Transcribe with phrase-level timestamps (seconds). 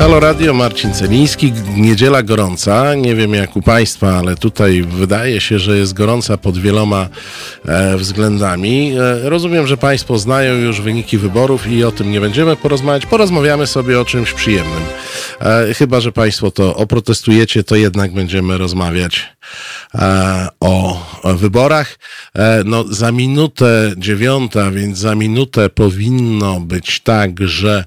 [0.00, 1.52] Halo Radio, Marcin Celiński.
[1.76, 2.94] Niedziela gorąca.
[2.94, 7.08] Nie wiem jak u Państwa, ale tutaj wydaje się, że jest gorąca pod wieloma
[7.66, 8.92] e, względami.
[8.98, 13.06] E, rozumiem, że Państwo znają już wyniki wyborów i o tym nie będziemy porozmawiać.
[13.06, 14.82] Porozmawiamy sobie o czymś przyjemnym.
[15.40, 19.28] E, chyba, że Państwo to oprotestujecie, to jednak będziemy rozmawiać
[19.94, 21.98] e, o, wyborach.
[22.34, 27.84] E, no, za minutę dziewiąta, więc za minutę powinno być tak, że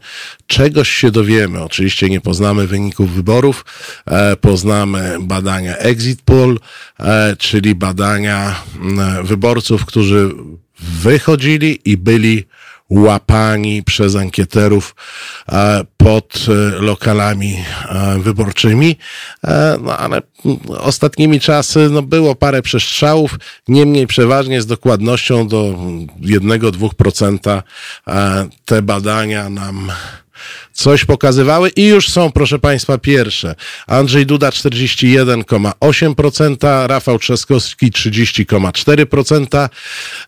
[0.48, 1.64] czegoś się dowiemy.
[1.64, 3.66] Oczywiście nie poznamy wyników wyborów,
[4.06, 6.60] e, poznamy badania Exit Poll,
[7.00, 8.56] e, czyli badania
[9.24, 10.32] wyborców, którzy
[10.80, 12.46] wychodzili i byli
[12.90, 14.96] łapani przez ankieterów
[15.52, 16.46] e, pod
[16.80, 17.58] lokalami
[18.20, 18.98] wyborczymi.
[19.82, 20.22] No ale
[20.80, 25.76] ostatnimi czasy no, było parę przestrzałów, niemniej przeważnie z dokładnością do
[26.22, 27.62] 1-2%
[28.08, 29.92] e, te badania nam
[30.74, 33.56] coś pokazywały i już są, proszę Państwa, pierwsze.
[33.88, 39.70] Andrzej Duda 41,8%, Rafał Trzaskowski 30,4%,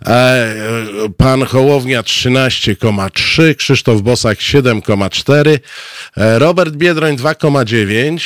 [0.05, 0.55] e,
[1.17, 5.59] pan Hołownia 13,3%, Krzysztof Bosak 7,4%,
[6.17, 8.19] e, Robert Biedroń 2,9%.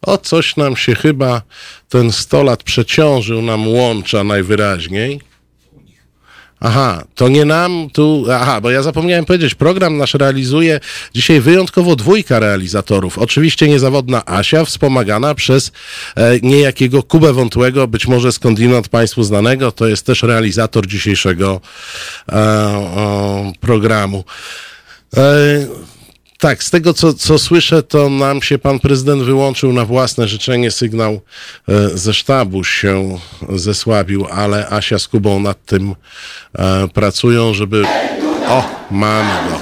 [0.07, 1.43] O coś nam się chyba
[1.89, 5.21] ten 100 lat przeciążył nam łącza najwyraźniej.
[6.61, 8.25] Aha, to nie nam tu.
[8.33, 10.81] Aha, bo ja zapomniałem powiedzieć, program nasz realizuje
[11.15, 13.19] dzisiaj wyjątkowo dwójka realizatorów.
[13.19, 15.73] Oczywiście niezawodna Asia, wspomagana przez
[16.15, 19.73] e, niejakiego Kubę Wątłego, być może skądinąd Państwu znanego.
[19.73, 21.61] To jest też realizator dzisiejszego
[22.33, 22.37] e,
[22.77, 24.25] o, programu.
[25.17, 25.23] E,
[26.39, 30.71] tak, z tego co, co słyszę, to nam się pan prezydent wyłączył na własne życzenie.
[30.71, 31.21] Sygnał
[31.69, 35.95] e, ze sztabu się zesłabił, ale Asia z Kubą nad tym
[36.59, 37.85] e, pracują, żeby.
[38.49, 39.59] O, mamy go.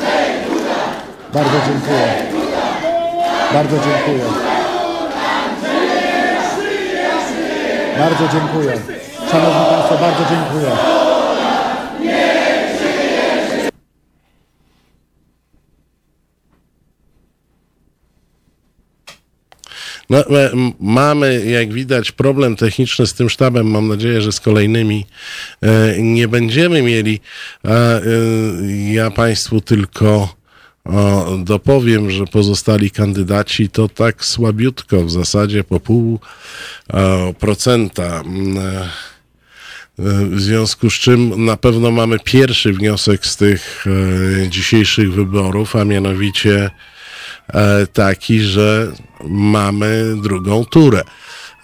[1.33, 2.15] Bardzo dziękuję.
[3.53, 4.25] Bardzo dziękuję.
[7.99, 8.81] Bardzo dziękuję.
[9.31, 11.04] Szanowni Państwo, bardzo dziękuję.
[20.11, 20.25] No,
[20.81, 23.71] mamy, jak widać, problem techniczny z tym sztabem.
[23.71, 25.07] Mam nadzieję, że z kolejnymi
[25.63, 27.21] e, nie będziemy mieli.
[27.65, 28.01] E,
[28.93, 30.37] ja Państwu tylko
[31.39, 36.21] dopowiem, że pozostali kandydaci to tak słabiutko, w zasadzie po pół
[36.93, 38.23] e, procenta.
[39.99, 43.87] W związku z czym na pewno mamy pierwszy wniosek z tych
[44.49, 46.71] dzisiejszych wyborów, a mianowicie
[47.93, 48.93] taki, że
[49.29, 51.03] mamy drugą turę.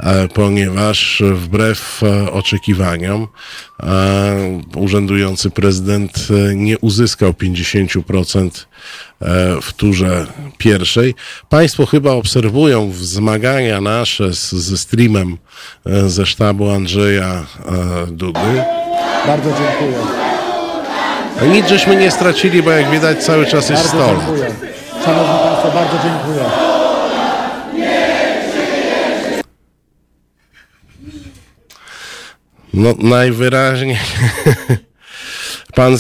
[0.01, 3.27] E, Ponieważ wbrew e, oczekiwaniom
[3.83, 8.49] e, urzędujący prezydent nie uzyskał 50%
[9.23, 10.27] e, w turze
[10.59, 11.15] pierwszej.
[11.49, 15.39] Państwo chyba obserwują wzmagania nasze z, ze streamem
[16.07, 17.47] ze sztabu Andrzeja
[18.09, 18.63] Dudy.
[19.27, 19.99] Bardzo dziękuję.
[21.43, 24.19] A Nic żeśmy nie stracili, bo jak widać cały czas jest Bardzo stola.
[24.27, 24.51] dziękuję.
[25.05, 26.70] Szanowni Państwo, bardzo dziękuję.
[32.75, 33.99] No najwyraźniej
[35.75, 35.97] pan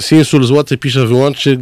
[0.00, 1.56] Sinsul Złoty pisze wyłącznie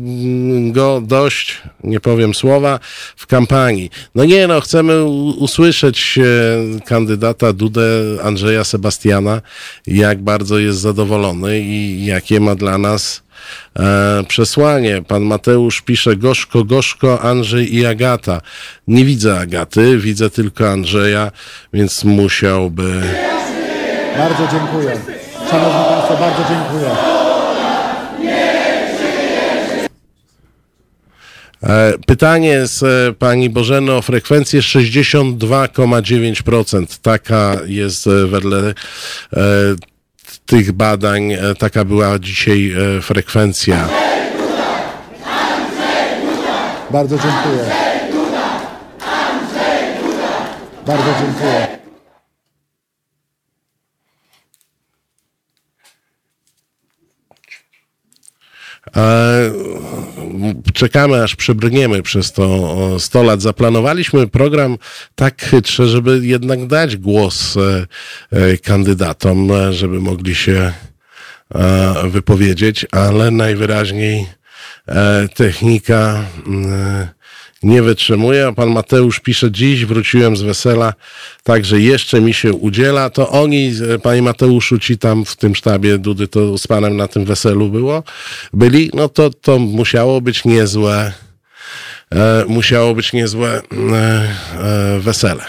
[0.70, 2.81] go dość, nie powiem słowa,
[3.17, 3.90] w kampanii.
[4.14, 7.82] No nie no, chcemy usłyszeć e, kandydata Dudę
[8.23, 9.40] Andrzeja Sebastiana,
[9.87, 13.23] jak bardzo jest zadowolony i jakie ma dla nas
[13.79, 15.02] e, przesłanie.
[15.08, 18.40] Pan Mateusz pisze gorzko, gorzko, Andrzej i Agata.
[18.87, 21.32] Nie widzę Agaty, widzę tylko Andrzeja,
[21.73, 23.02] więc musiałby...
[24.19, 24.97] Bardzo dziękuję.
[25.50, 26.91] Szanowni Państwo, bardzo dziękuję.
[31.62, 36.99] E, Pytanie z e, pani Bożeny o frekwencję 62,9%.
[37.03, 38.75] Taka jest e, wedle
[40.47, 43.88] tych badań, taka była dzisiaj frekwencja.
[46.91, 47.65] Bardzo dziękuję.
[50.87, 51.81] Bardzo dziękuję.
[60.75, 63.43] Czekamy, aż przebrniemy przez to o, 100 lat.
[63.43, 64.79] Zaplanowaliśmy program
[65.15, 67.87] tak chytrze, żeby jednak dać głos e,
[68.31, 70.73] e, kandydatom, e, żeby mogli się
[71.55, 74.27] e, wypowiedzieć, ale najwyraźniej
[74.89, 76.25] e, technika
[77.62, 78.47] nie wytrzymuje.
[78.47, 80.93] A pan Mateusz pisze, dziś wróciłem z wesela,
[81.43, 83.11] także jeszcze mi się udziela.
[83.11, 87.09] To oni, e, panie Mateuszu, ci tam w tym sztabie Dudy, to z panem na
[87.09, 88.03] tym weselu było,
[88.53, 91.12] byli, no to, to musiało być niezłe,
[92.12, 93.62] e, musiało być niezłe e,
[94.97, 95.44] e, wesele.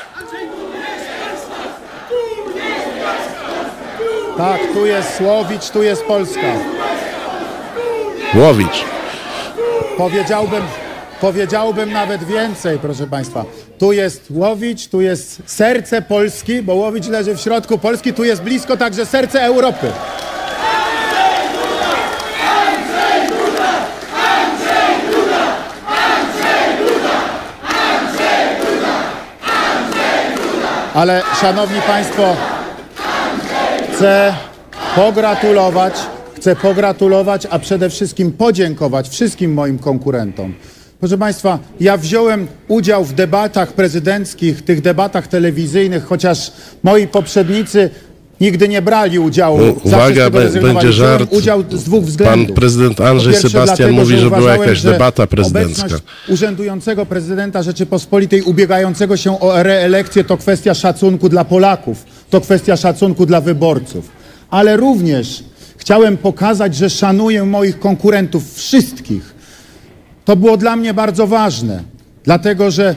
[4.38, 6.54] Tak, tu jest Słowicz, tu jest Polska.
[8.36, 8.86] Łowicz.
[9.98, 10.63] Powiedziałbym,
[11.23, 13.45] powiedziałbym nawet więcej, proszę Państwa.
[13.77, 18.43] Tu jest Łowicz, tu jest serce Polski, bo Łowicz leży w środku Polski, tu jest
[18.43, 19.87] blisko także serce Europy.
[30.93, 32.35] Ale szanowni Państwo,
[33.93, 34.33] chcę
[34.95, 35.93] pogratulować,
[36.35, 40.53] chcę pogratulować, a przede wszystkim podziękować wszystkim moim konkurentom.
[41.03, 46.51] Proszę Państwa, ja wziąłem udział w debatach prezydenckich, tych debatach telewizyjnych, chociaż
[46.83, 47.89] moi poprzednicy
[48.41, 49.59] nigdy nie brali udziału.
[49.59, 51.33] Z Uwaga, będzie żart.
[51.33, 52.47] udział z dwóch względów.
[52.47, 55.95] Pan prezydent Andrzej pierwsze Sebastian dlatego, mówi, że była uważałem, jakaś że debata prezydencka.
[56.27, 63.25] urzędującego prezydenta Rzeczypospolitej ubiegającego się o reelekcję to kwestia szacunku dla Polaków, to kwestia szacunku
[63.25, 64.09] dla wyborców.
[64.49, 65.44] Ale również
[65.77, 69.33] chciałem pokazać, że szanuję moich konkurentów wszystkich.
[70.25, 71.83] To było dla mnie bardzo ważne,
[72.23, 72.95] dlatego że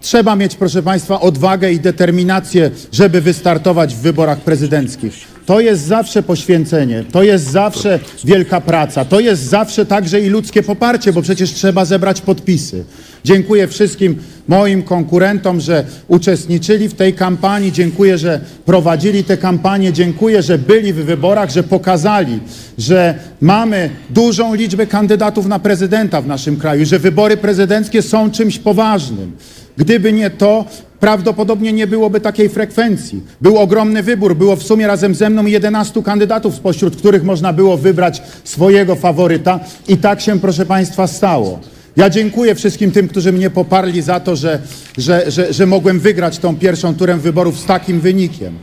[0.00, 5.14] trzeba mieć, proszę Państwa, odwagę i determinację, żeby wystartować w wyborach prezydenckich.
[5.46, 10.62] To jest zawsze poświęcenie, to jest zawsze wielka praca, to jest zawsze także i ludzkie
[10.62, 12.84] poparcie, bo przecież trzeba zebrać podpisy.
[13.24, 14.16] Dziękuję wszystkim
[14.48, 17.72] moim konkurentom, że uczestniczyli w tej kampanii.
[17.72, 19.92] Dziękuję, że prowadzili tę kampanię.
[19.92, 22.40] Dziękuję, że byli w wyborach, że pokazali,
[22.78, 28.58] że mamy dużą liczbę kandydatów na prezydenta w naszym kraju, że wybory prezydenckie są czymś
[28.58, 29.32] poważnym.
[29.76, 30.64] Gdyby nie to,
[31.00, 33.22] prawdopodobnie nie byłoby takiej frekwencji.
[33.40, 37.76] Był ogromny wybór, było w sumie razem ze mną 11 kandydatów, spośród których można było
[37.76, 41.60] wybrać swojego faworyta i tak się, proszę Państwa, stało.
[41.96, 44.58] Ja dziękuję wszystkim tym, którzy mnie poparli za to, że,
[44.98, 48.58] że, że, że mogłem wygrać tą pierwszą turę wyborów z takim wynikiem.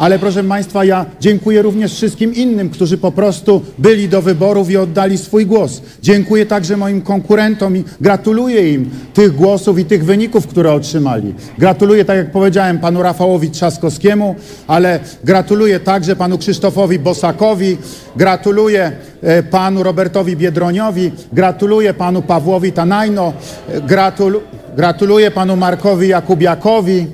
[0.00, 4.76] Ale proszę Państwa, ja dziękuję również wszystkim innym, którzy po prostu byli do wyborów i
[4.76, 5.82] oddali swój głos.
[6.02, 11.34] Dziękuję także moim konkurentom i gratuluję im tych głosów i tych wyników, które otrzymali.
[11.58, 14.34] Gratuluję, tak jak powiedziałem, panu Rafałowi Trzaskowskiemu,
[14.66, 17.78] ale gratuluję także panu Krzysztofowi Bosakowi,
[18.16, 18.92] gratuluję
[19.22, 23.32] e, panu Robertowi Biedroniowi, gratuluję panu Pawłowi Tanajno,
[23.68, 24.40] e, gratulu,
[24.76, 27.06] gratuluję panu Markowi Jakubiakowi,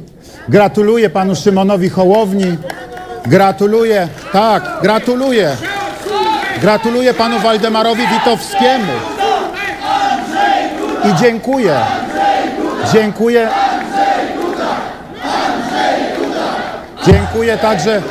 [0.48, 2.58] Gratuluję panu Szymonowi Hołowni.
[3.26, 5.56] Gratuluję, tak, gratuluję.
[6.60, 8.92] Gratuluję panu Waldemarowi Witowskiemu.
[11.04, 11.76] I dziękuję.
[12.92, 13.48] Dziękuję.
[17.06, 18.02] Dziękuję także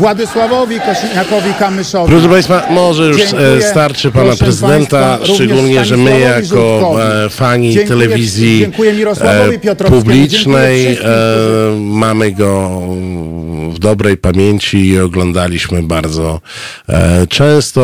[0.00, 2.12] Władysławowi Kosiniakowi Kamyszowi.
[2.12, 3.42] Proszę Państwa, może już Dziękuję.
[3.42, 8.92] e, starczy Pana Proszę Prezydenta, Państwa, szczególnie, że my jako e, fani Dziękuję- telewizji dziękuję
[8.92, 12.70] e, publicznej Dziękuję e, mamy go
[13.70, 16.40] w dobrej pamięci i oglądaliśmy bardzo
[17.28, 17.80] często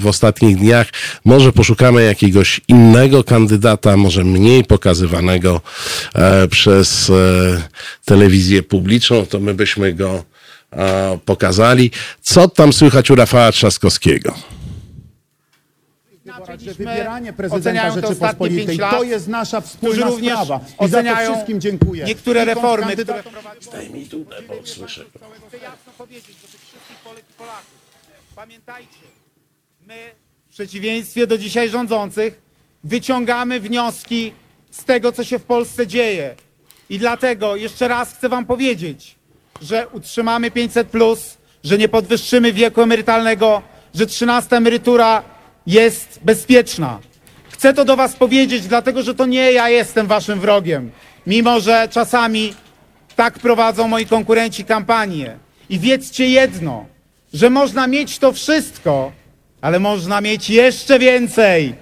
[0.00, 0.86] w, ostatnich dniach.
[1.24, 5.60] Może poszukamy jakiegoś innego kandydata, może mniej pokazywanego
[6.50, 7.12] przez
[8.04, 10.24] telewizję publiczną, to my byśmy go
[11.24, 11.90] pokazali.
[12.22, 14.34] Co tam słychać u Rafała Trzaskowskiego?
[16.58, 20.60] że wybieranie prezydenta Rzeczypospolitej lat, to jest nasza wspólna również sprawa.
[20.64, 22.04] I za to oceniają wszystkim dziękuję.
[22.04, 23.22] niektóre I reformy, które.
[23.72, 25.04] Daj mi tu, bo słyszę.
[25.48, 27.76] Chcę jasno powiedzieć do tych wszystkich Polek i Polaków.
[28.36, 28.98] Pamiętajcie,
[29.86, 29.94] my
[30.48, 32.40] w przeciwieństwie do dzisiaj rządzących
[32.84, 34.32] wyciągamy wnioski
[34.70, 36.34] z tego, co się w Polsce dzieje.
[36.90, 39.15] I dlatego jeszcze raz chcę wam powiedzieć,
[39.62, 40.88] że utrzymamy 500,
[41.64, 43.62] że nie podwyższymy wieku emerytalnego,
[43.94, 45.22] że 13 emerytura
[45.66, 46.98] jest bezpieczna.
[47.50, 50.90] Chcę to do was powiedzieć, dlatego że to nie ja jestem waszym wrogiem.
[51.26, 52.54] Mimo, że czasami
[53.16, 55.38] tak prowadzą moi konkurenci kampanię.
[55.68, 56.86] I wiedzcie jedno,
[57.34, 59.12] że można mieć to wszystko,
[59.60, 61.74] ale można mieć jeszcze więcej.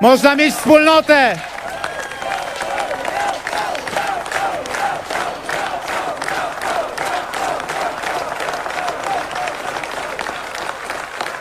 [0.00, 1.38] Można mieć wspólnotę.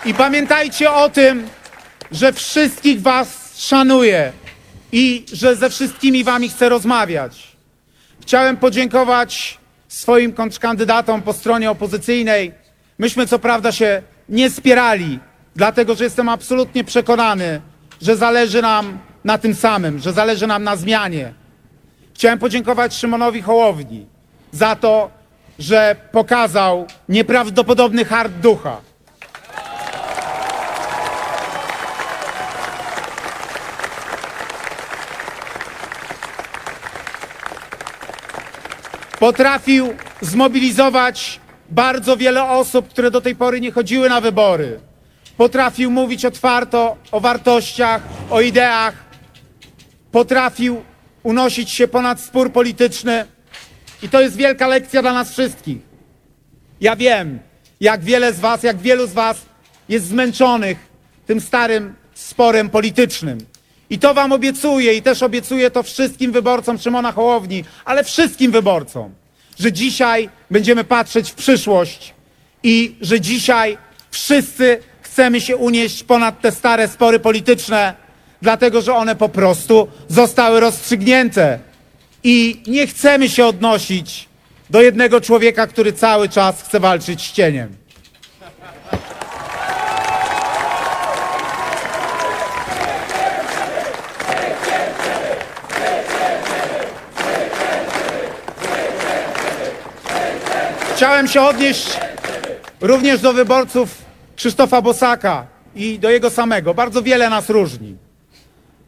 [0.10, 1.48] I pamiętajcie o tym,
[2.12, 4.32] że wszystkich was szanuję
[4.92, 7.48] i że ze wszystkimi wami chcę rozmawiać.
[8.22, 12.52] Chciałem podziękować swoim kontrkandydatom po stronie opozycyjnej.
[13.00, 15.20] Myśmy co prawda się nie spierali,
[15.56, 17.62] dlatego że jestem absolutnie przekonany,
[18.02, 21.34] że zależy nam na tym samym, że zależy nam na zmianie.
[22.14, 24.06] Chciałem podziękować Szymonowi Hołowni
[24.52, 25.12] za to,
[25.60, 28.89] że pokazał nieprawdopodobny hart ducha.
[39.20, 44.80] Potrafił zmobilizować bardzo wiele osób, które do tej pory nie chodziły na wybory.
[45.38, 48.94] Potrafił mówić otwarto o wartościach, o ideach.
[50.12, 50.82] Potrafił
[51.24, 53.26] unosić się ponad spór polityczny.
[54.04, 55.78] I to jest wielka lekcja dla nas wszystkich.
[56.82, 57.40] Ja wiem,
[57.80, 59.38] jak wiele z Was, jak wielu z Was
[59.90, 60.78] jest zmęczonych
[61.26, 63.38] tym starym sporem politycznym.
[63.90, 69.12] I to Wam obiecuję i też obiecuję to wszystkim wyborcom Szymona Hołowni, ale wszystkim wyborcom,
[69.60, 72.14] że dzisiaj będziemy patrzeć w przyszłość
[72.64, 73.78] i że dzisiaj
[74.12, 77.94] wszyscy chcemy się unieść ponad te stare spory polityczne,
[78.42, 81.60] dlatego że one po prostu zostały rozstrzygnięte.
[82.24, 84.30] I nie chcemy się odnosić
[84.70, 87.76] do jednego człowieka, który cały czas chce walczyć z cieniem.
[101.00, 101.98] Chciałem się odnieść
[102.82, 104.02] również do wyborców
[104.36, 106.74] Krzysztofa Bosaka i do jego samego.
[106.74, 107.96] Bardzo wiele nas różni.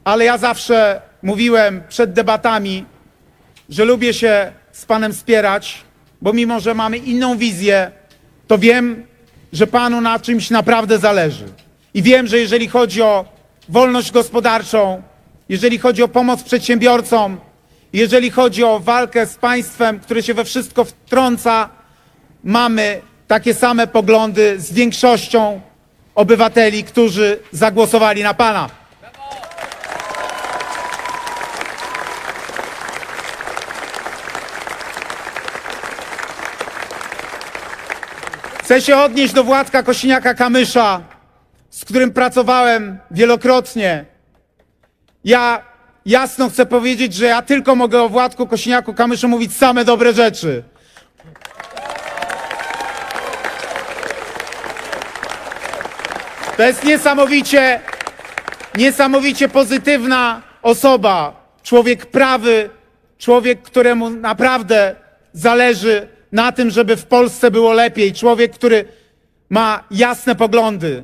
[0.04, 2.86] Ale ja zawsze mówiłem przed debatami,
[3.70, 5.84] że lubię się z Panem spierać,
[6.22, 7.92] bo mimo, że mamy inną wizję,
[8.48, 9.06] to wiem,
[9.54, 11.46] że Panu na czymś naprawdę zależy.
[11.94, 13.26] I wiem, że jeżeli chodzi o
[13.70, 15.02] wolność gospodarczą,
[15.50, 17.40] jeżeli chodzi o pomoc przedsiębiorcom,
[17.94, 21.81] jeżeli chodzi o walkę z państwem, które się we wszystko wtrąca,
[22.44, 25.62] mamy takie same poglądy z większością
[26.16, 28.70] obywateli, którzy zagłosowali na Pana.
[38.64, 41.00] Chcę się odnieść do Władka Kosiniaka-Kamysza,
[41.70, 44.06] z którym pracowałem wielokrotnie.
[45.24, 45.64] Ja
[46.06, 50.64] jasno chcę powiedzieć, że ja tylko mogę o Władku Kosiniaku-Kamyszu mówić same dobre rzeczy.
[56.62, 57.80] To jest niesamowicie,
[58.78, 61.46] niesamowicie pozytywna osoba.
[61.64, 62.70] Człowiek prawy,
[63.18, 64.96] człowiek, któremu naprawdę
[65.34, 68.14] zależy na tym, żeby w Polsce było lepiej.
[68.14, 68.86] Człowiek, który
[69.50, 71.04] ma jasne poglądy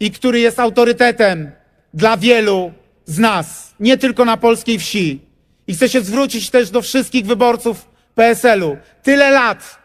[0.00, 1.50] i który jest autorytetem
[1.94, 2.72] dla wielu
[3.04, 5.20] z nas, nie tylko na polskiej wsi.
[5.66, 8.76] I chcę się zwrócić też do wszystkich wyborców PSL-u.
[9.02, 9.78] Tyle lat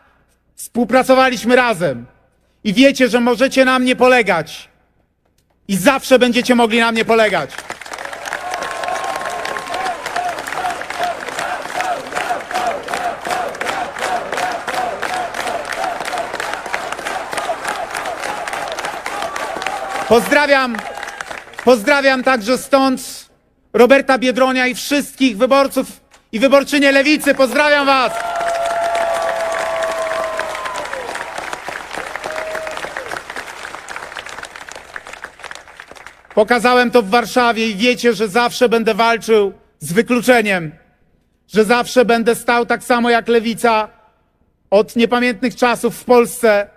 [0.55, 2.05] współpracowaliśmy razem
[2.63, 4.72] i wiecie, że możecie na mnie polegać.
[5.67, 7.49] I zawsze będziecie mogli na mnie polegać.
[20.07, 20.77] Pozdrawiam,
[21.63, 23.29] pozdrawiam także stąd
[23.73, 25.87] Roberta Biedronia i wszystkich wyborców
[26.31, 27.35] i wyborczynie lewicy.
[27.35, 28.32] Pozdrawiam Was.
[36.35, 40.71] Pokazałem to w Warszawie i wiecie, że zawsze będę walczył z wykluczeniem,
[41.53, 43.89] że zawsze będę stał tak samo jak lewica
[44.69, 46.67] od niepamiętnych czasów w Polsce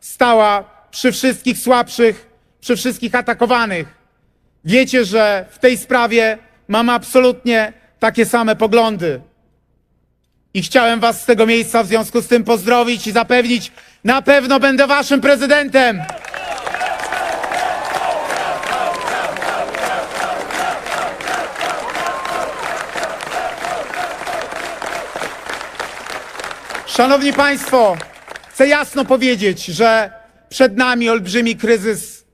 [0.00, 2.28] stała przy wszystkich słabszych,
[2.60, 3.94] przy wszystkich atakowanych.
[4.64, 9.20] Wiecie, że w tej sprawie mamy absolutnie takie same poglądy.
[10.54, 13.72] I chciałem Was z tego miejsca w związku z tym pozdrowić i zapewnić,
[14.04, 16.02] na pewno będę Waszym prezydentem.
[26.96, 27.96] Szanowni Państwo,
[28.48, 30.10] chcę jasno powiedzieć, że
[30.48, 32.24] przed nami olbrzymi kryzys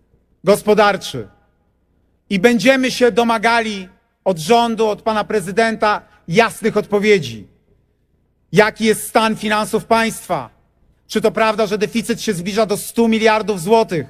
[0.45, 1.29] gospodarczy
[2.31, 3.89] i będziemy się domagali
[4.25, 7.47] od rządu, od pana prezydenta jasnych odpowiedzi.
[8.53, 10.51] Jaki jest stan finansów państwa?
[11.09, 14.07] Czy to prawda, że deficyt się zbliża do 100 miliardów złotych?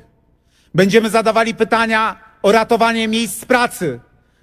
[0.74, 4.00] Będziemy zadawali pytania o ratowanie miejsc pracy,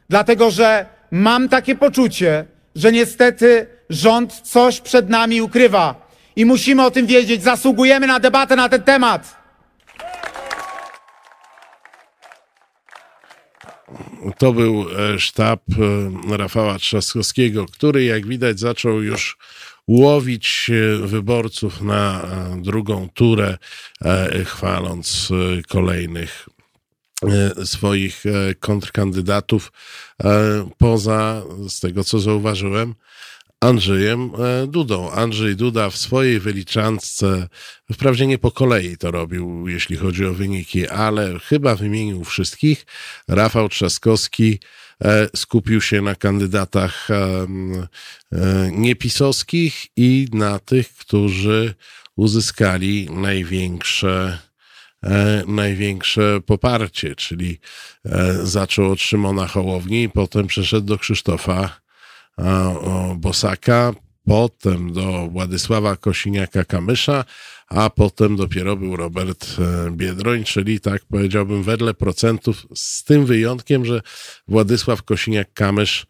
[0.09, 2.45] dlatego że mam takie poczucie,
[2.75, 7.44] że niestety rząd coś przed nami ukrywa i musimy o tym wiedzieć.
[7.44, 9.38] Zasługujemy na debatę na ten temat.
[14.38, 15.62] To był e, sztab
[16.32, 19.38] e, Rafała Trzaskowskiego, który jak widać zaczął już
[19.88, 22.27] łowić e, wyborców na
[22.58, 23.58] drugą turę,
[24.46, 25.29] chwaląc
[25.67, 26.50] kolejnych
[27.65, 28.24] swoich
[28.60, 29.72] kontrkandydatów.
[30.77, 32.96] Poza, z tego co zauważyłem,
[33.59, 34.31] Andrzejem
[34.63, 35.11] e, Dudą.
[35.11, 37.47] Andrzej Duda w swojej wyliczance,
[37.93, 42.85] wprawdzie nie po kolei to robił, jeśli chodzi o wyniki, ale chyba wymienił wszystkich.
[43.27, 44.59] Rafał Trzaskowski
[45.03, 47.47] e, skupił się na kandydatach e,
[48.71, 51.73] niepisowskich i na tych, którzy
[52.15, 54.39] uzyskali największe
[55.47, 57.59] największe poparcie, czyli
[58.43, 61.87] zaczął od Szymona Hołowni, potem przeszedł do Krzysztofa
[63.15, 63.94] Bosaka,
[64.25, 67.24] potem do Władysława Kosiniaka-Kamysza,
[67.68, 73.85] a potem dopiero był Robert e, Biedroń, czyli tak powiedziałbym wedle procentów, z tym wyjątkiem,
[73.85, 74.01] że
[74.48, 76.05] Władysław Kosiniak-Kamysz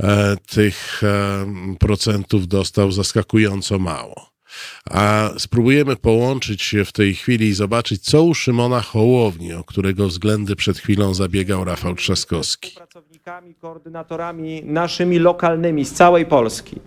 [0.00, 1.46] e, tych e,
[1.78, 4.37] procentów dostał zaskakująco mało.
[4.90, 10.08] A spróbujemy połączyć się w tej chwili i zobaczyć, co u Szymona Hołowni, o którego
[10.08, 12.70] względy przed chwilą zabiegał Rafał Trzaskowski.
[12.76, 16.80] Pracownikami, koordynatorami naszymi lokalnymi z całej Polski.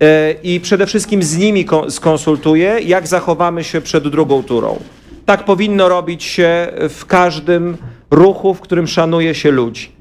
[0.00, 4.78] E, I przede wszystkim z nimi skonsultuję, jak zachowamy się przed drugą turą.
[5.26, 7.76] Tak powinno robić się w każdym
[8.10, 9.92] ruchu, w którym szanuje się ludzi.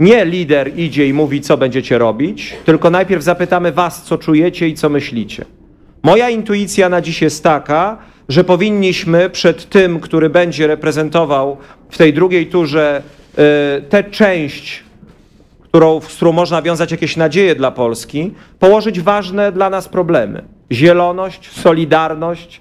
[0.00, 4.74] Nie lider idzie i mówi, co będziecie robić, tylko najpierw zapytamy was, co czujecie i
[4.74, 5.44] co myślicie.
[6.04, 11.56] Moja intuicja na dziś jest taka, że powinniśmy przed tym, który będzie reprezentował
[11.90, 13.02] w tej drugiej turze
[13.78, 14.84] y, tę część,
[15.62, 20.44] którą, z którą można wiązać jakieś nadzieje dla Polski, położyć ważne dla nas problemy.
[20.72, 22.60] Zieloność, solidarność,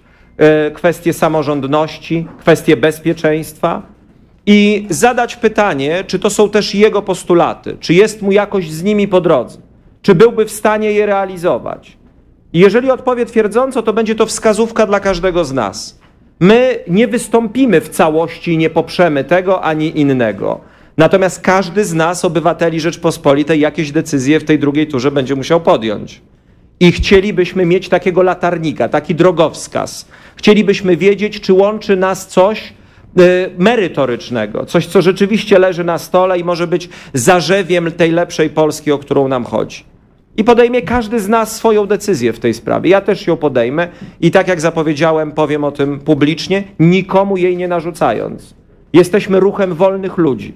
[0.68, 3.82] y, kwestie samorządności, kwestie bezpieczeństwa
[4.46, 9.08] i zadać pytanie, czy to są też jego postulaty, czy jest mu jakoś z nimi
[9.08, 9.58] po drodze,
[10.02, 12.03] czy byłby w stanie je realizować.
[12.54, 16.00] I jeżeli odpowie twierdząco, to będzie to wskazówka dla każdego z nas.
[16.40, 20.60] My nie wystąpimy w całości nie poprzemy tego ani innego.
[20.98, 26.22] Natomiast każdy z nas, obywateli Rzeczpospolitej, jakieś decyzje w tej drugiej turze będzie musiał podjąć.
[26.80, 30.08] I chcielibyśmy mieć takiego latarnika, taki drogowskaz.
[30.36, 32.74] Chcielibyśmy wiedzieć, czy łączy nas coś
[33.20, 38.92] y, merytorycznego, coś, co rzeczywiście leży na stole i może być zarzewiem tej lepszej Polski,
[38.92, 39.93] o którą nam chodzi.
[40.38, 42.90] I podejmie każdy z nas swoją decyzję w tej sprawie.
[42.90, 43.88] Ja też ją podejmę
[44.22, 48.56] i tak jak zapowiedziałem, powiem o tym publicznie, nikomu jej nie narzucając.
[48.94, 50.54] Jesteśmy ruchem wolnych ludzi,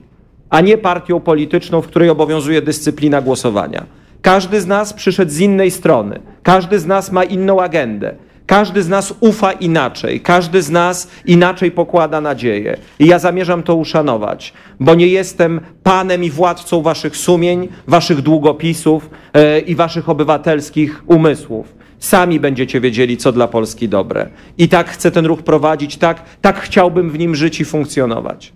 [0.49, 3.85] a nie partią polityczną, w której obowiązuje dyscyplina głosowania.
[4.21, 8.15] Każdy z nas przyszedł z innej strony, każdy z nas ma inną agendę.
[8.47, 12.77] Każdy z nas ufa inaczej, każdy z nas inaczej pokłada nadzieję.
[12.99, 19.09] I ja zamierzam to uszanować, bo nie jestem panem i władcą waszych sumień, waszych długopisów
[19.33, 21.75] e, i waszych obywatelskich umysłów.
[21.99, 24.29] Sami będziecie wiedzieli, co dla Polski dobre.
[24.57, 28.53] I tak chcę ten ruch prowadzić, tak, tak chciałbym w nim żyć i funkcjonować.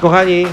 [0.00, 0.46] Kochani.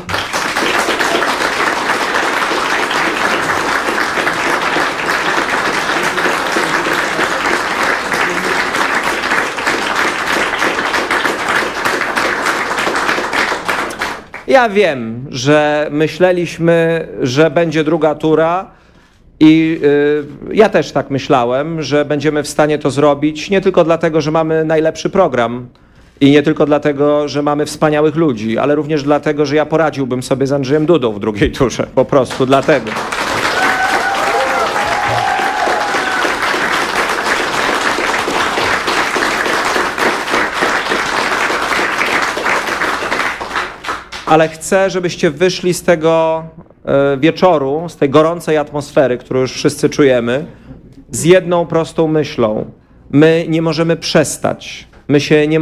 [14.54, 18.72] Ja wiem, że myśleliśmy, że będzie druga tura
[19.40, 19.80] i
[20.52, 24.32] y, ja też tak myślałem, że będziemy w stanie to zrobić, nie tylko dlatego, że
[24.32, 25.68] mamy najlepszy program
[26.22, 30.48] I nie tylko dlatego, że mamy wspaniałych ludzi, ale również dlatego, że ja poradziłbym sobie
[30.48, 31.88] z Andrzejem Dudą w drugiej turze.
[31.96, 32.92] Po prostu dlatego.
[44.34, 46.44] Ale chcę, żebyście wyszli z tego
[46.86, 50.46] e, wieczoru, z tej gorącej atmosfery, którą już wszyscy czujemy,
[51.12, 52.66] z jedną prostą myślą.
[53.10, 54.88] My nie możemy przestać.
[55.08, 55.60] My się nie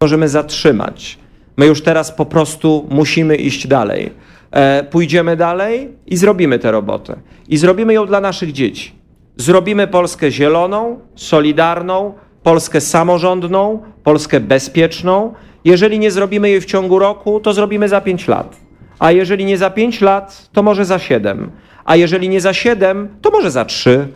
[0.00, 1.18] możemy zatrzymać.
[1.56, 4.12] My już teraz po prostu musimy iść dalej.
[4.50, 7.16] E, pójdziemy dalej i zrobimy tę robotę.
[7.48, 8.92] I zrobimy ją dla naszych dzieci.
[9.36, 15.34] Zrobimy Polskę zieloną, solidarną, Polskę samorządną, Polskę bezpieczną.
[15.64, 18.56] Jeżeli nie zrobimy jej w ciągu roku, to zrobimy za pięć lat.
[18.98, 21.50] A jeżeli nie za pięć lat, to może za siedem.
[21.84, 24.08] A jeżeli nie za siedem, to może za trzy.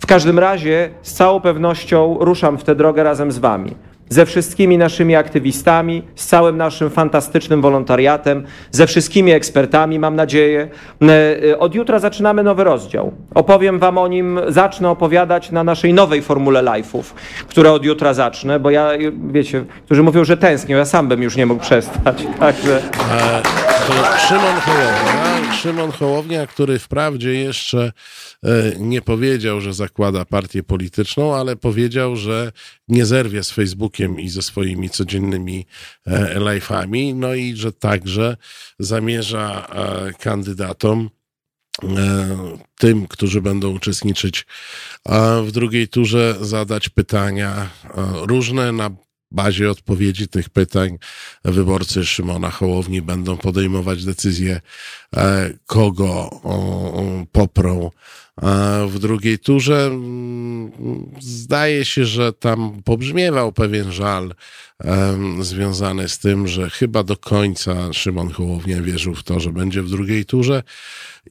[0.00, 3.74] W każdym razie z całą pewnością ruszam w tę drogę razem z Wami
[4.10, 10.68] ze wszystkimi naszymi aktywistami, z całym naszym fantastycznym wolontariatem, ze wszystkimi ekspertami, mam nadzieję.
[11.02, 13.12] E, e, od jutra zaczynamy nowy rozdział.
[13.34, 17.02] Opowiem Wam o nim, zacznę opowiadać na naszej nowej formule live'ów,
[17.48, 18.90] które od jutra zacznę, bo ja,
[19.30, 22.26] wiecie, którzy mówią, że tęsknią, ja sam bym już nie mógł przestać.
[22.40, 22.82] Także...
[24.28, 24.60] Szymon
[25.60, 27.92] Szymon Hołownia, który wprawdzie jeszcze
[28.42, 32.52] e, nie powiedział, że zakłada partię polityczną, ale powiedział, że
[32.88, 35.66] nie zerwie z Facebookiem i ze swoimi codziennymi
[36.06, 38.36] e, live'ami, no i że także
[38.78, 41.10] zamierza e, kandydatom
[42.78, 44.46] tym, którzy będą uczestniczyć
[45.44, 47.70] w drugiej turze, zadać pytania
[48.22, 48.90] różne na
[49.30, 50.98] bazie odpowiedzi tych pytań
[51.44, 54.60] wyborcy Szymona Hołowni będą podejmować decyzję,
[55.16, 56.30] e, kogo
[57.32, 57.90] poprą
[58.88, 59.86] w drugiej turze.
[59.86, 60.72] Mm,
[61.20, 64.34] zdaje się, że tam pobrzmiewał pewien żal
[65.40, 69.90] związany z tym, że chyba do końca Szymon Hołownia wierzył w to, że będzie w
[69.90, 70.62] drugiej turze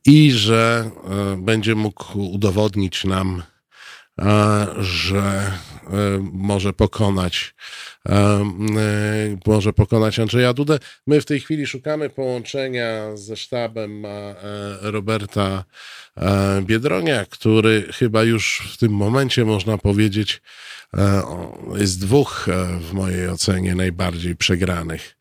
[0.05, 3.43] i że e, będzie mógł udowodnić nam,
[4.79, 5.49] że e,
[6.33, 7.55] może pokonać
[8.09, 8.45] e,
[9.45, 10.79] może pokonać Andrzeja Dudę.
[11.07, 14.35] My w tej chwili szukamy połączenia ze sztabem e,
[14.81, 15.63] Roberta
[16.61, 20.41] Biedronia, który chyba już w tym momencie można powiedzieć
[21.75, 22.47] jest dwóch
[22.79, 25.17] w mojej ocenie najbardziej przegranych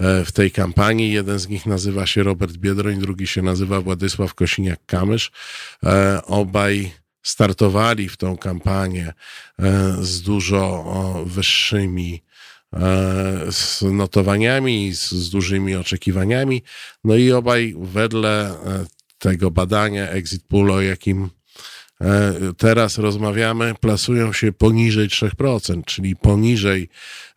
[0.00, 1.12] w tej kampanii.
[1.12, 5.30] Jeden z nich nazywa się Robert Biedroń, drugi się nazywa Władysław Kosiniak-Kamysz.
[6.26, 9.12] Obaj startowali w tą kampanię
[9.58, 12.22] e, z dużo wyższymi
[12.72, 12.78] e,
[13.52, 16.62] z notowaniami, z, z dużymi oczekiwaniami.
[17.04, 18.54] No i obaj wedle e,
[19.18, 21.30] tego badania Exit Pool, o jakim
[22.56, 26.88] teraz rozmawiamy, plasują się poniżej 3%, czyli poniżej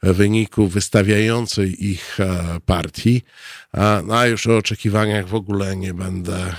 [0.03, 2.17] wyniku wystawiającej ich
[2.65, 3.21] partii.
[3.71, 6.55] A, no a już o oczekiwaniach w ogóle nie będę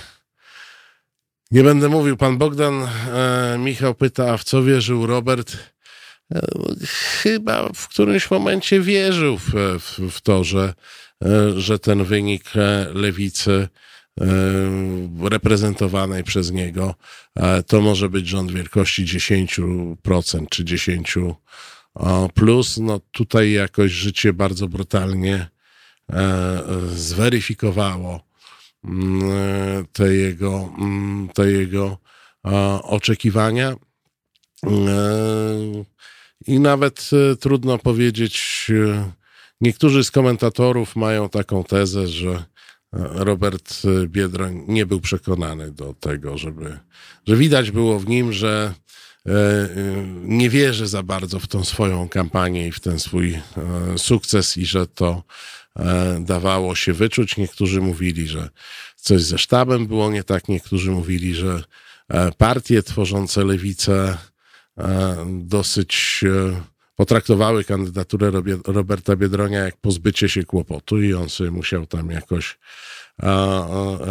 [1.50, 2.16] nie będę mówił.
[2.16, 2.74] Pan Bogdan
[3.12, 5.56] e, Michał pyta, a w co wierzył Robert?
[6.34, 6.40] E,
[7.22, 10.74] chyba w którymś momencie wierzył w, w, w to, że,
[11.24, 13.68] e, że ten wynik e, lewicy
[14.20, 14.24] e,
[15.30, 16.94] reprezentowanej przez niego
[17.36, 21.34] e, to może być rząd wielkości 10% czy 10%
[22.34, 22.78] plus.
[22.78, 25.46] No tutaj jakoś życie bardzo brutalnie
[26.94, 28.33] zweryfikowało
[29.92, 31.98] te jego, mm, te jego
[32.82, 33.76] oczekiwania.
[34.66, 35.84] E,
[36.46, 39.12] I nawet e, trudno powiedzieć, e,
[39.60, 42.44] niektórzy z komentatorów mają taką tezę, że
[43.14, 46.78] Robert Biedroń nie był przekonany do tego, żeby,
[47.26, 48.74] że widać było w nim, że
[50.22, 53.38] nie wierzy za bardzo w tą swoją kampanię i w ten swój
[53.96, 55.63] sukces i że to E,
[56.20, 57.36] dawało się wyczuć.
[57.36, 58.48] Niektórzy mówili, że
[58.96, 61.62] coś ze sztabem było nie tak, niektórzy mówili, że
[62.08, 64.18] e, partie tworzące lewicę
[64.78, 66.24] e, dosyć
[66.96, 68.30] potraktowały kandydaturę
[68.66, 72.58] Roberta Biedronia jak pozbycie się kłopotu i on sobie musiał tam jakoś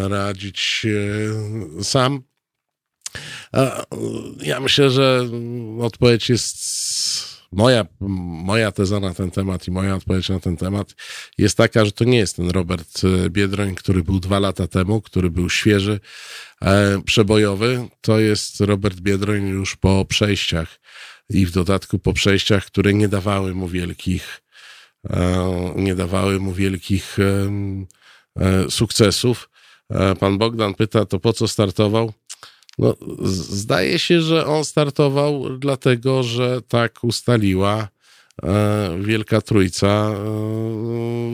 [0.10, 0.86] radzić
[1.82, 2.22] sam.
[4.42, 5.30] Ja myślę, że
[5.80, 6.58] odpowiedź jest
[7.54, 7.86] moja,
[8.46, 10.96] moja teza na ten temat i moja odpowiedź na ten temat
[11.38, 15.02] jest taka, że to nie jest ten Robert e, Biedroń, który był dwa lata temu,
[15.02, 16.00] który był świeży,
[16.62, 17.88] e, przebojowy.
[18.02, 20.80] To jest Robert Biedroń już po przejściach
[21.30, 24.42] i w dodatku po przejściach, które nie dawały mu wielkich,
[25.10, 27.18] e, nie dawały mu wielkich
[28.70, 29.50] sukcesów.
[30.20, 32.14] Pan Bogdan pyta, to po co startował?
[32.78, 37.88] No, zdaje się, że on startował dlatego, że tak ustaliła
[38.44, 40.16] e, Wielka Trójca e,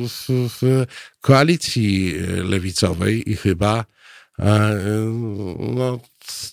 [0.08, 0.86] w, w
[1.22, 3.86] koalicji lewicowej i chyba
[4.40, 4.76] e,
[5.60, 6.00] no,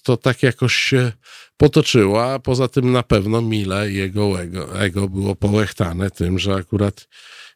[0.03, 1.13] to tak jakoś się
[1.57, 7.09] potoczyło, a poza tym na pewno mile jego ego, ego było połechtane tym, że akurat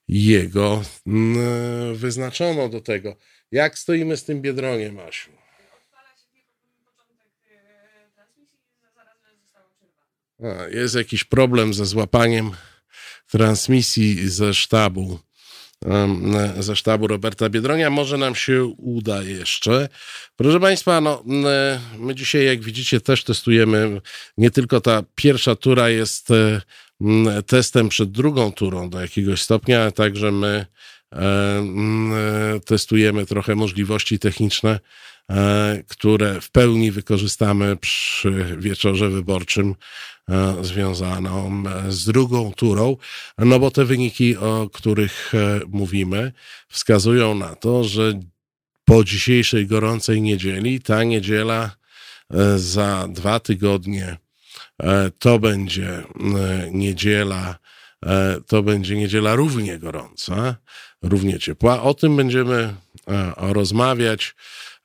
[0.08, 3.16] jego mm, wyznaczono do tego.
[3.52, 5.39] Jak stoimy z tym Biedroniem, Asiu?
[10.70, 12.50] Jest jakiś problem ze złapaniem
[13.30, 15.18] transmisji ze sztabu,
[16.58, 17.90] ze sztabu Roberta Biedronia.
[17.90, 19.88] Może nam się uda jeszcze.
[20.36, 21.22] Proszę Państwa, no,
[21.98, 24.00] my dzisiaj, jak widzicie, też testujemy.
[24.38, 26.60] Nie tylko ta pierwsza tura jest e,
[27.46, 30.66] testem przed drugą turą do jakiegoś stopnia, ale także my
[31.12, 34.80] e, e, testujemy trochę możliwości techniczne,
[35.88, 39.74] które w pełni wykorzystamy przy wieczorze wyborczym
[40.60, 42.96] związaną e, z drugą turą,
[43.38, 46.32] no bo te wyniki, o których e, mówimy,
[46.68, 48.20] wskazują na to, że
[48.84, 51.70] po dzisiejszej gorącej niedzieli, ta niedziela
[52.30, 54.16] e, za dwa tygodnie
[54.82, 56.04] e, to będzie e,
[56.70, 57.58] niedziela,
[58.06, 60.56] e, to będzie niedziela równie gorąca,
[61.02, 61.82] równie ciepła.
[61.82, 62.74] O tym będziemy e,
[63.36, 64.34] rozmawiać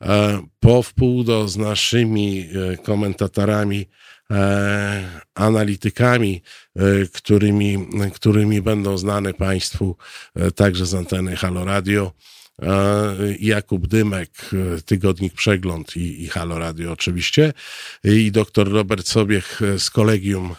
[0.01, 4.04] e, po wpół do z naszymi e, komentatorami, e,
[5.35, 6.41] analitykami,
[6.75, 6.81] e,
[7.13, 9.97] którymi, którymi będą znane Państwu
[10.35, 12.11] e, także z anteny Halo Radio.
[12.61, 17.53] E, Jakub Dymek, e, Tygodnik Przegląd i, i Halo Radio oczywiście
[18.03, 20.55] i doktor Robert Sobiech e, z kolegium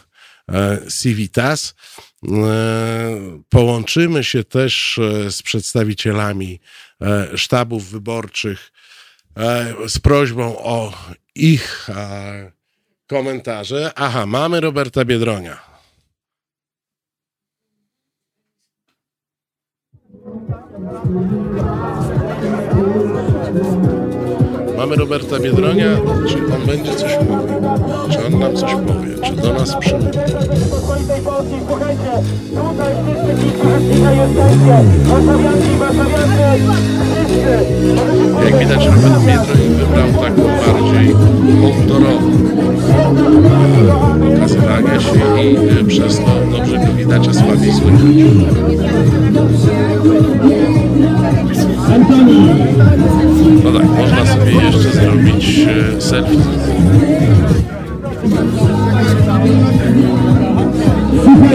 [0.51, 1.75] e, Civitas.
[2.23, 6.59] E, Połączymy się też e, z przedstawicielami
[7.01, 8.71] e, sztabów wyborczych
[9.37, 10.93] e, z prośbą o
[11.35, 12.56] ich e,
[13.07, 13.91] komentarze.
[13.95, 15.57] Aha, mamy Roberta Biedronia.
[24.77, 25.97] Mamy Roberta Biedronia.
[26.27, 27.47] Czy on będzie coś mówił?
[28.11, 29.15] Czy on nam coś powie?
[29.25, 30.09] Czy do nas słuchajcie,
[32.55, 32.95] tutaj
[36.71, 37.06] wszyscy.
[38.45, 41.15] Jak widać, Robert Biedroń wybrał taką bardziej
[41.61, 42.37] mundurową
[44.47, 48.01] pokazywania się i e, przez to dobrze go widać, a słabiej słychać.
[53.63, 56.37] No tak, można sobie jeszcze zrobić e, selfie.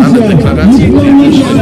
[0.04, 1.56] Ale deklaracji politycznych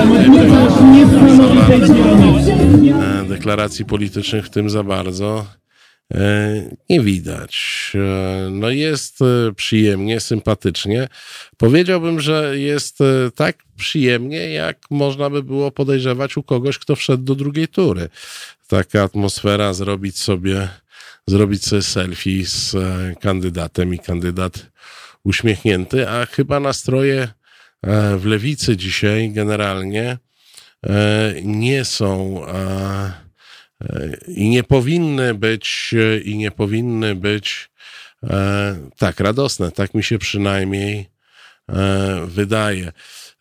[3.01, 5.47] e, deklaracji politycznych w tym za bardzo
[6.15, 7.53] e, nie widać.
[7.95, 11.09] E, No jest e, przyjemnie, sympatycznie.
[11.57, 12.99] Powiedziałbym, że jest
[13.35, 18.09] tak przyjemnie, jak można by było podejrzewać u kogoś, kto wszedł do drugiej tury.
[18.69, 20.69] Taka atmosfera, zrobić sobie,
[21.27, 22.77] zrobić sobie selfie z
[23.21, 24.71] kandydatem i kandydat
[25.25, 27.29] uśmiechnięty, a chyba nastroje
[28.19, 30.19] w lewicy dzisiaj generalnie
[31.43, 32.53] nie są e,
[33.83, 37.71] e, i nie powinny być e, i nie powinny być
[38.23, 39.71] e, tak radosne.
[39.71, 41.11] Tak mi się przynajmniej
[41.69, 42.93] e, wydaje.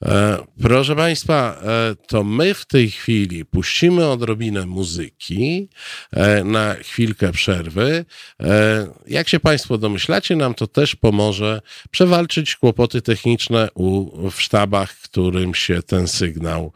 [0.05, 5.69] E, Proszę Państwa, e, to my w tej chwili puścimy odrobinę muzyki
[6.11, 8.05] e, na chwilkę przerwy.
[9.07, 15.55] Jak się Państwo domyślacie, nam to też pomoże przewalczyć kłopoty techniczne u, w sztabach, którym
[15.55, 16.73] się ten sygnał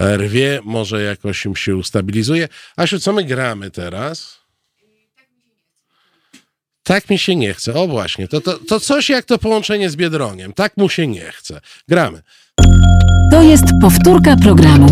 [0.00, 2.48] rwie, może jakoś im się ustabilizuje.
[2.76, 4.40] Asiu, co my gramy teraz?
[6.82, 7.74] Tak mi się nie chce.
[7.74, 10.52] O właśnie, to, to, to coś jak to połączenie z Biedroniem.
[10.52, 11.60] Tak mu się nie chce.
[11.88, 12.22] Gramy.
[13.30, 14.86] To jest powtórka programu.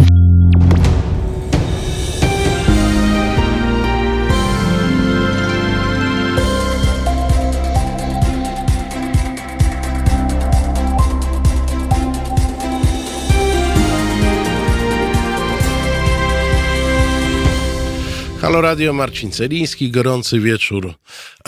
[18.45, 20.95] Halo Radio, Marcin Celiński, gorący wieczór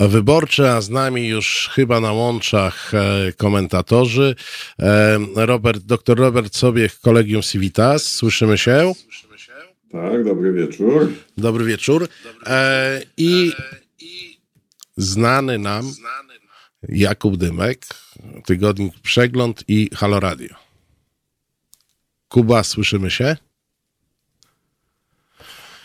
[0.01, 4.35] wyborczy, a z nami już chyba na łączach e, komentatorzy.
[4.79, 8.03] E, Robert, dr Robert Sobiech, Kolegium Civitas.
[8.03, 8.93] Słyszymy się?
[9.93, 11.13] Tak, dobry wieczór.
[11.39, 12.09] Dobry wieczór.
[12.47, 13.53] E, I
[14.97, 15.93] znany nam
[16.89, 17.87] Jakub Dymek,
[18.47, 20.55] Tygodnik Przegląd i Halo Radio.
[22.29, 23.37] Kuba, słyszymy się?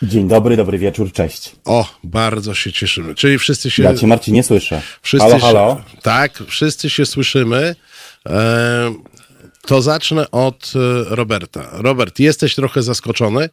[0.02, 1.56] Dzień dobry, dobry wieczór, cześć.
[1.64, 3.14] O, bardzo się cieszymy.
[3.14, 3.82] Czyli wszyscy się...
[3.82, 4.82] Ja cię Marcin nie słyszę.
[5.02, 5.84] Wszyscy halo, się, halo.
[6.02, 7.74] Tak, wszyscy się słyszymy.
[8.26, 8.94] E,
[9.66, 11.70] to zacznę od e, Roberta.
[11.72, 13.48] Robert, jesteś trochę zaskoczony?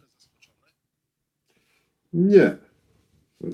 [2.13, 2.55] Nie.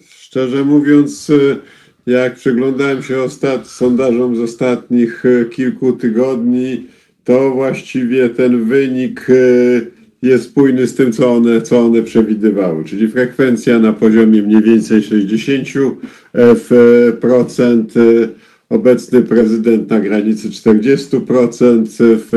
[0.10, 1.58] Szczerze mówiąc, y,
[2.06, 3.68] jak przyglądałem się ostat...
[3.68, 6.88] sondażom z ostatnich kilku tygodni,
[7.24, 9.28] to właściwie ten wynik
[10.26, 15.02] jest spójny z tym, co one, co one przewidywały, czyli frekwencja na poziomie mniej więcej
[15.02, 15.92] 60%,
[16.34, 17.94] w procent,
[18.70, 22.28] obecny prezydent na granicy 40%, w,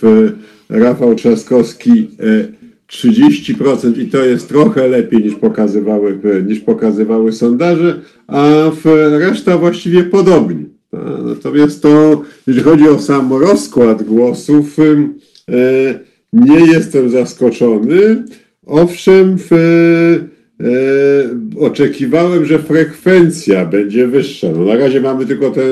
[0.00, 0.32] w
[0.68, 2.08] Rafał Trzaskowski
[2.88, 8.70] 30% i to jest trochę lepiej niż pokazywały, niż pokazywały sondaże, a
[9.18, 10.64] reszta właściwie podobnie.
[11.24, 14.76] Natomiast to, jeśli chodzi o sam rozkład głosów,
[16.32, 18.24] nie jestem zaskoczony.
[18.66, 20.38] Owszem, w, e,
[21.60, 24.52] oczekiwałem, że frekwencja będzie wyższa.
[24.52, 25.62] No, na razie mamy tylko tę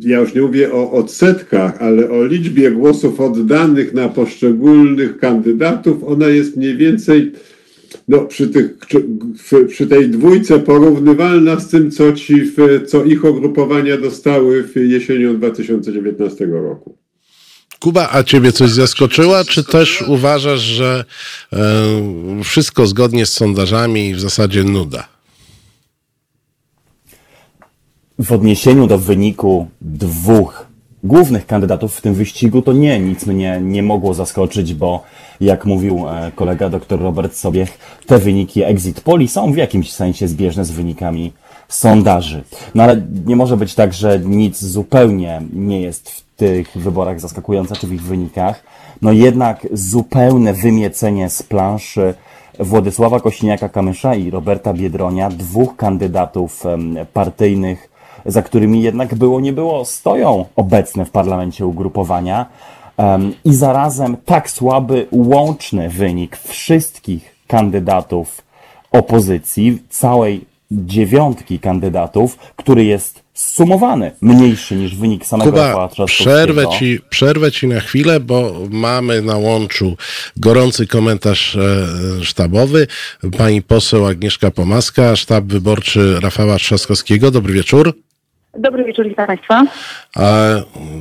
[0.00, 6.28] ja już nie mówię o odsetkach, ale o liczbie głosów oddanych na poszczególnych kandydatów, ona
[6.28, 7.32] jest mniej więcej
[8.08, 8.76] no, przy, tych,
[9.68, 12.52] przy tej dwójce porównywalna z tym, co, ci,
[12.86, 16.96] co ich ugrupowania dostały w jesienią 2019 roku.
[17.80, 21.04] Kuba, a ciebie coś zaskoczyła, czy też uważasz, że
[21.52, 21.58] e,
[22.44, 25.17] wszystko zgodnie z sondażami i w zasadzie nuda?
[28.18, 30.66] W odniesieniu do wyniku dwóch
[31.04, 35.02] głównych kandydatów w tym wyścigu, to nie, nic mnie nie mogło zaskoczyć, bo
[35.40, 40.28] jak mówił e, kolega dr Robert Sobiech, te wyniki exit poli są w jakimś sensie
[40.28, 41.32] zbieżne z wynikami
[41.68, 42.44] sondaży.
[42.74, 47.76] No ale nie może być tak, że nic zupełnie nie jest w tych wyborach zaskakujące,
[47.76, 48.64] czy w ich wynikach.
[49.02, 52.14] No jednak zupełne wymiecenie z planszy
[52.58, 56.64] Władysława Kośniaka-Kamysza i Roberta Biedronia, dwóch kandydatów
[57.12, 62.46] partyjnych za którymi jednak było nie było, stoją obecne w parlamencie ugrupowania
[63.44, 68.42] i zarazem tak słaby łączny wynik wszystkich kandydatów
[68.92, 77.52] opozycji, całej dziewiątki kandydatów, który jest sumowany, mniejszy niż wynik samego Kuba, przerwę ci, przerwę
[77.52, 79.96] ci na chwilę, bo mamy na łączu
[80.36, 82.86] gorący komentarz e, sztabowy.
[83.38, 87.30] Pani poseł Agnieszka Pomaska, sztab wyborczy Rafała Trzaskowskiego.
[87.30, 87.94] Dobry wieczór.
[88.54, 89.62] Dobry wieczór, witam Państwa.
[90.16, 90.26] A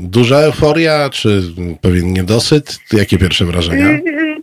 [0.02, 1.42] duża euforia, czy
[1.82, 2.80] pewien niedosyt?
[2.94, 3.86] Jakie pierwsze wrażenia?
[3.86, 4.38] Y, y,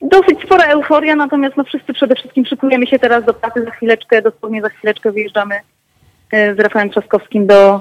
[0.00, 3.64] dosyć spora euforia, natomiast no wszyscy przede wszystkim szykujemy się teraz do pracy.
[3.64, 5.54] Za chwileczkę, dosłownie za chwileczkę wyjeżdżamy
[6.34, 7.80] y, z Rafałem Trzaskowskim do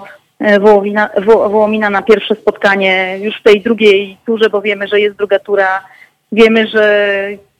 [0.60, 5.40] Wołomina, Wołomina na pierwsze spotkanie już w tej drugiej turze, bo wiemy, że jest druga
[5.40, 5.84] tura.
[6.32, 7.08] Wiemy, że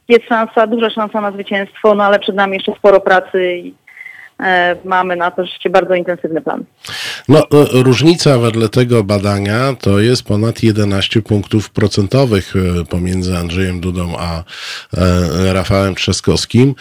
[0.08, 3.74] jest szansa, duża szansa na zwycięstwo, no ale przed nami jeszcze sporo pracy i
[4.84, 6.64] mamy na to rzeczywiście bardzo intensywny plan.
[7.28, 13.80] No, e, różnica wedle tego badania to jest ponad 11 punktów procentowych e, pomiędzy Andrzejem
[13.80, 14.44] Dudą a
[15.52, 16.74] Rafałem Trzaskowskim.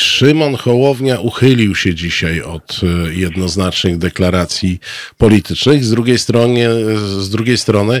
[0.00, 4.80] Szymon Hołownia uchylił się dzisiaj od e, jednoznacznych deklaracji
[5.18, 5.84] politycznych.
[5.84, 6.68] Z drugiej strony,
[7.20, 8.00] z drugiej strony e,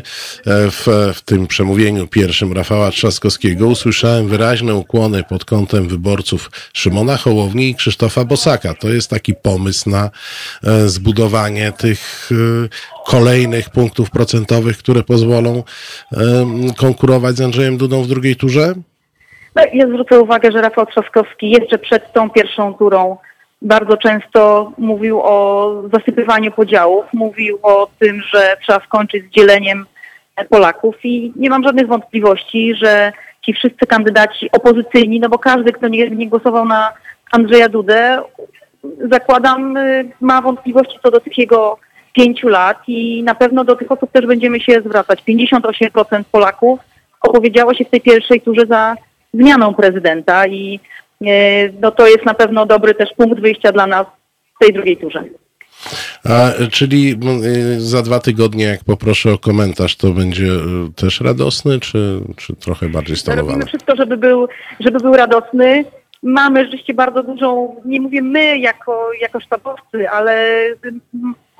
[0.70, 7.68] w, w tym przemówieniu pierwszym Rafała Trzaskowskiego usłyszałem wyraźne ukłony pod kątem wyborców Szymona Hołowni
[7.68, 8.74] i Krzysztofa Bosaka.
[8.74, 10.10] To jest taki pomysł na
[10.64, 12.30] e, zbudowanie tych
[13.06, 15.64] kolejnych punktów procentowych, które pozwolą
[16.76, 18.74] konkurować z Andrzejem Dudą w drugiej turze?
[19.56, 23.16] No, ja zwrócę uwagę, że Rafał Trzaskowski jeszcze przed tą pierwszą turą
[23.62, 29.86] bardzo często mówił o zasypywaniu podziałów, mówił o tym, że trzeba skończyć z dzieleniem
[30.48, 35.88] Polaków i nie mam żadnych wątpliwości, że ci wszyscy kandydaci opozycyjni, no bo każdy, kto
[35.88, 36.92] nie, nie głosował na
[37.32, 38.22] Andrzeja Dudę,
[39.10, 41.78] zakładam, y, ma wątpliwości co do tych jego
[42.12, 45.22] pięciu lat i na pewno do tych osób też będziemy się zwracać.
[45.28, 46.80] 58% Polaków
[47.20, 48.96] opowiedziało się w tej pierwszej turze za
[49.34, 50.80] zmianą prezydenta i
[51.26, 54.06] e, no, to jest na pewno dobry też punkt wyjścia dla nas
[54.56, 55.24] w tej drugiej turze.
[56.24, 61.80] A, czyli y, za dwa tygodnie, jak poproszę o komentarz, to będzie y, też radosny,
[61.80, 63.48] czy, czy trochę bardziej stonowany?
[63.48, 64.48] Robimy wszystko, żeby był,
[64.80, 65.84] żeby był radosny.
[66.22, 70.64] Mamy rzeczywiście bardzo dużą, nie mówię my jako, jako sztabowcy, ale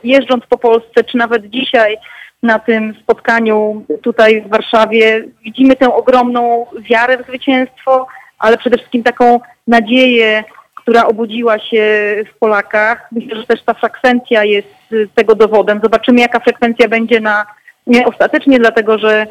[0.04, 1.96] jeżdżąc po Polsce, czy nawet dzisiaj
[2.42, 5.24] na tym spotkaniu tutaj w Warszawie.
[5.44, 8.06] Widzimy tę ogromną wiarę w zwycięstwo,
[8.38, 13.08] ale przede wszystkim taką nadzieję, która obudziła się w Polakach.
[13.12, 14.68] Myślę, że też ta frekwencja jest
[15.14, 15.80] tego dowodem.
[15.82, 17.46] Zobaczymy, jaka frekwencja będzie na
[17.86, 19.26] nie, ostatecznie, dlatego że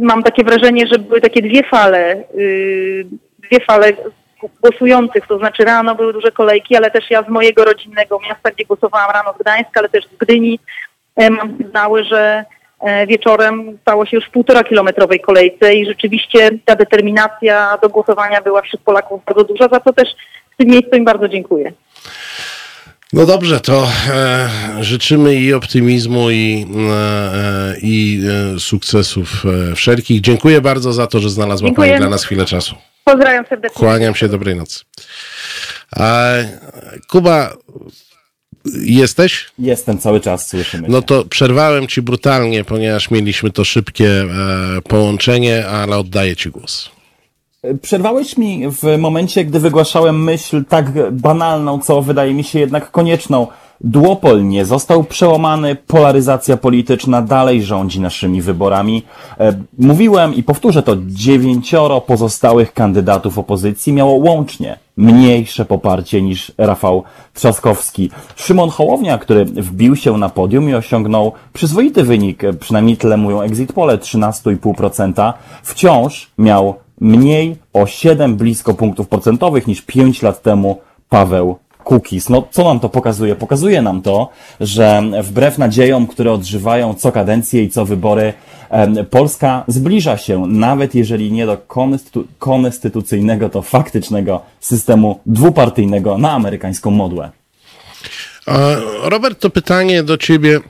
[0.00, 3.06] mam takie wrażenie, że były takie dwie fale, yy,
[3.38, 3.92] dwie fale
[4.62, 8.64] głosujących, to znaczy rano były duże kolejki, ale też ja z mojego rodzinnego miasta, gdzie
[8.64, 10.58] głosowałam rano z Gdańska, ale też z Gdyni,
[11.16, 12.44] mam sygnały, że
[12.80, 18.42] e, wieczorem stało się już w półtora kilometrowej kolejce i rzeczywiście ta determinacja do głosowania
[18.42, 20.08] była wśród Polaków bardzo duża, za co też
[20.54, 21.72] w tym miejscu im bardzo dziękuję.
[23.12, 24.48] No dobrze, to e,
[24.80, 28.22] życzymy i optymizmu, i, e, e, i
[28.56, 30.20] e, sukcesów e, wszelkich.
[30.20, 31.88] Dziękuję bardzo za to, że znalazła Dziękuję.
[31.88, 32.74] Pani dla nas chwilę czasu.
[33.04, 33.78] Pozdrawiam serdecznie.
[33.78, 34.84] Kłaniam się, dobrej nocy.
[35.96, 36.28] A,
[37.08, 37.52] Kuba,
[38.84, 39.46] jesteś?
[39.58, 40.88] Jestem cały czas, słyszymy.
[40.88, 44.26] No to przerwałem Ci brutalnie, ponieważ mieliśmy to szybkie e,
[44.82, 46.90] połączenie, ale oddaję Ci głos.
[47.82, 53.46] Przerwałeś mi w momencie, gdy wygłaszałem myśl tak banalną, co wydaje mi się jednak konieczną.
[53.84, 59.02] Duopol nie został przełamany, polaryzacja polityczna dalej rządzi naszymi wyborami.
[59.40, 67.02] E, Mówiłem i powtórzę to, dziewięcioro pozostałych kandydatów opozycji miało łącznie mniejsze poparcie niż Rafał
[67.34, 68.10] Trzaskowski.
[68.36, 73.40] Szymon Hołownia, który wbił się na podium i osiągnął przyzwoity wynik, e, przynajmniej tyle mówią
[73.40, 80.80] exit pole, 13,5%, wciąż miał mniej o 7 blisko punktów procentowych niż 5 lat temu
[81.08, 81.56] Paweł
[81.92, 82.28] Kukiz.
[82.28, 83.36] No, co nam to pokazuje?
[83.36, 84.28] Pokazuje nam to,
[84.60, 88.32] że wbrew nadziejom, które odżywają co kadencję i co wybory,
[89.10, 96.90] Polska zbliża się, nawet jeżeli nie do konstytu- konstytucyjnego, to faktycznego systemu dwupartyjnego na amerykańską
[96.90, 97.30] modłę.
[99.02, 100.60] Robert, to pytanie do ciebie.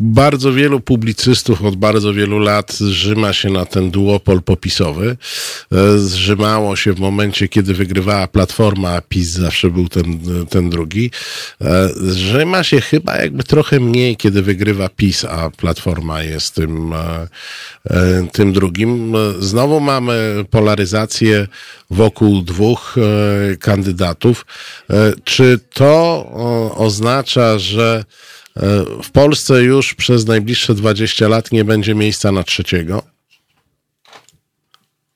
[0.00, 5.16] Bardzo wielu publicystów od bardzo wielu lat zrzyma się na ten duopol popisowy.
[5.72, 11.10] E, Zrzymało się w momencie, kiedy wygrywała Platforma, a PiS zawsze był ten, ten drugi.
[11.60, 17.28] E, Zrzyma się chyba jakby trochę mniej, kiedy wygrywa PiS, a Platforma jest tym, e,
[18.32, 19.12] tym drugim.
[19.38, 21.46] Znowu mamy polaryzację
[21.90, 22.94] wokół dwóch
[23.60, 24.46] kandydatów.
[25.24, 26.26] Czy to
[26.76, 28.04] oznacza, że
[29.02, 33.02] w Polsce już przez najbliższe 20 lat nie będzie miejsca na trzeciego?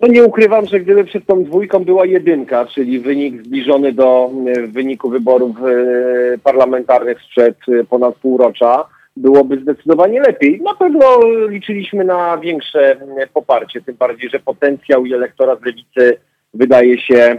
[0.00, 4.66] No nie ukrywam, że gdyby przed tą dwójką była jedynka, czyli wynik zbliżony do e,
[4.66, 8.84] wyniku wyborów e, parlamentarnych sprzed e, ponad półrocza,
[9.16, 10.60] byłoby zdecydowanie lepiej.
[10.60, 12.96] Na pewno liczyliśmy na większe
[13.34, 16.18] poparcie, tym bardziej, że potencjał i elektorat lewicy
[16.54, 17.36] wydaje się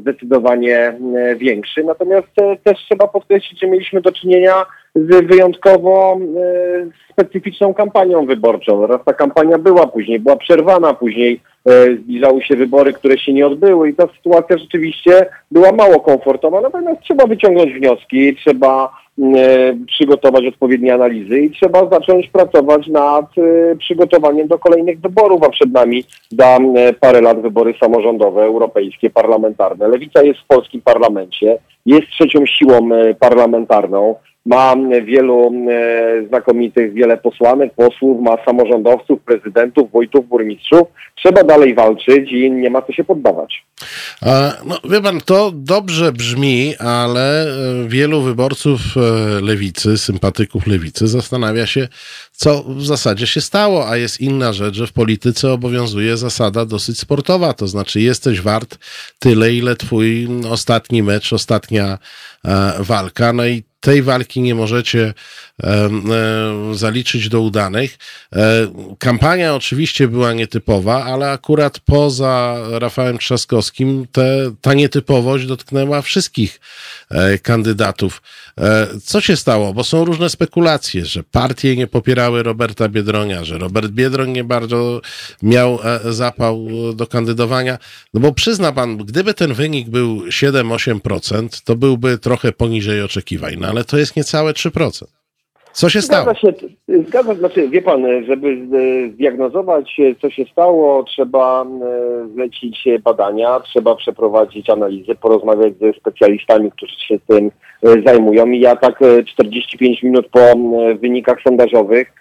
[0.00, 0.98] zdecydowanie
[1.36, 1.84] większy.
[1.84, 2.28] Natomiast
[2.64, 8.86] też trzeba podkreślić, że mieliśmy do czynienia z wyjątkowo e, specyficzną kampanią wyborczą.
[8.86, 13.46] Raz ta kampania była, później była przerwana, później e, zbliżały się wybory, które się nie
[13.46, 16.60] odbyły i ta sytuacja rzeczywiście była mało komfortowa.
[16.60, 23.26] Natomiast trzeba wyciągnąć wnioski, trzeba e, przygotować odpowiednie analizy i trzeba zacząć pracować nad
[23.78, 26.58] przygotowaniem do kolejnych wyborów, a przed nami za
[27.00, 29.88] parę lat wybory samorządowe, europejskie, parlamentarne.
[29.88, 31.58] Lewica jest w polskim parlamencie.
[31.86, 32.88] jest trzecią siłą
[33.18, 34.14] parlamentarną,
[34.46, 34.74] ma
[35.04, 40.88] wielu e, znakomitych, wiele posłanek, posłów, ma samorządowców, prezydentów, wójtów, burmistrzów.
[41.16, 43.64] Trzeba dalej walczyć i nie ma co się poddawać.
[44.66, 49.00] No, wie pan, to dobrze brzmi, ale e, wielu wyborców e,
[49.40, 51.88] lewicy, sympatyków lewicy zastanawia się,
[52.32, 56.98] co w zasadzie się stało, a jest inna rzecz, że w polityce obowiązuje zasada dosyć
[56.98, 58.78] sportowa, to znaczy jesteś wart
[59.18, 61.98] tyle, ile twój ostatni mecz, ostatnia
[62.78, 65.14] walka, no i tej walki nie możecie
[66.72, 67.98] zaliczyć do udanych.
[68.32, 68.66] E,
[68.98, 76.60] kampania oczywiście była nietypowa, ale akurat poza Rafałem Trzaskowskim te, ta nietypowość dotknęła wszystkich
[77.10, 78.22] e, kandydatów.
[78.58, 79.74] E, co się stało?
[79.74, 85.00] Bo są różne spekulacje, że partie nie popierały Roberta Biedronia, że Robert Biedroń nie bardzo
[85.42, 87.78] miał e, zapał do kandydowania.
[88.14, 93.68] No bo przyzna pan, gdyby ten wynik był 7-8%, to byłby trochę poniżej oczekiwań, no
[93.68, 95.19] ale to jest niecałe 3%.
[95.72, 96.22] Co się stało?
[96.22, 96.52] Zgadza się,
[97.08, 103.96] zgadza, znaczy wie pan, żeby e, zdiagnozować co się stało, trzeba e, zlecić badania, trzeba
[103.96, 107.50] przeprowadzić analizy, porozmawiać ze specjalistami, którzy się tym
[107.82, 110.40] e, zajmują i ja tak e, 45 minut po
[111.00, 112.12] wynikach sondażowych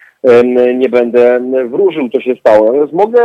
[0.75, 2.65] nie będę wróżył, co się stało.
[2.65, 3.21] Natomiast mogę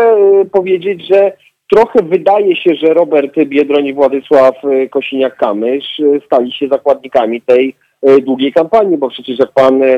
[0.53, 1.33] powiedzieć, że
[1.73, 4.55] trochę wydaje się, że Robert Biedroń i Władysław
[4.91, 7.75] Kosiniak-Kamysz stali się zakładnikami tej
[8.23, 9.97] długiej kampanii, bo przecież jak pan e,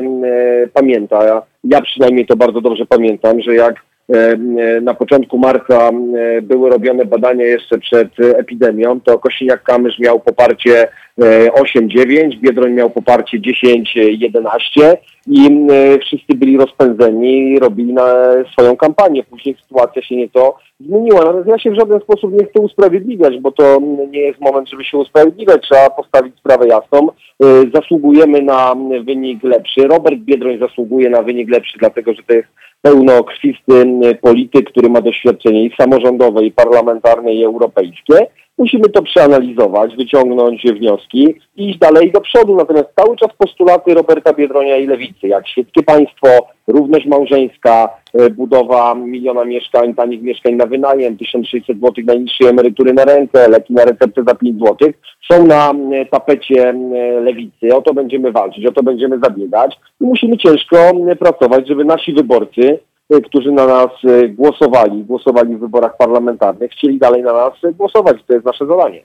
[0.73, 3.75] pamięta, ja, przynajmniej to bardzo dobrze pamiętam, że jak
[4.09, 4.37] e, e,
[4.81, 10.83] na początku marca e, były robione badania jeszcze przed e, epidemią, to Kosiniak-Kamysz miał poparcie
[10.83, 10.89] e,
[11.19, 14.97] 8-9, Biedroń miał poparcie 10-11
[15.27, 18.05] i e, wszyscy byli rozpędzeni robili na
[18.51, 19.23] swoją kampanię.
[19.23, 21.19] Później sytuacja się nieco zmieniła.
[21.19, 24.85] Natomiast ja się w żaden sposób nie chcę usprawiedliwiać, bo to nie jest moment, żeby
[24.85, 25.61] się usprawiedliwiać.
[25.61, 27.07] Trzeba postawić sprawę jasną.
[27.09, 29.87] E, Zasługujemy na wynik lepszy.
[29.87, 32.47] Robert Biedroń zasługuje na wynik lepszy, dlatego że to jest
[32.81, 38.27] pełnokrwisty e, polityk, który ma doświadczenie i samorządowe, i parlamentarne, i europejskie.
[38.57, 42.55] Musimy to przeanalizować, wyciągnąć wnioski i iść dalej do przodu.
[42.55, 46.27] Natomiast cały czas postulaty Roberta Biedronia i Lewicy, jak świeckie państwo,
[46.67, 53.05] równość małżeńska, e, budowa miliona mieszkań, tanich mieszkań na wynajem, 1600 zł najniższej emerytury na
[53.05, 54.91] rękę, leki na receptę za 5 zł,
[55.31, 55.73] są na
[56.11, 56.73] tapecie
[57.21, 57.75] Lewicy.
[57.75, 60.77] O to będziemy walczyć, o to będziemy zabiegać i musimy ciężko
[61.19, 62.79] pracować, żeby nasi wyborcy
[63.25, 68.17] którzy na nas e, głosowali, głosowali w wyborach parlamentarnych, chcieli dalej na nas głosować.
[68.27, 69.03] To jest nasze zadanie.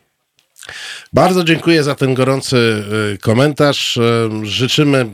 [1.12, 2.56] Bardzo dziękuję za ten gorący
[3.14, 3.96] y, komentarz.
[3.96, 4.00] Y,
[4.42, 5.06] Życzymy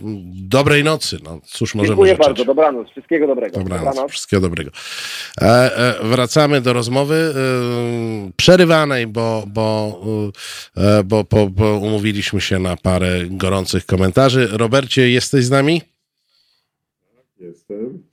[0.49, 1.19] dobrej nocy.
[1.25, 2.27] No, cóż możemy Dziękuję życzyć.
[2.27, 2.45] bardzo.
[2.45, 2.89] Dobranoc.
[2.91, 3.59] Wszystkiego dobrego.
[3.59, 4.11] Dobranoc.
[4.11, 4.71] Wszystkiego dobrego.
[5.41, 10.01] E, e, wracamy do rozmowy e, przerywanej, bo, bo,
[10.77, 14.49] e, bo, bo, bo umówiliśmy się na parę gorących komentarzy.
[14.53, 15.83] Robercie, jesteś z nami?
[17.41, 18.08] Jestem.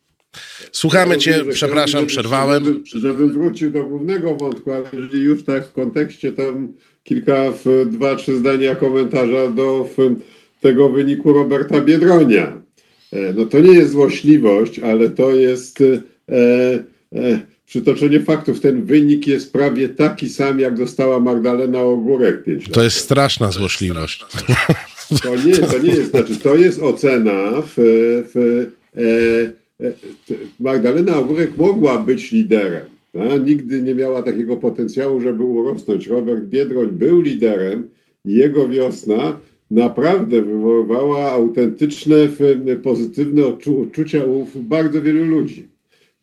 [0.76, 2.84] Słuchamy cię, przepraszam, przerwałem.
[2.86, 6.74] Żebym, wrócił do głównego wątku, ale jeżeli już tak w kontekście tam
[7.04, 7.54] kilka,
[7.86, 9.90] dwa, trzy zdania komentarza do
[10.62, 12.62] tego wyniku Roberta Biedronia.
[13.14, 16.02] E, No to nie jest złośliwość, ale to jest e,
[17.14, 18.60] e, przytoczenie faktów.
[18.60, 23.52] Ten wynik jest prawie taki sam, jak dostała Magdalena Ogórek 5 lat To jest straszna
[23.52, 24.26] złośliwość.
[25.24, 27.74] to nie, to nie jest, znaczy to jest ocena w,
[28.34, 28.66] w
[28.98, 29.65] e,
[30.60, 32.86] Magdalena Ogórek mogła być liderem.
[33.14, 33.38] A?
[33.38, 36.08] Nigdy nie miała takiego potencjału, żeby urosnąć.
[36.08, 37.90] Robert Biedroń był liderem
[38.26, 39.40] jego wiosna
[39.72, 42.16] naprawdę wywoływała autentyczne,
[42.84, 45.68] pozytywne odczu- uczucia u bardzo wielu ludzi.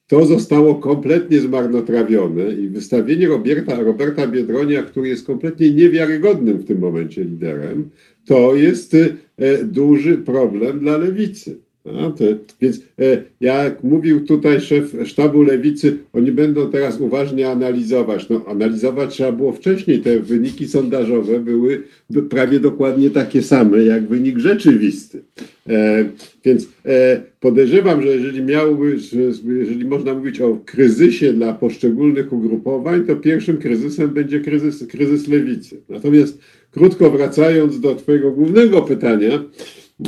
[0.06, 6.78] To zostało kompletnie zmarnotrawione i wystawienie Roberta, Roberta Biedronia, który jest kompletnie niewiarygodnym w tym
[6.78, 7.90] momencie liderem,
[8.26, 11.58] to jest e, duży problem dla lewicy.
[11.84, 12.24] A, to,
[12.60, 18.28] więc e, jak mówił tutaj szef sztabu lewicy, oni będą teraz uważnie analizować.
[18.28, 20.00] No, analizować trzeba było wcześniej.
[20.00, 21.82] Te wyniki sondażowe były
[22.30, 25.22] prawie dokładnie takie same jak wynik rzeczywisty.
[25.68, 26.04] E,
[26.44, 33.04] więc e, podejrzewam, że jeżeli miałby, że, jeżeli można mówić o kryzysie dla poszczególnych ugrupowań,
[33.06, 35.80] to pierwszym kryzysem będzie kryzys, kryzys lewicy.
[35.88, 36.38] Natomiast
[36.70, 39.44] krótko wracając do Twojego głównego pytania,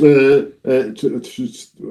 [0.03, 0.93] E, e,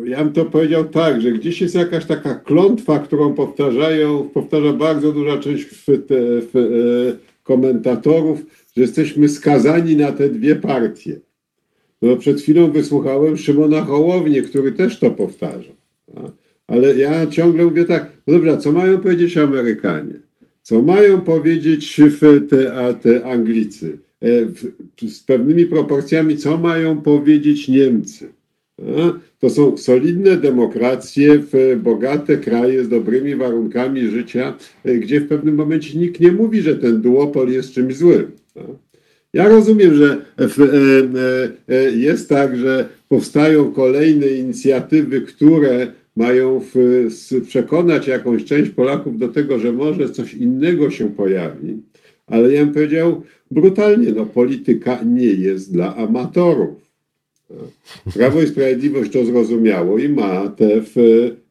[0.05, 5.13] ja bym to powiedział tak, że gdzieś jest jakaś taka klątwa, którą powtarzają, powtarza bardzo
[5.13, 8.39] duża część w, w, e, komentatorów,
[8.77, 11.21] że jesteśmy skazani na te dwie partie.
[12.03, 15.73] No, przed chwilą wysłuchałem Szymona Hołownię, który też to powtarza.
[16.67, 20.15] Ale ja ciągle mówię tak, no dobra, co mają powiedzieć Amerykanie?
[20.63, 22.01] Co mają powiedzieć
[22.51, 23.99] te, a te Anglicy?
[24.25, 24.73] W,
[25.09, 28.29] z pewnymi proporcjami, co mają powiedzieć Niemcy.
[29.41, 34.55] To są solidne demokracje, w bogate kraje z dobrymi warunkami życia,
[34.85, 38.31] e, gdzie w pewnym momencie nikt nie mówi, że ten duopol jest czymś złym.
[39.33, 40.49] Ja rozumiem, że e,
[41.69, 46.61] e, jest tak, że powstają kolejne inicjatywy, które mają
[47.47, 51.83] przekonać jakąś część Polaków do tego, że może coś innego się pojawi,
[52.27, 56.85] ale ja bym powiedział brutalnie, no polityka nie jest dla amatorów.
[58.15, 60.97] Prawo i Sprawiedliwość to zrozumiało i ma te w,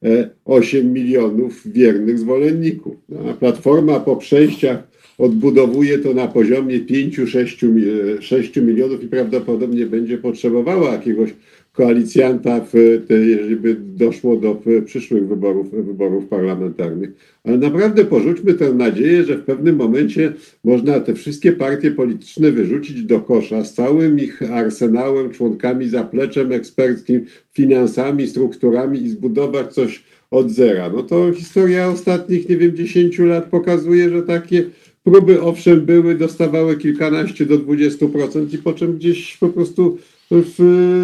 [0.04, 2.96] e, 8 milionów wiernych zwolenników.
[3.10, 4.84] No, A Platforma po przejściach
[5.18, 11.30] odbudowuje to na poziomie 5-6 milionów i prawdopodobnie będzie potrzebowała jakiegoś
[11.74, 17.10] koalicjanta, w te, jeżeli by doszło do przyszłych wyborów, wyborów parlamentarnych.
[17.44, 23.04] Ale naprawdę porzućmy tę nadzieję, że w pewnym momencie można te wszystkie partie polityczne wyrzucić
[23.04, 30.52] do kosza z całym ich arsenałem, członkami, zapleczem eksperckim, finansami, strukturami i zbudować coś od
[30.52, 30.90] zera.
[30.90, 34.64] No to historia ostatnich, nie wiem, 10 lat pokazuje, że takie
[35.04, 39.98] próby owszem były, dostawały kilkanaście do 20% i po czym gdzieś po prostu
[40.42, 40.56] w,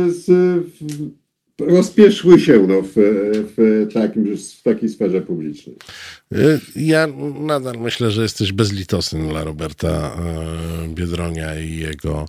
[0.10, 0.26] z,
[0.80, 1.10] w,
[1.60, 5.76] rozpieszły się no, w, w, takim, w takiej sferze publicznej.
[6.36, 7.08] Y, Ja
[7.40, 12.28] nadal myślę, że jesteś bezlitosny dla Roberta e, Biedronia i jego,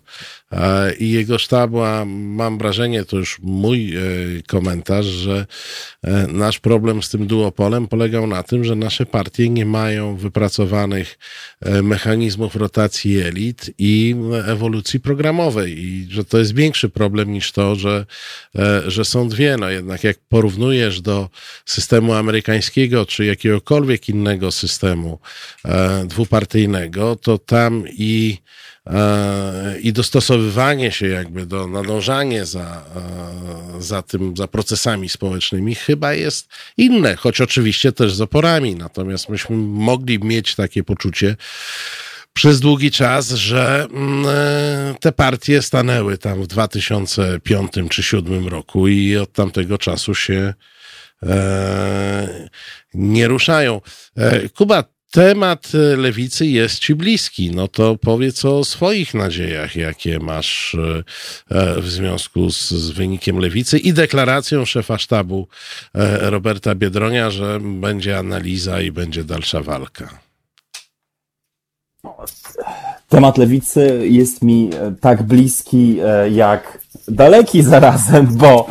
[0.98, 4.00] i jego sztabu, a mam wrażenie, to już mój e,
[4.46, 5.46] komentarz, że
[6.28, 11.18] nasz problem z tym duopolem polegał na tym, że nasze partie nie mają wypracowanych
[11.82, 14.14] mechanizmów rotacji elit i
[14.46, 18.06] ewolucji programowej i że to jest większy problem niż to, że,
[18.86, 19.56] że są dwie.
[19.56, 21.28] No jednak jak porównujesz do
[21.64, 25.18] systemu amerykańskiego czy jakiegokolwiek innego systemu
[25.64, 28.38] e, dwupartyjnego, to tam i
[28.86, 32.84] e, i dostosowywanie się jakby do nadążanie za,
[33.76, 38.74] e, za tym, za procesami społecznymi chyba jest inne, choć oczywiście też z oporami.
[38.74, 41.36] Natomiast myśmy mogli mieć takie poczucie,
[42.32, 44.24] przez długi czas, że mm,
[45.00, 50.54] te partie stanęły tam w 2005 czy 2007 roku i od tamtego czasu się
[52.94, 53.80] nie ruszają.
[54.16, 57.50] E, Kuba, temat e, lewicy jest ci bliski.
[57.50, 61.02] No to powiedz o swoich nadziejach, jakie masz e,
[61.56, 65.48] e, w związku z, z wynikiem lewicy i deklaracją szefa sztabu
[65.94, 70.20] e, Roberta Biedronia, że będzie analiza i będzie dalsza walka.
[73.08, 78.66] Temat lewicy jest mi e, tak bliski e, jak daleki zarazem, bo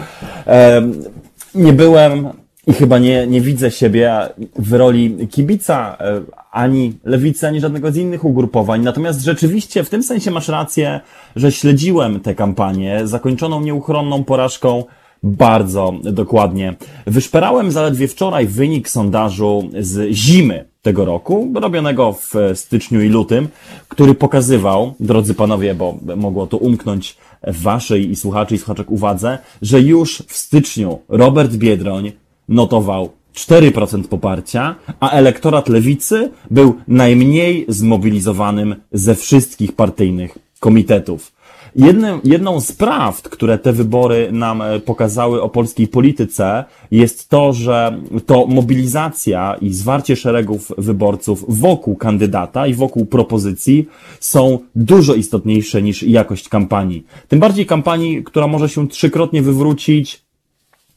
[1.55, 2.27] nie byłem
[2.67, 6.21] i chyba nie, nie widzę siebie w roli kibica e,
[6.51, 8.83] ani lewicy, ani żadnego z innych ugrupowań.
[8.83, 10.99] Natomiast rzeczywiście w tym sensie masz rację,
[11.35, 14.83] że śledziłem tę kampanię zakończoną nieuchronną porażką
[15.23, 16.75] bardzo dokładnie.
[17.07, 23.47] Wyszperałem zaledwie wczoraj wynik sondażu z zimy tego roku, robionego w styczniu i lutym,
[23.88, 27.17] który pokazywał, drodzy panowie, bo mogło to umknąć
[27.47, 32.11] waszej i słuchaczy i słuchaczek uwadze, że już w styczniu Robert Biedroń
[32.49, 41.32] notował 4% poparcia, a elektorat lewicy był najmniej zmobilizowanym ze wszystkich partyjnych komitetów.
[41.76, 47.53] Jednym, jedną z prawd, które te wybory nam e, pokazały o polskiej polityce, jest to,
[47.53, 53.88] że to mobilizacja i zwarcie szeregów wyborców wokół kandydata i wokół propozycji
[54.20, 57.05] są dużo istotniejsze niż jakość kampanii.
[57.28, 60.28] Tym bardziej kampanii, która może się trzykrotnie wywrócić,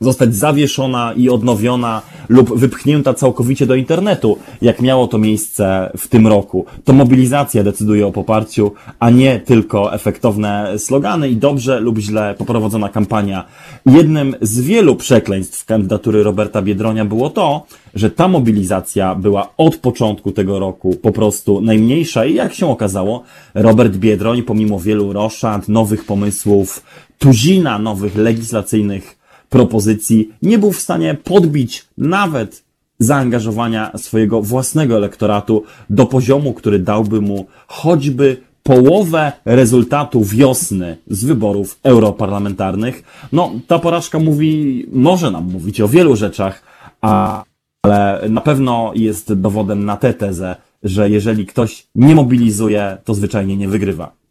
[0.05, 6.26] zostać zawieszona i odnowiona lub wypchnięta całkowicie do internetu, jak miało to miejsce w tym
[6.26, 6.66] roku.
[6.84, 12.88] To mobilizacja decyduje o poparciu, a nie tylko efektowne slogany i dobrze lub źle poprowadzona
[12.88, 13.44] kampania.
[13.86, 20.32] Jednym z wielu przekleństw kandydatury Roberta Biedronia było to, że ta mobilizacja była od początku
[20.32, 23.22] tego roku po prostu najmniejsza i jak się okazało,
[23.55, 26.82] Robert Biedroń pomimo wielu roszad, nowych pomysłów,
[27.18, 29.22] tuzina nowych legislacyjnych
[29.53, 32.64] propozycji nie był w stanie podbić nawet
[32.98, 41.78] zaangażowania swojego własnego elektoratu do poziomu, który dałby mu choćby połowę rezultatu wiosny z wyborów
[41.82, 43.03] europarlamentarnych.
[43.32, 46.62] No, ta porażka mówi, może nam mówić o wielu rzeczach,
[47.00, 47.44] a,
[47.82, 53.57] ale na pewno jest dowodem na tę tezę, że jeżeli ktoś nie mobilizuje, to zwyczajnie
[53.57, 54.22] nie wygrywa.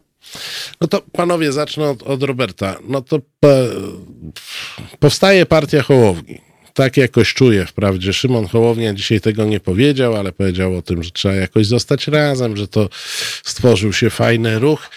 [0.82, 2.76] No to panowie, zacznę od, od Roberta.
[2.88, 3.68] No to pe,
[5.00, 6.42] powstaje partia Hołowni.
[6.74, 7.66] tak jakoś czuję.
[7.66, 12.08] Wprawdzie Szymon Hołownia dzisiaj tego nie powiedział, ale powiedział o tym, że trzeba jakoś zostać
[12.08, 12.90] razem, że to
[13.44, 14.90] stworzył się fajny ruch.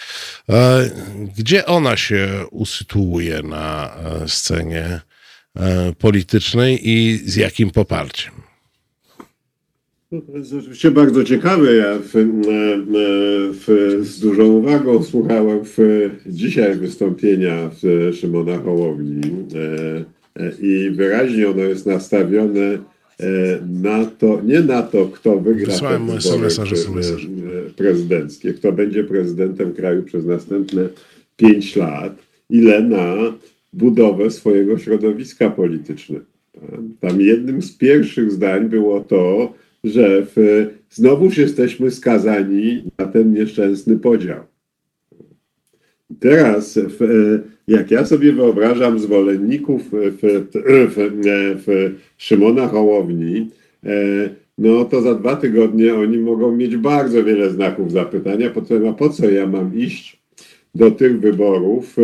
[0.50, 0.90] E,
[1.38, 5.00] Gdzie ona się usytuuje na e, scenie
[5.56, 8.43] e, politycznej i z jakim poparciem?
[10.20, 11.74] To jest oczywiście bardzo ciekawe.
[11.74, 12.24] Ja w, e, e,
[13.52, 15.78] w, z dużą uwagą słuchałem w,
[16.26, 19.20] dzisiaj wystąpienia w Szymona Hołowni
[20.36, 22.78] e, i wyraźnie ono jest nastawione
[23.82, 26.48] na to, nie na to, kto wygra Wysłałem wybory
[27.76, 30.88] prezydenckie, kto będzie prezydentem kraju przez następne
[31.36, 32.16] pięć lat,
[32.50, 33.14] ile na
[33.72, 36.24] budowę swojego środowiska politycznego.
[37.00, 39.52] Tam jednym z pierwszych zdań było to,
[39.84, 44.40] że w, znowuż jesteśmy skazani na ten nieszczęsny podział.
[46.20, 46.98] Teraz, w,
[47.68, 50.46] jak ja sobie wyobrażam zwolenników w,
[51.66, 53.50] w, Szymona Hołowni,
[53.84, 53.90] e,
[54.58, 58.92] no to za dwa tygodnie oni mogą mieć bardzo wiele znaków zapytania, po co, a
[58.92, 60.22] po co ja mam iść
[60.74, 61.96] do tych wyborów,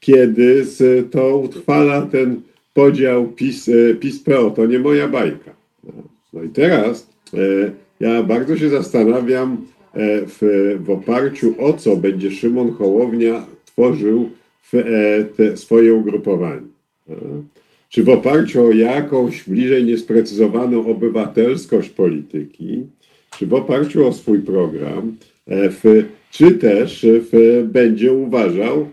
[0.00, 0.64] kiedy
[1.10, 2.40] to utrwala ten
[2.74, 5.57] podział PiS, e, PiS-PO, to nie moja bajka.
[6.32, 7.38] No i teraz e,
[8.00, 10.38] ja bardzo się zastanawiam e, w,
[10.80, 14.30] w oparciu o co będzie Szymon Hołownia tworzył
[14.62, 14.84] w, e,
[15.24, 16.66] te swoje ugrupowanie.
[17.88, 22.86] Czy w oparciu o jakąś bliżej niesprecyzowaną obywatelskość polityki,
[23.38, 25.16] czy w oparciu o swój program,
[25.46, 28.88] w, czy też w, będzie uważał,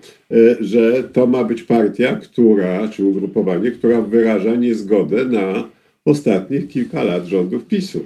[0.59, 5.74] że to ma być partia, która, czy ugrupowanie, która wyraża niezgodę na
[6.05, 8.05] ostatnich kilka lat rządów PiSu.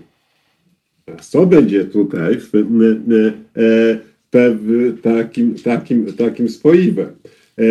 [1.22, 4.00] Co będzie tutaj w, e,
[4.32, 7.08] pew- takim, takim, takim spoiwem?
[7.58, 7.62] E,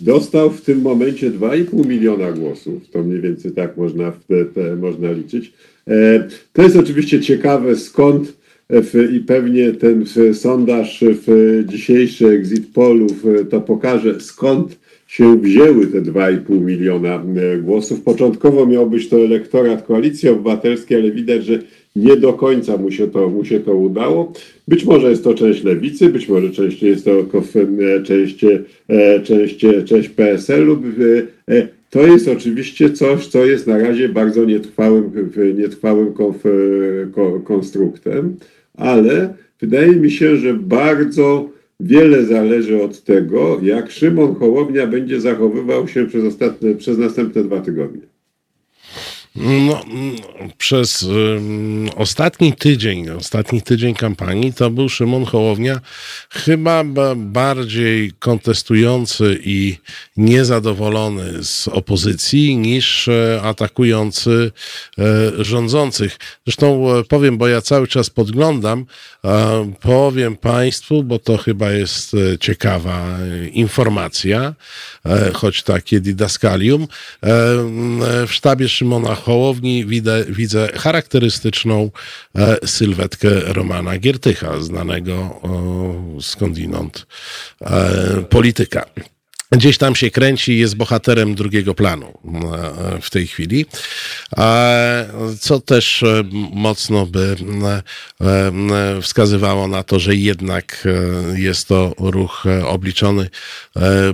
[0.00, 4.76] Dostał w tym momencie 2,5 miliona głosów, to mniej więcej tak można, w te, te,
[4.76, 5.52] można liczyć.
[5.88, 8.36] E, To jest oczywiście ciekawe skąd
[8.70, 15.86] w, i pewnie ten w, sondaż w dzisiejszy exit polów to pokaże skąd się wzięły
[15.86, 18.00] te 2,5 miliona e, głosów.
[18.00, 21.58] Początkowo miał być to elektorat Koalicji Obywatelskiej, ale widać, że
[21.96, 24.32] nie do końca mu się to, mu się to udało.
[24.68, 29.66] Być może jest to część lewicy, być może część jest to e, część, e, część,
[29.84, 30.82] część PSL-u.
[31.90, 35.10] To jest oczywiście coś, co jest na razie bardzo nietrwałym,
[35.56, 38.36] nietrwałym konf- ko- konstruktem,
[38.74, 45.88] ale wydaje mi się, że bardzo wiele zależy od tego, jak Szymon Hołownia będzie zachowywał
[45.88, 48.15] się przez, ostatnie, przez następne dwa tygodnie.
[49.36, 49.80] No,
[50.58, 51.06] przez
[51.96, 55.80] ostatni tydzień, ostatni tydzień kampanii to był Szymon Hołownia
[56.30, 59.76] chyba ba- bardziej kontestujący i
[60.16, 64.52] niezadowolony z opozycji niż e, atakujący
[64.98, 65.04] e,
[65.44, 66.18] rządzących.
[66.46, 68.86] Zresztą e, powiem, bo ja cały czas podglądam,
[69.80, 73.18] powiem Państwu, bo to chyba jest ciekawa
[73.52, 74.54] informacja,
[75.34, 76.88] choć takie didaskalium.
[78.26, 81.90] W sztabie Szymona Hołowni widzę, widzę charakterystyczną
[82.34, 85.40] e, sylwetkę Romana Giertycha, znanego
[86.20, 87.06] skądinąd
[87.60, 88.84] e, polityka.
[89.52, 93.66] Gdzieś tam się kręci i jest bohaterem drugiego planu e, w tej chwili,
[95.40, 96.22] co też e,
[96.52, 97.36] mocno by
[98.20, 100.88] e, wskazywało na to, że jednak
[101.34, 103.30] jest to ruch obliczony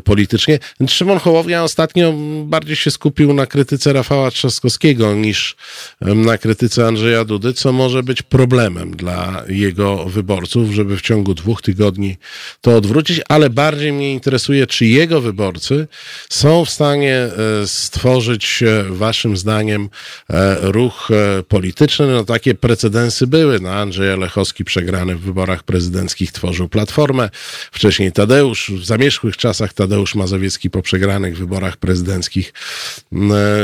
[0.05, 0.59] politycznie.
[0.89, 2.13] Szymon Hołownia ostatnio
[2.45, 5.57] bardziej się skupił na krytyce Rafała Trzaskowskiego niż
[6.01, 11.63] na krytyce Andrzeja Dudy, co może być problemem dla jego wyborców, żeby w ciągu dwóch
[11.63, 12.17] tygodni
[12.61, 15.89] to odwrócić, ale bardziej mnie interesuje, czy jego wyborcy
[16.29, 19.89] są w stanie e, stworzyć, waszym zdaniem,
[20.31, 22.07] e, ruch e, polityczny.
[22.07, 23.61] No takie precedensy były.
[23.61, 27.31] No, Andrzej Lechowski przegrany w wyborach prezydenckich tworzył Platformę.
[27.73, 32.53] Wcześniej Tadeusz, w zamierzchłych czasach Tadeusz Mazowiecki po przegranych wyborach prezydenckich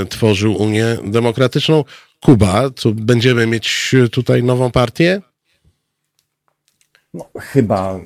[0.08, 1.84] tworzył Unię Demokratyczną.
[2.20, 5.22] Kuba, to będziemy mieć tutaj nową partię?
[7.14, 8.00] No, chyba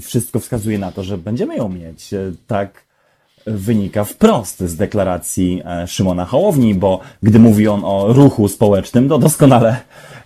[0.00, 2.14] wszystko wskazuje na to, że będziemy ją mieć.
[2.14, 2.88] E, Tak
[3.46, 9.18] wynika wprost z deklaracji e, Szymona Hołowni, bo gdy mówi on o ruchu społecznym, to
[9.18, 9.76] doskonale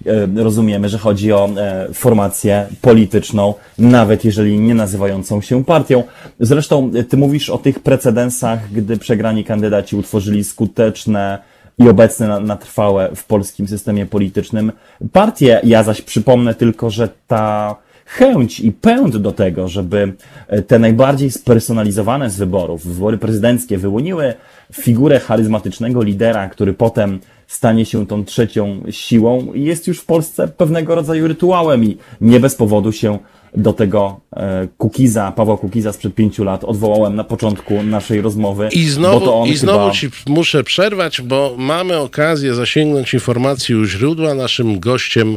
[0.06, 1.48] e, rozumiemy, że chodzi o
[1.92, 6.02] formację polityczną, nawet jeżeli nie nazywającą się partią.
[6.40, 11.38] Zresztą ty mówisz o tych precedensach, gdy przegrani kandydaci utworzyli skuteczne
[11.78, 14.72] i obecne na, na trwałe w polskim systemie politycznym
[15.12, 15.60] partie.
[15.64, 17.76] Ja zaś przypomnę tylko, że ta
[18.12, 20.12] chęć i pęd do tego, żeby
[20.48, 24.34] e, te najbardziej spersonalizowane z wyborów, wybory prezydenckie, wyłoniły
[24.72, 30.94] figurę charyzmatycznego lidera, który potem stanie się tą trzecią siłą, jest już w Polsce pewnego
[30.94, 33.18] rodzaju rytuałem i nie bez powodu się
[33.54, 38.68] do tego e, Kukiza, Pawła Kukiza sprzed pięciu lat odwołałem na początku naszej rozmowy.
[38.72, 39.92] I bo znowu, to on i znowu chyba...
[39.92, 44.34] ci muszę przerwać, bo mamy okazję zasięgnąć informacji u źródła.
[44.34, 45.36] Naszym gościem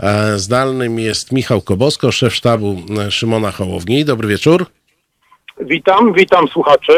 [0.00, 4.04] e, zdalnym jest Michał Kobosko, szef sztabu e, Szymona Hołowni.
[4.04, 4.66] Dobry wieczór.
[5.60, 6.92] Witam, witam słuchaczy.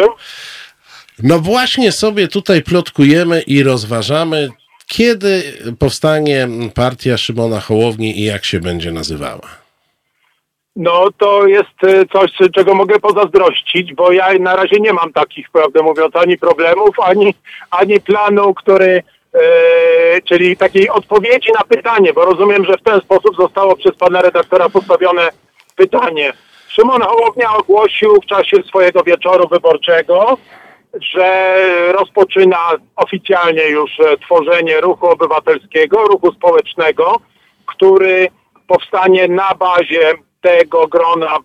[1.22, 4.48] No właśnie sobie tutaj plotkujemy i rozważamy,
[4.86, 5.42] kiedy
[5.78, 9.67] powstanie partia Szymona Hołowni i jak się będzie nazywała.
[10.78, 15.50] No to jest e, coś, czego mogę pozazdrościć, bo ja na razie nie mam takich,
[15.50, 17.34] prawdę mówiąc, ani problemów, ani,
[17.70, 19.02] ani planu, który,
[19.34, 19.40] e,
[20.28, 24.68] czyli takiej odpowiedzi na pytanie, bo rozumiem, że w ten sposób zostało przez pana redaktora
[24.68, 25.28] postawione
[25.76, 26.32] pytanie.
[26.68, 30.36] Szymon Hołownia ogłosił w czasie swojego wieczoru wyborczego,
[31.12, 31.56] że
[31.92, 32.58] rozpoczyna
[32.96, 37.16] oficjalnie już e, tworzenie ruchu obywatelskiego, ruchu społecznego,
[37.66, 38.28] który
[38.66, 41.38] powstanie na bazie tego grona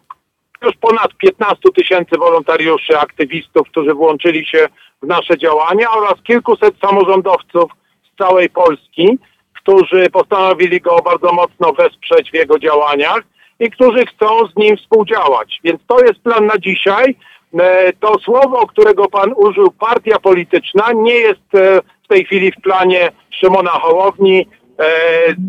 [0.64, 4.68] już ponad 15 tysięcy wolontariuszy, aktywistów, którzy włączyli się
[5.02, 7.72] w nasze działania oraz kilkuset samorządowców
[8.14, 9.18] z całej Polski,
[9.54, 13.22] którzy postanowili go bardzo mocno wesprzeć w jego działaniach
[13.60, 15.60] i którzy chcą z nim współdziałać.
[15.64, 17.16] Więc to jest plan na dzisiaj.
[17.60, 22.62] E, to słowo, którego pan użył, partia polityczna, nie jest e, w tej chwili w
[22.62, 24.48] planie Szymona Hołowni.
[24.80, 24.86] E,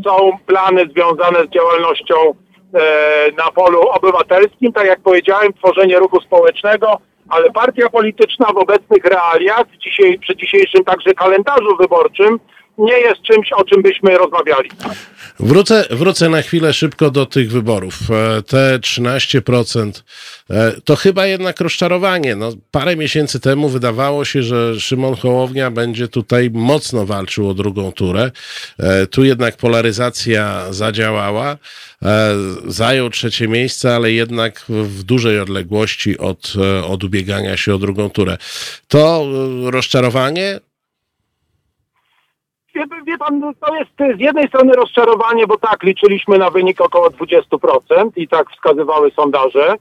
[0.05, 2.15] są plany związane z działalnością
[3.37, 6.99] na polu obywatelskim, tak jak powiedziałem, tworzenie ruchu społecznego,
[7.29, 12.41] ale partia polityczna w obecnych realiach, dzisiaj, przy dzisiejszym także kalendarzu wyborczym,
[12.79, 14.71] nie jest czymś, o czym byśmy rozmawiali.
[15.41, 17.99] Wrócę, wrócę na chwilę szybko do tych wyborów.
[18.11, 20.03] E, te 13%
[20.51, 22.37] e, to chyba jednak rozczarowanie.
[22.37, 27.93] No, parę miesięcy temu wydawało się, że Szymon Hołownia będzie tutaj mocno walczył o drugą
[27.93, 28.31] turę.
[28.79, 31.59] E, tu jednak polaryzacja zadziałała.
[32.67, 36.53] Zajął trzecie miejsce, ale jednak w dużej odległości od,
[36.89, 38.37] od ubiegania się o drugą turę.
[38.89, 39.27] To
[39.63, 40.61] rozczarowanie
[42.75, 46.81] Wie, wie pan, no, to jest z jednej strony rozczarowanie, bo tak, liczyliśmy na wynik
[46.81, 49.75] około 20% i tak wskazywały sondaże.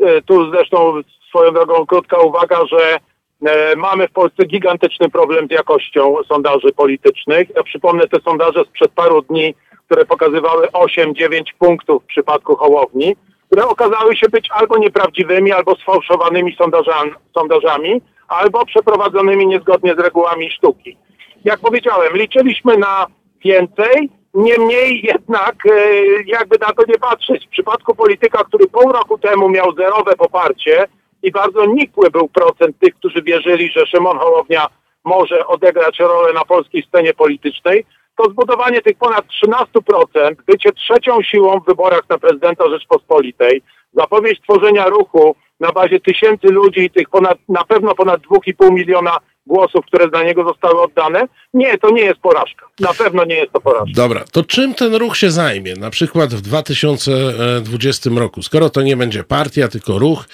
[0.00, 2.98] E, tu zresztą swoją drogą krótka uwaga, że
[3.46, 7.48] e, mamy w Polsce gigantyczny problem z jakością sondaży politycznych.
[7.56, 9.54] Ja przypomnę te sondaże sprzed paru dni,
[9.86, 16.56] które pokazywały 8-9 punktów w przypadku Hołowni, które okazały się być albo nieprawdziwymi, albo sfałszowanymi
[16.56, 20.96] sondażami, sondażami albo przeprowadzonymi niezgodnie z regułami sztuki
[21.44, 23.06] jak powiedziałem, liczyliśmy na
[23.44, 25.92] więcej, niemniej jednak, e,
[26.26, 30.86] jakby na to nie patrzeć, w przypadku polityka, który pół roku temu miał zerowe poparcie
[31.22, 34.66] i bardzo nikły był procent tych, którzy wierzyli, że Szymon Hołownia
[35.04, 37.84] może odegrać rolę na polskiej scenie politycznej,
[38.16, 43.62] to zbudowanie tych ponad 13%, bycie trzecią siłą w wyborach na prezydenta Rzeczpospolitej,
[43.92, 49.18] zapowiedź tworzenia ruchu na bazie tysięcy ludzi i tych ponad, na pewno ponad 2,5 miliona
[49.46, 51.28] głosów, które dla niego zostały oddane.
[51.54, 52.66] Nie, to nie jest porażka.
[52.80, 53.92] Na pewno nie jest to porażka.
[53.94, 55.74] Dobra, to czym ten ruch się zajmie?
[55.74, 60.24] Na przykład w 2020 roku, skoro to nie będzie partia, tylko ruch,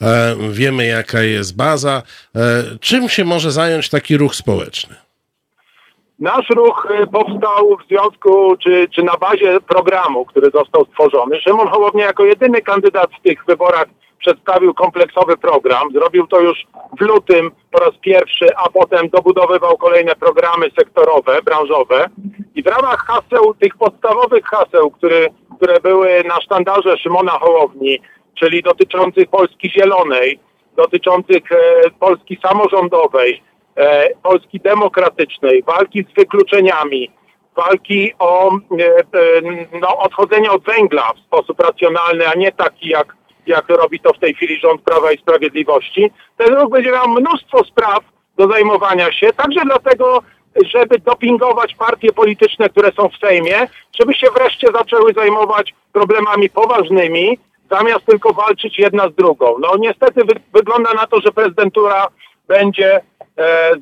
[0.00, 2.02] e, wiemy jaka jest baza.
[2.36, 4.96] E, czym się może zająć taki ruch społeczny?
[6.18, 11.40] Nasz ruch e, powstał w związku, czy, czy na bazie programu, który został stworzony.
[11.40, 13.86] Szymon Hołownia jako jedyny kandydat w tych wyborach
[14.18, 15.92] przedstawił kompleksowy program.
[15.92, 16.66] Zrobił to już
[16.98, 22.06] w lutym po raz pierwszy, a potem dobudowywał kolejne programy sektorowe, branżowe.
[22.54, 28.00] I w ramach haseł, tych podstawowych haseł, które, które były na sztandarze Szymona Hołowni,
[28.34, 30.38] czyli dotyczących Polski Zielonej,
[30.76, 31.56] dotyczących e,
[32.00, 33.42] Polski samorządowej,
[33.76, 37.10] e, Polski demokratycznej, walki z wykluczeniami,
[37.56, 38.58] walki o e,
[38.98, 39.40] e
[39.80, 44.18] no, odchodzenie od węgla w sposób racjonalny, a nie taki jak jak robi to w
[44.18, 46.10] tej chwili rząd Prawa i Sprawiedliwości.
[46.36, 47.98] Ten ruch będzie miał mnóstwo spraw
[48.36, 50.22] do zajmowania się, także dlatego,
[50.64, 53.68] żeby dopingować partie polityczne, które są w Sejmie,
[54.00, 57.38] żeby się wreszcie zaczęły zajmować problemami poważnymi,
[57.70, 59.56] zamiast tylko walczyć jedna z drugą.
[59.60, 62.08] No niestety wy wygląda na to, że prezydentura
[62.48, 63.02] będzie e,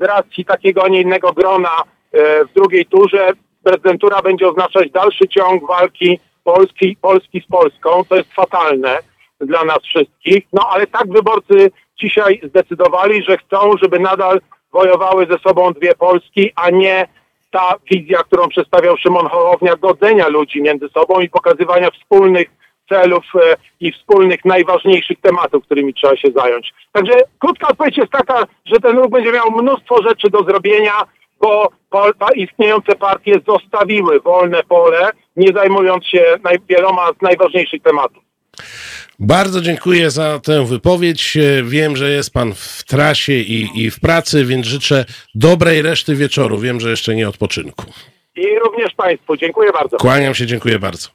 [0.00, 3.30] z racji takiego, a nie innego grona e, w drugiej turze,
[3.64, 8.98] prezydentura będzie oznaczać dalszy ciąg walki Polski, Polski z Polską, to jest fatalne
[9.40, 10.44] dla nas wszystkich.
[10.52, 11.70] No ale tak wyborcy
[12.00, 14.40] dzisiaj zdecydowali, że chcą, żeby nadal
[14.72, 17.08] wojowały ze sobą dwie Polski, a nie
[17.50, 22.48] ta wizja, którą przedstawiał Szymon Hołownia, godzenia ludzi między sobą i pokazywania wspólnych
[22.88, 26.74] celów e, i wspólnych, najważniejszych tematów, którymi trzeba się zająć.
[26.92, 30.92] Także krótka odpowiedź jest taka, że ten ruch będzie miał mnóstwo rzeczy do zrobienia,
[31.40, 31.68] bo
[32.34, 36.24] istniejące partie zostawiły wolne pole, nie zajmując się
[36.68, 38.22] wieloma z najważniejszych tematów.
[39.18, 41.36] Bardzo dziękuję za tę wypowiedź.
[41.36, 45.04] E, Wiem, że jest pan w trasie i, i w pracy, więc życzę
[45.34, 46.58] dobrej reszty wieczoru.
[46.58, 47.84] Wiem, że jeszcze nie odpoczynku.
[48.36, 49.36] I również Państwu.
[49.36, 49.96] Dziękuję bardzo.
[49.96, 51.08] Kłaniam się, dziękuję bardzo.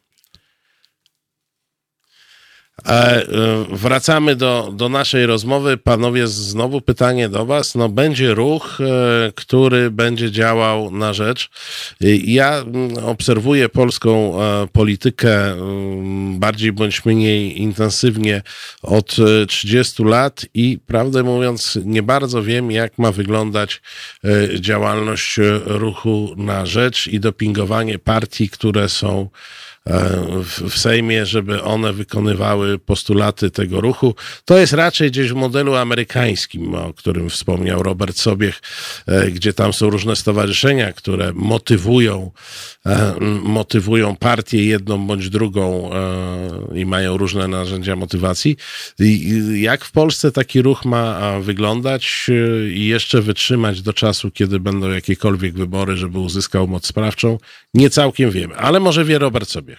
[2.87, 3.25] E, e,
[3.71, 5.77] wracamy do, do naszej rozmowy.
[5.77, 7.75] Panowie, znowu pytanie do Was.
[7.75, 11.49] No, będzie ruch, e, który będzie działał na rzecz.
[12.23, 14.39] Ja mm, obserwuję polską
[14.73, 18.41] politykę mm, bardziej bądź mniej intensywnie
[18.81, 23.81] od e, 30 lat i prawdę mówiąc, nie bardzo wiem, jak ma wyglądać
[24.59, 29.29] działalność ruchu na rzecz i dopingowanie partii, które są
[30.43, 34.15] w, Sejmie, żeby one wykonywały postulaty tego ruchu.
[34.45, 38.61] To jest raczej gdzieś w modelu amerykańskim, o którym wspomniał Robert Sobiech,
[39.07, 42.31] e, gdzie tam są różne stowarzyszenia, które motywują,
[42.85, 48.57] e, motywują partię jedną bądź drugą e, i mają różne narzędzia motywacji.
[49.53, 52.29] Jak w Polsce taki ruch ma wyglądać
[52.73, 57.37] i jeszcze wytrzymać do czasu, kiedy będą jakiekolwiek wybory, żeby uzyskał moc sprawczą,
[57.73, 59.78] nie całkiem wiemy, ale może wie Robert Sobiech.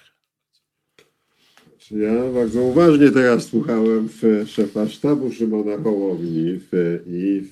[1.90, 4.08] Ja bardzo uważnie teraz słuchałem
[4.46, 6.58] szefa sztabu Szymona Hołowni
[7.06, 7.42] i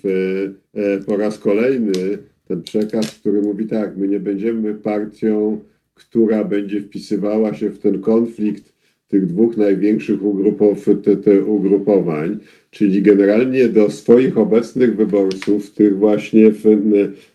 [0.74, 2.18] e, po raz kolejny
[2.48, 5.60] ten przekaz, który mówi tak, my nie będziemy partią,
[5.94, 8.72] która będzie wpisywała się w ten konflikt
[9.08, 12.38] tych dwóch największych ugrupow, te, te ugrupowań,
[12.70, 16.62] czyli generalnie do swoich obecnych wyborców, tych właśnie w,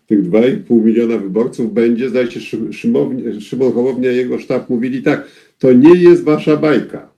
[0.06, 5.02] tych 2,5 miliona wyborców będzie, zdaje się, Szym- Szymon, Szymon Hołownia i jego sztab mówili
[5.02, 5.26] tak,
[5.58, 7.14] to nie jest wasza bajka.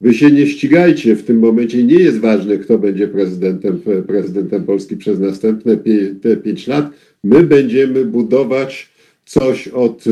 [0.00, 1.84] Wy się nie ścigajcie w tym momencie.
[1.84, 6.90] Nie jest ważne, kto będzie prezydentem, prezydentem Polski przez następne pie, te pięć lat.
[7.24, 8.90] My będziemy budować
[9.24, 10.04] coś od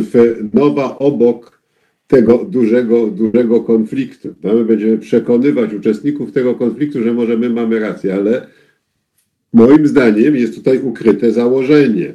[0.55, 1.63] nowa obok
[2.07, 4.35] tego dużego, dużego konfliktu.
[4.43, 8.47] No, my będziemy przekonywać uczestników tego konfliktu, że może my mamy rację, ale
[9.53, 12.15] moim zdaniem jest tutaj ukryte założenie.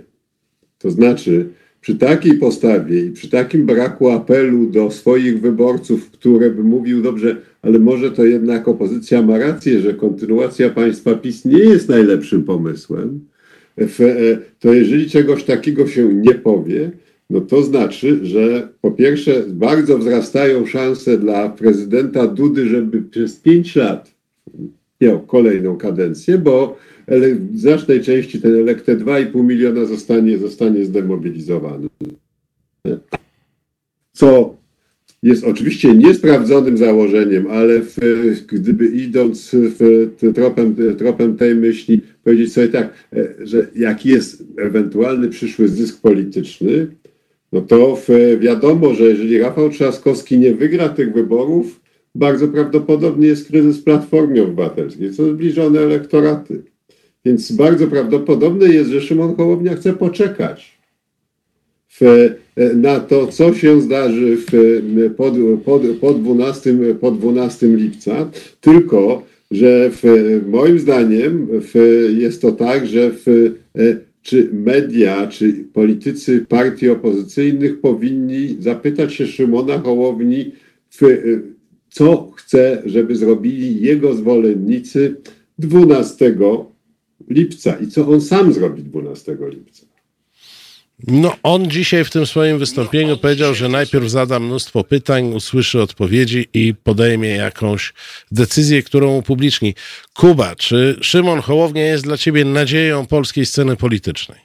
[0.78, 1.50] To znaczy,
[1.84, 7.38] przy takiej postawie i przy takim braku apelu do swoich wyborców, które by mówił dobrze,
[7.62, 13.20] ale może to jednak opozycja ma rację, że kontynuacja państwa PiS nie jest najlepszym pomysłem,
[13.78, 13.88] e,
[14.60, 16.92] to jeżeli czegoś takiego się nie powie,
[17.30, 23.76] no to znaczy, że po pierwsze bardzo wzrastają szanse dla prezydenta Dudy, żeby przez pięć
[23.76, 24.16] lat
[25.02, 26.78] miał kolejną kadencję, bo
[27.08, 31.88] ele- w znacznej części ten elekt te 2,5 miliona zostanie, zostanie zdemobilizowany.
[34.12, 34.56] Co
[35.24, 37.98] jest oczywiście niesprawdzonym założeniem, ale w,
[38.48, 45.30] gdyby idąc w, tropem, tropem tej myśli, powiedzieć sobie tak, e, że jaki jest ewentualny
[45.30, 46.88] przyszły zysk polityczny,
[47.52, 48.08] no to w,
[48.40, 51.82] wiadomo, że jeżeli Rafał Trzaskowski nie wygra tych wyborów,
[52.16, 56.64] bardzo prawdopodobnie jest kryzys Platformy Obywatelskiej, są zbliżone elektoraty.
[57.26, 60.78] Więc bardzo prawdopodobne jest, że Szymon Hołownia chce poczekać
[61.90, 62.30] w,
[62.76, 64.82] na to, co się zdarzy w,
[65.18, 65.32] po,
[65.66, 70.04] po, po, 12, po 12 lipca, tylko że w,
[70.48, 71.76] moim zdaniem w,
[72.18, 73.54] jest to tak, że w,
[74.22, 80.52] czy media, czy politycy partii opozycyjnych powinni zapytać się Szymona Hołowni,
[80.90, 81.02] w,
[81.90, 85.16] co chce, żeby zrobili jego zwolennicy
[85.60, 86.38] 12
[87.30, 89.86] lipca i co on sam zrobi 12 lipca.
[91.08, 96.48] No, on dzisiaj w tym swoim wystąpieniu powiedział, że najpierw zada mnóstwo pytań, usłyszy odpowiedzi
[96.54, 97.94] i podejmie jakąś
[98.32, 99.76] decyzję, którą upubliczni.
[100.14, 104.40] Kuba, czy Szymon Hołownia jest dla ciebie nadzieją polskiej sceny politycznej?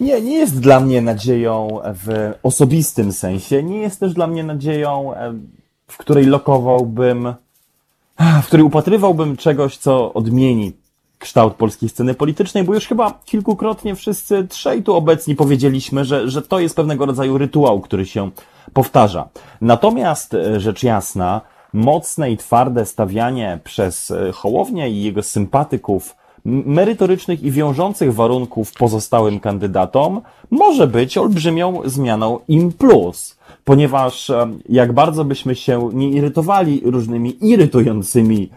[0.00, 3.62] Nie, nie jest dla mnie nadzieją w osobistym sensie.
[3.62, 5.38] Nie jest też dla mnie nadzieją, e,
[5.86, 7.34] w której lokowałbym,
[8.42, 10.72] w której upatrywałbym czegoś, co odmieni
[11.18, 16.42] kształt polskiej sceny politycznej, bo już chyba kilkukrotnie wszyscy trzej tu obecni powiedzieliśmy, że, że
[16.42, 18.30] to jest pewnego rodzaju rytuał, który się
[18.72, 19.28] powtarza.
[19.60, 21.40] Natomiast e, rzecz jasna,
[21.72, 29.40] mocne i twarde stawianie przez e, Hołownię i jego sympatyków merytorycznych i wiążących warunków pozostałym
[29.40, 33.35] kandydatom może być olbrzymią zmianą im plus.
[33.66, 34.32] Ponieważ
[34.68, 38.50] jak bardzo byśmy się nie irytowali różnymi irytującymi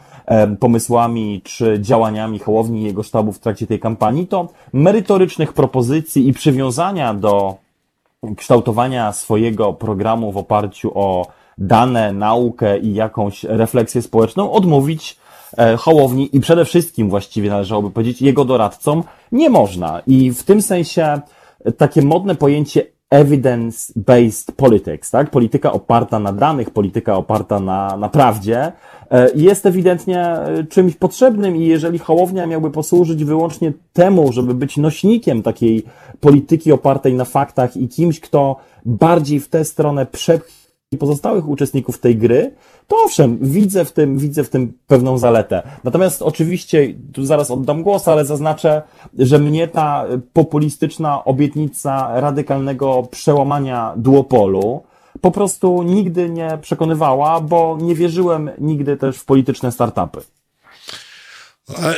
[0.59, 6.33] pomysłami czy działaniami Hołowni i jego sztabu w trakcie tej kampanii, to merytorycznych propozycji i
[6.33, 7.55] przywiązania do
[8.37, 15.17] kształtowania swojego programu w oparciu o dane, naukę i jakąś refleksję społeczną odmówić
[15.57, 20.01] e, Hołowni i przede wszystkim właściwie należałoby powiedzieć jego doradcom nie można.
[20.07, 21.21] I w tym sensie
[21.77, 25.31] takie modne pojęcie evidence-based politics, tak?
[25.31, 28.71] Polityka oparta na danych, polityka oparta na, na prawdzie,
[29.11, 34.77] e, jest ewidentnie e, czymś potrzebnym i jeżeli Hołownia miałby posłużyć wyłącznie temu, żeby być
[34.77, 35.83] nośnikiem takiej
[36.19, 38.55] polityki opartej na faktach i kimś, kto
[38.85, 42.51] bardziej w tę stronę przepchnie pozostałych uczestników tej gry,
[42.89, 45.61] to owszem, widzę w tym, widzę w tym pewną zaletę.
[45.83, 48.81] Natomiast oczywiście, tu zaraz oddam głos, ale zaznaczę,
[49.19, 54.83] że mnie ta populistyczna obietnica radykalnego przełamania duopolu
[55.21, 60.21] po prostu nigdy nie przekonywała, bo nie wierzyłem nigdy też w polityczne startupy.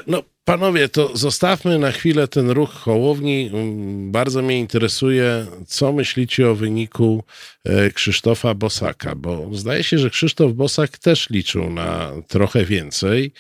[0.08, 0.18] No,
[0.52, 3.50] panowie, to zostawmy na chwilę ten ruch Hołowni.
[3.54, 7.24] Mm, Bardzo mnie interesuje, co myślicie o wyniku
[7.64, 13.32] e, Krzysztofa Bosaka, bo zdaje się, że Krzysztof Bosak też liczył na trochę więcej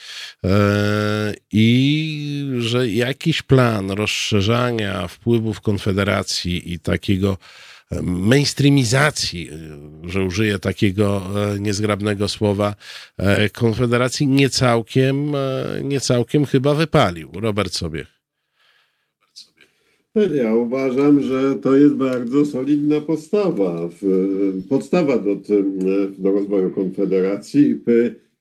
[0.45, 0.49] e,
[1.51, 7.37] i że jakiś plan rozszerzania wpływów Konfederacji i takiego
[8.01, 9.49] mainstreamizacji,
[10.03, 11.21] że użyję takiego
[11.55, 12.75] e, niezgrabnego słowa,
[13.17, 17.29] e, Konfederacji nie całkiem, e, nie całkiem chyba wypalił.
[17.33, 18.05] Robert sobie.
[20.33, 23.89] Ja uważam, że to jest bardzo solidna podstawa,
[24.69, 25.35] podstawa do,
[26.17, 27.75] do rozwoju Konfederacji,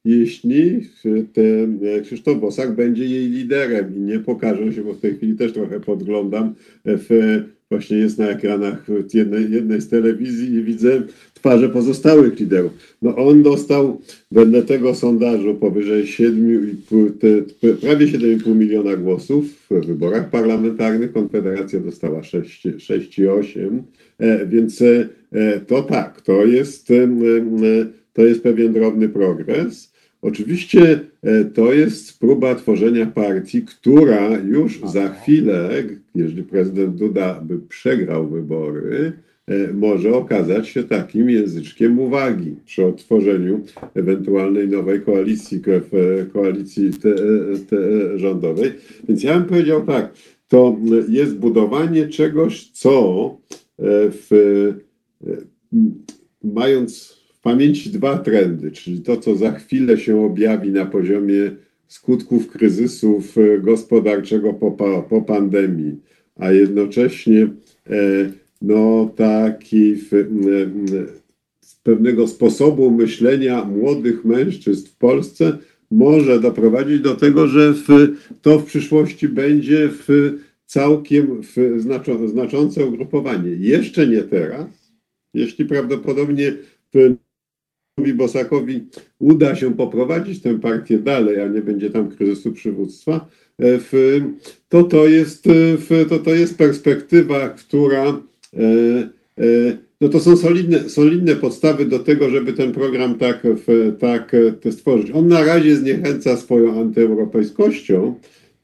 [0.05, 0.89] jeśli
[1.33, 5.53] ten Krzysztof Bosak będzie jej liderem i nie pokaże się, bo w tej chwili też
[5.53, 7.41] trochę podglądam, w,
[7.71, 11.03] właśnie jest na ekranach jednej, jednej z telewizji i widzę
[11.35, 12.73] twarze pozostałych liderów.
[13.03, 19.87] No on dostał wedle tego sondażu powyżej 7,5, te, te, prawie 7,5 miliona głosów w
[19.87, 21.13] wyborach parlamentarnych.
[21.13, 23.83] Konfederacja dostała 6, 6,8,
[24.19, 27.09] e, więc e, to tak, to jest, e,
[28.13, 29.90] to jest pewien drobny progres.
[30.23, 35.71] Oczywiście e, to jest próba tworzenia partii, która już za chwilę,
[36.15, 39.13] jeżeli prezydent Duda by przegrał wybory,
[39.47, 43.65] e, może okazać się takim języczkiem uwagi przy odtworzeniu
[43.95, 47.15] ewentualnej nowej koalicji, ko- w- koalicji te,
[47.71, 47.79] te
[48.19, 48.73] rządowej.
[49.09, 50.13] Więc ja bym powiedział tak,
[50.49, 50.77] to
[51.09, 53.37] jest budowanie czegoś, co
[53.79, 54.29] e, w,
[55.27, 55.37] e,
[56.45, 61.51] mając w pamięci dwa trendy, czyli to, co za chwilę się objawi na poziomie
[61.89, 64.71] skutków kryzysów e, gospodarczego po,
[65.11, 65.97] po pandemii,
[66.37, 67.51] a jednocześnie e,
[68.63, 70.11] no, taki w,
[71.61, 75.59] z pewnego sposobu myślenia młodych mężczyzn w Polsce
[75.91, 77.87] może doprowadzić do tego, że w,
[78.43, 80.33] to w przyszłości będzie w
[80.67, 83.51] całkiem w znaczą, znaczące ugrupowanie.
[83.51, 84.93] Jeszcze nie teraz,
[85.35, 86.53] jeśli prawdopodobnie
[86.95, 87.17] w
[88.01, 88.85] Bosakowi
[89.19, 93.15] uda się poprowadzić tę partię dalej, a nie będzie tam kryzysu przywództwa,
[93.59, 94.21] e, w,
[94.69, 98.23] to, to, jest, e, w, to, to jest perspektywa, która
[98.57, 104.37] e, no to są solidne, solidne podstawy do tego, żeby ten program tak, w, tak
[104.71, 105.11] stworzyć.
[105.11, 108.15] On na razie zniechęca swoją antyeuropejskością,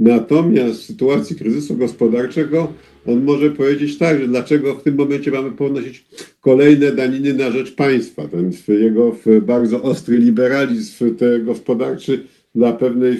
[0.01, 2.73] natomiast w sytuacji kryzysu gospodarczego
[3.07, 6.05] on może powiedzieć tak, że dlaczego w tym momencie mamy ponosić
[6.41, 8.29] kolejne daniny na rzecz państwa.
[8.29, 13.13] Ten jego bardzo ostry liberalizm te gospodarczy dla pewnej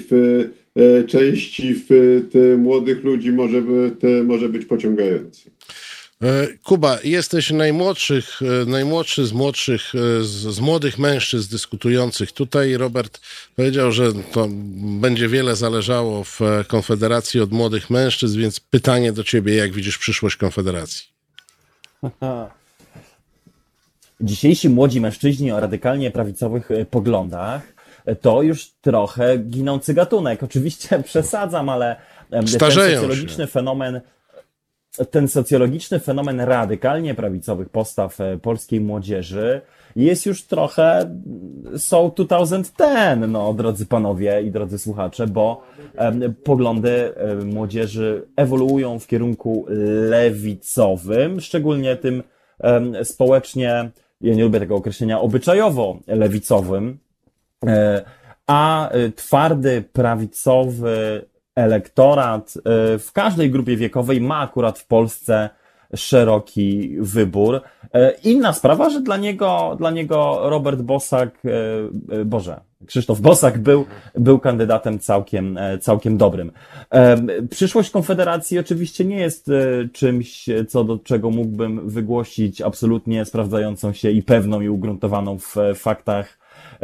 [0.77, 1.75] e, części
[2.33, 3.63] te młodych ludzi może,
[4.25, 5.51] może być pociągający.
[6.23, 12.33] E, Kuba, jesteś najmłodszych, e, najmłodszy z młodszych, e, z, z młodych mężczyzn dyskutujących.
[12.33, 13.21] Tutaj Robert
[13.57, 14.49] powiedział, że to
[15.01, 20.37] będzie wiele zależało w Konfederacji od młodych mężczyzn, więc pytanie do ciebie, jak widzisz przyszłość
[20.37, 21.07] Konfederacji?
[24.21, 27.77] Dzisiejsi młodzi mężczyźni o radykalnie prawicowych poglądach
[28.21, 30.43] to już trochę ginący gatunek.
[30.43, 32.95] Oczywiście przesadzam, ale em, ten Starzeją się.
[32.97, 34.01] socjologiczny fenomen
[35.11, 39.61] ten socjologiczny fenomen radykalnie prawicowych postaw e, polskiej młodzieży
[39.97, 41.15] jest już trochę
[41.77, 45.63] so 2010, no, drodzy panowie i drodzy słuchacze, bo
[46.45, 49.67] poglądy em, młodzieży ewoluują w kierunku
[50.11, 52.23] lewicowym, szczególnie tym
[53.03, 53.91] społecznie,
[54.21, 56.99] ja nie lubię tego określenia, obyczajowo lewicowym,
[57.67, 58.05] E,
[58.47, 65.51] a e, twardy, prawicowy elektorat e, w każdej grupie wiekowej ma akurat w Polsce
[65.95, 67.61] szeroki wybór.
[67.95, 73.85] E, Inna sprawa, że dla niego, dla niego Robert Bosak, e, Boże, Krzysztof Bosak był,
[74.15, 76.53] był kandydatem całkiem, e, całkiem dobrym.
[76.91, 77.17] E,
[77.51, 84.11] Przyszłość Konfederacji oczywiście nie jest e, czymś, co do czego mógłbym wygłosić absolutnie sprawdzającą się
[84.11, 86.39] i pewną i ugruntowaną w faktach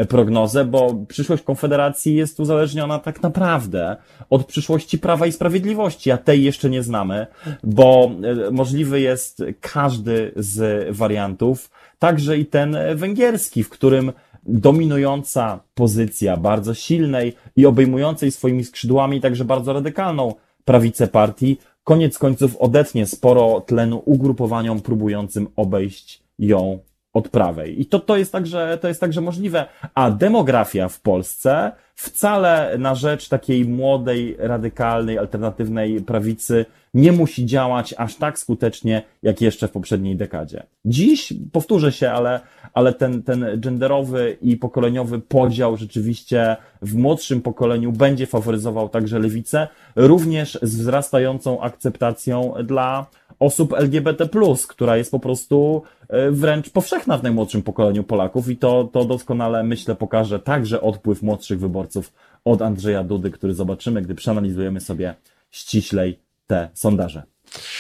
[0.08, 3.96] prognozę, bo przyszłość Konfederacji jest uzależniona tak naprawdę
[4.30, 7.26] od przyszłości Prawa i Sprawiedliwości, a tej jeszcze nie znamy,
[7.64, 8.10] bo
[8.48, 14.12] e, możliwy jest każdy z wariantów, także i ten e, węgierski, w którym
[14.46, 22.56] dominująca pozycja bardzo silnej i obejmującej swoimi skrzydłami także bardzo radykalną prawicę partii, koniec końców
[22.56, 26.78] odetnie sporo tlenu ugrupowaniom próbującym obejść ją
[27.12, 27.80] od prawej.
[27.80, 29.66] I to, to, jest także, to jest także możliwe.
[29.94, 37.94] A demografia w Polsce wcale na rzecz takiej młodej, radykalnej, alternatywnej prawicy nie musi działać
[37.98, 40.62] aż tak skutecznie, jak jeszcze w poprzedniej dekadzie.
[40.84, 42.40] Dziś, powtórzę się, ale,
[42.74, 49.68] ale ten, ten genderowy i pokoleniowy podział rzeczywiście w młodszym pokoleniu będzie faworyzował także lewicę,
[49.96, 53.06] również z wzrastającą akceptacją dla
[53.42, 54.28] osób LGBT,
[54.68, 59.64] która jest po prostu e, wręcz powszechna w najmłodszym pokoleniu Polaków i to, to doskonale,
[59.64, 62.12] myślę, pokaże także odpływ młodszych wyborców
[62.44, 65.14] od Andrzeja Dudy, który zobaczymy, gdy przeanalizujemy sobie
[65.50, 67.22] ściślej te sondaże.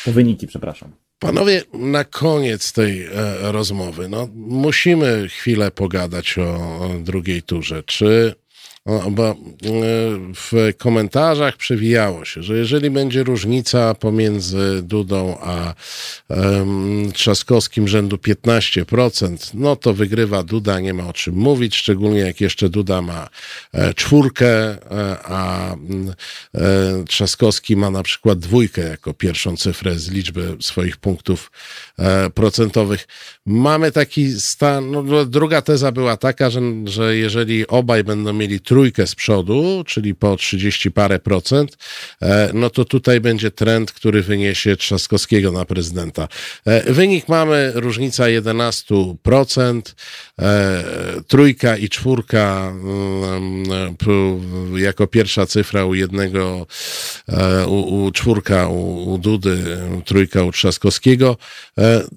[0.04, 0.92] Te wyniki, przepraszam.
[1.18, 3.08] Panowie, na koniec tej e,
[3.52, 7.82] rozmowy, no, musimy chwilę pogadać o, drugiej turze.
[7.82, 8.34] Czy
[8.86, 9.34] bo e,
[10.34, 15.74] w komentarzach przewijało się, że jeżeli będzie różnica pomiędzy Dudą a
[17.12, 22.68] Trzaskowskim rzędu 15%, no to wygrywa Duda, nie ma o czym mówić, szczególnie jak jeszcze
[22.68, 23.28] Duda ma
[23.72, 24.78] e, czwórkę, e,
[25.24, 25.76] a e,
[27.08, 31.50] Trzaskowski ma na przykład dwójkę jako pierwszą cyfrę z liczby swoich punktów
[32.34, 33.08] procentowych.
[33.46, 39.06] Mamy taki stan, no, druga teza była taka, że, że jeżeli obaj będą mieli trójkę
[39.06, 41.76] z przodu, czyli po 30 parę procent,
[42.22, 46.28] e, no to tutaj będzie trend, który wyniesie Trzaskowskiego na prezydenta.
[46.64, 49.94] E, wynik mamy, różnica 11%,
[50.38, 50.84] e,
[51.26, 52.72] trójka i czwórka
[54.76, 56.66] jako pierwsza cyfra u jednego,
[57.66, 61.36] u, u czwórka u, u Dudy, trójka u Trzaskowskiego.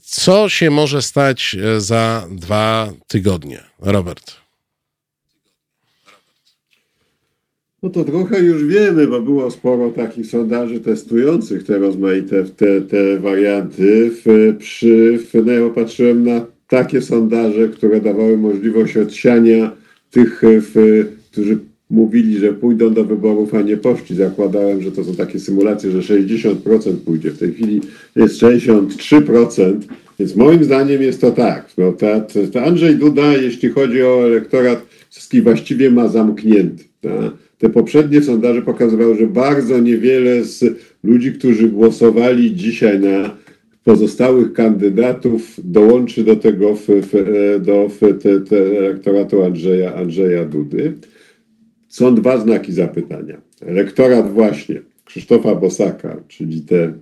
[0.01, 3.63] Co się może stać za dwa tygodnie?
[3.79, 4.44] Robert.
[7.85, 13.19] No to trochę już wiemy, bo było sporo takich sondaży testujących te rozmaite te, te
[13.19, 14.11] warianty.
[14.25, 19.71] W, przy, ja patrzyłem na takie sondaże, które dawały możliwość odsiania
[20.11, 21.57] tych, w, którzy
[21.89, 24.15] mówili, że pójdą do wyborów, a nie poszli.
[24.15, 27.31] Zakładałem, że to są takie symulacje, że 60% pójdzie.
[27.31, 27.81] W tej chwili
[28.15, 29.79] jest 63%,
[30.19, 31.69] więc moim zdaniem jest to tak.
[31.77, 32.21] No, ta,
[32.53, 36.83] ta Andrzej Duda, jeśli chodzi o elektorat, wszystkich właściwie ma zamknięty.
[37.01, 40.63] Ta te poprzednie sondaże pokazywały, że bardzo niewiele z
[41.03, 43.37] ludzi, którzy głosowali dzisiaj na
[43.83, 50.93] pozostałych kandydatów, dołączy do tego w, w, do w te, te elektoratu Andrzeja, Andrzeja Dudy.
[51.87, 53.41] Są dwa znaki zapytania.
[53.61, 56.93] Elektorat właśnie Krzysztofa Bosaka, czyli te, e,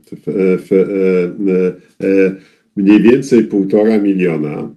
[2.04, 2.36] e,
[2.76, 4.76] mniej więcej półtora miliona,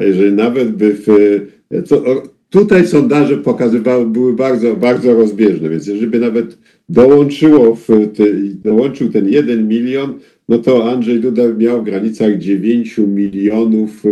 [0.00, 1.06] jeżeli nawet by w,
[1.84, 2.04] co,
[2.54, 6.58] Tutaj sondaże pokazywały, były bardzo, bardzo rozbieżne, więc jeżeli nawet
[6.88, 8.24] dołączyło w te,
[8.64, 10.18] dołączył ten jeden milion,
[10.48, 14.02] no to Andrzej Duda miał w granicach 9 milionów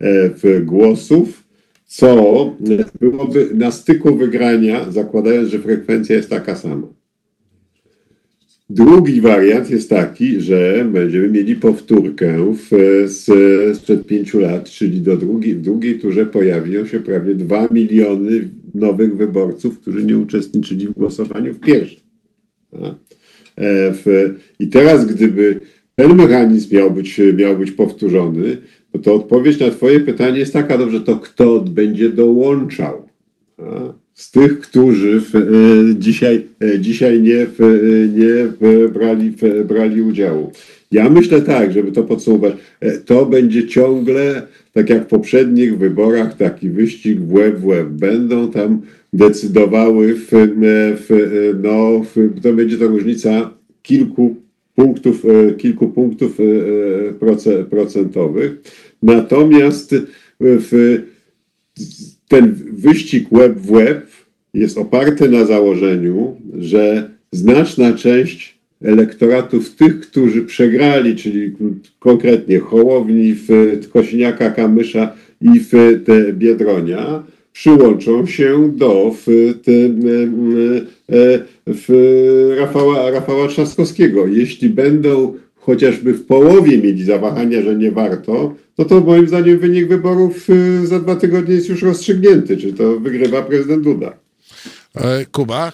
[0.00, 1.44] e, głosów,
[1.86, 2.56] co
[3.00, 6.99] byłoby na styku wygrania, zakładając, że frekwencja jest taka sama.
[8.72, 12.68] Drugi wariant jest taki, że będziemy mieli powtórkę w,
[13.06, 13.26] z,
[13.78, 19.16] sprzed pięciu lat, czyli do drugiej, w drugiej turze pojawią się prawie dwa miliony nowych
[19.16, 22.00] wyborców, którzy nie uczestniczyli w głosowaniu w pierwszym.
[23.58, 23.94] E,
[24.58, 25.60] I teraz, gdyby
[25.94, 28.56] ten mechanizm miał być, miał być powtórzony,
[28.94, 33.06] no to odpowiedź na Twoje pytanie jest taka, dobrze, to kto będzie dołączał?
[33.58, 33.99] A?
[34.20, 35.40] Z tych, którzy w, e,
[35.98, 40.52] dzisiaj, e, dzisiaj nie, w, e, nie w, brali, w, brali udziału.
[40.92, 42.54] Ja myślę tak, żeby to podsumować,
[43.06, 44.42] to będzie ciągle,
[44.72, 47.88] tak jak w poprzednich wyborach, taki wyścig w łeb w łeb.
[47.88, 48.82] Będą tam
[49.12, 50.28] decydowały, w,
[50.96, 51.08] w,
[51.62, 54.36] no, w, to będzie to różnica kilku
[54.74, 55.22] punktów,
[55.58, 56.38] kilku punktów
[57.70, 58.60] procentowych.
[59.02, 59.94] Natomiast
[60.40, 60.98] w,
[62.30, 64.06] ten wyścig web w web
[64.54, 71.52] jest oparty na założeniu, że znaczna część elektoratów tych, którzy przegrali, czyli
[71.98, 73.48] konkretnie Hołowni, w
[73.92, 75.60] Kosiniaka, Kamysza i
[76.04, 79.64] te Biedronia, przyłączą się do w, e,
[81.16, 84.26] e, w Rafała, Rafała Trzaskowskiego.
[84.26, 89.88] Jeśli będą chociażby w połowie mieli zawahania, że nie warto, no to moim zdaniem wynik
[89.88, 90.46] wyborów
[90.82, 94.12] e, za dwa tygodnie jest już rozstrzygnięty, czy to wygrywa prezydent Duda.
[94.96, 95.72] E, Kuba?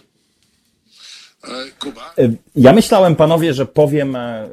[2.18, 4.48] E, Ja myślałem, panowie, że powiem, e,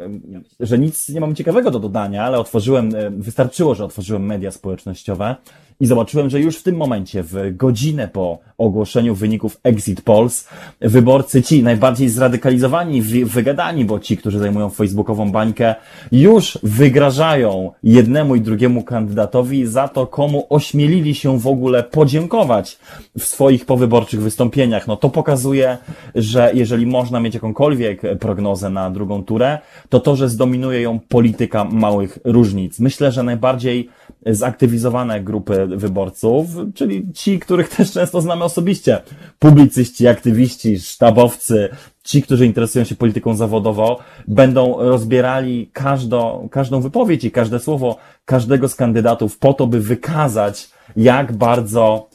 [0.59, 5.35] że nic nie mam ciekawego do dodania, ale otworzyłem, e, wystarczyło, że otworzyłem media społecznościowe
[5.83, 10.47] i zobaczyłem, że już w tym momencie, w godzinę po ogłoszeniu wyników Exit Polls,
[10.81, 15.75] wyborcy ci najbardziej zradykalizowani, wy- wygadani, bo ci, którzy zajmują facebookową bańkę,
[16.11, 22.79] już wygrażają jednemu i drugiemu kandydatowi za to, komu ośmielili się w ogóle podziękować
[23.19, 24.87] w swoich powyborczych wystąpieniach.
[24.87, 25.77] No to pokazuje,
[26.15, 31.63] że jeżeli można mieć jakąkolwiek prognozę na drugą turę, to to, że zdominuje ją polityka
[31.63, 32.79] małych różnic.
[32.79, 33.89] Myślę, że najbardziej
[34.25, 39.01] zaktywizowane grupy wyborców, czyli ci, których też często znamy osobiście,
[39.39, 41.69] publicyści, aktywiści, sztabowcy,
[42.03, 48.69] ci, którzy interesują się polityką zawodowo, będą rozbierali każdą, każdą wypowiedź i każde słowo każdego
[48.69, 52.09] z kandydatów po to, by wykazać, jak bardzo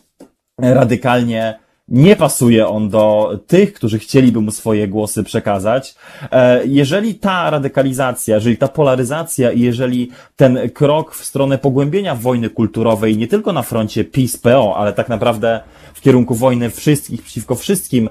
[0.59, 1.59] radykalnie
[1.89, 5.95] nie pasuje on do tych, którzy chcieliby mu swoje głosy przekazać.
[6.33, 12.51] E, Jeżeli ta radykalizacja, jeżeli ta polaryzacja i jeżeli ten krok w stronę pogłębienia wojny
[12.51, 15.61] kulturowej nie tylko na froncie PiS-PO, ale tak naprawdę
[15.95, 18.09] w kierunku wojny wszystkich przeciwko wszystkim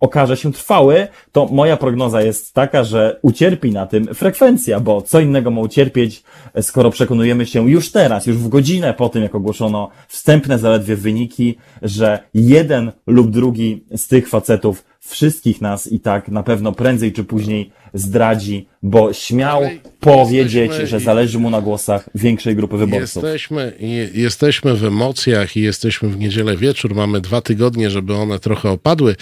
[0.00, 5.20] okaże się trwały, to moja prognoza jest taka, że ucierpi na tym frekwencja, bo co
[5.20, 6.22] innego ma ucierpieć,
[6.60, 11.58] skoro przekonujemy się już teraz, już w godzinę po tym, jak ogłoszono wstępne zaledwie wyniki,
[11.82, 17.24] że jeden lub drugi z tych facetów wszystkich nas i tak na pewno prędzej czy
[17.24, 19.62] później zdradzi, bo śmiał
[20.00, 23.22] powiedzieć, że zależy mu na głosach większej grupy wyborców.
[23.24, 26.94] Jesteśmy, je- jesteśmy w emocjach i jesteśmy w niedzielę wieczór.
[26.94, 29.16] Mamy dwa tygodnie, żeby one trochę opadły.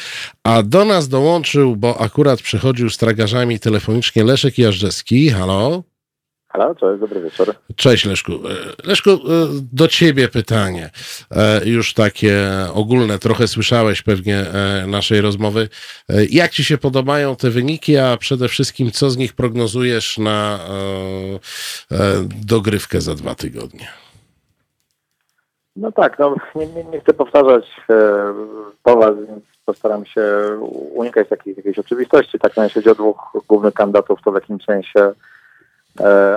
[0.45, 5.31] A do nas dołączył, bo akurat przychodził z tragarzami telefonicznie Leszek Jażdżewski.
[5.31, 5.82] Halo?
[6.59, 7.55] Halo, cześć, dobry wieczór.
[7.76, 8.32] Cześć Leszku.
[8.32, 9.16] E, Leszku, e,
[9.72, 10.90] do ciebie pytanie.
[11.30, 14.44] E, Już takie ogólne, trochę słyszałeś pewnie
[14.86, 15.68] naszej rozmowy.
[16.30, 20.59] Jak ci się podobają te wyniki, a przede wszystkim co z nich prognozujesz na
[22.47, 23.89] dogrywkę za dwa tygodnie?
[25.76, 27.64] No tak, no nie, nie, nie chcę powtarzać
[28.82, 30.22] po was, więc postaram się
[30.94, 32.39] unikać takiej jakiejś oczywistości.
[32.39, 33.18] Tak, no, jeśli chodzi o dwóch
[33.48, 35.12] głównych kandydatów, to w jakimś sensie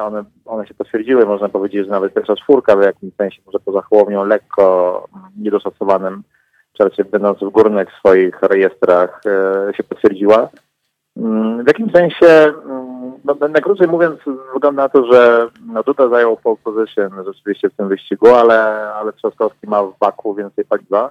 [0.02, 1.26] one, one się potwierdziły.
[1.26, 5.08] Można powiedzieć, że nawet pierwsza czwórka w jakimś sensie, może poza Hołownią, lekko
[5.38, 6.24] niedoszacowanym,
[6.84, 10.50] raczej będąc w górnych swoich rejestrach, e, się potwierdziła.
[11.18, 14.20] Mm, W jakim sensie, mm, no, najkrócej mówiąc,
[14.54, 19.14] wygląda na to, że no, Duda zajął pole position rzeczywiście w tym wyścigu, ale, ale
[19.14, 21.10] Trzaskowski ma w baku więcej paliwa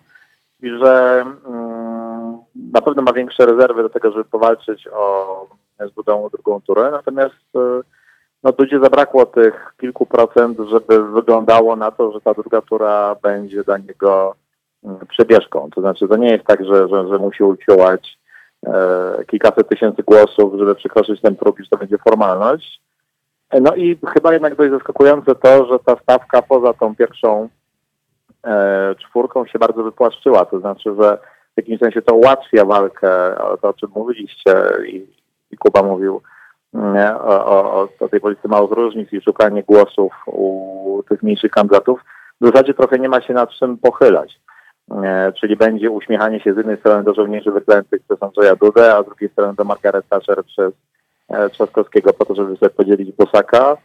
[0.62, 2.39] i że mm,
[2.72, 5.47] na pewno ma większe rezerwy do tego, żeby powalczyć o,
[5.81, 6.90] z drugą turę.
[6.90, 7.81] Natomiast e,
[8.42, 13.64] no, Dudzie zabrakło tych kilku procent, żeby wyglądało na to, że ta druga tura będzie
[13.64, 14.34] dla niego
[14.84, 15.68] mm, przebieżką.
[15.74, 18.18] To znaczy, to nie jest tak, że, że, że musi uciąłać
[18.66, 22.80] e, kilkaset tysięcy głosów, żeby przekroczyć ten próg, że to będzie formalność.
[23.50, 27.48] E, No i chyba jednak dość zaskakujące to, że ta stawka poza tą pierwszą
[28.46, 30.44] e, czwórką się bardzo wypłaszczyła.
[30.44, 31.18] To znaczy, że
[31.54, 34.54] w jakimś sensie to ułatwia walkę, o to o czym mówiliście
[34.86, 35.06] i,
[35.50, 36.22] i Kuba mówił,
[36.74, 42.01] o, o, o tej polityce małych różnic i szukanie głosów u tych mniejszych kandydatów.
[42.40, 44.40] W zasadzie trochę nie ma się nad czym pochylać.
[45.40, 49.06] Czyli będzie uśmiechanie się z jednej strony do żołnierzy wyklętych przez Andrzeja Dudę, a z
[49.06, 50.72] drugiej strony do Margaret Thatcher przez
[51.28, 53.76] e, Trzaskowskiego po to, żeby sobie podzielić Bosaka.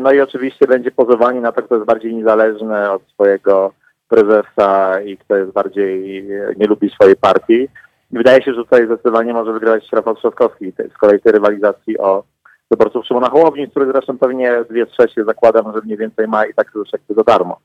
[0.00, 3.72] No i oczywiście będzie pozowanie na to, kto jest bardziej niezależny od swojego
[4.08, 7.68] prezesa i kto jest bardziej, e, nie lubi swojej partii.
[8.12, 12.24] I wydaje się, że tutaj zdecydowanie może wygrać Rafał Trzaskowski z kolei tej rywalizacji o
[12.70, 16.66] wyborców Szymona Hołowni, który zresztą pewnie dwie trzecie zakładam, że mniej więcej ma i tak
[16.74, 17.60] już jakby za darmo.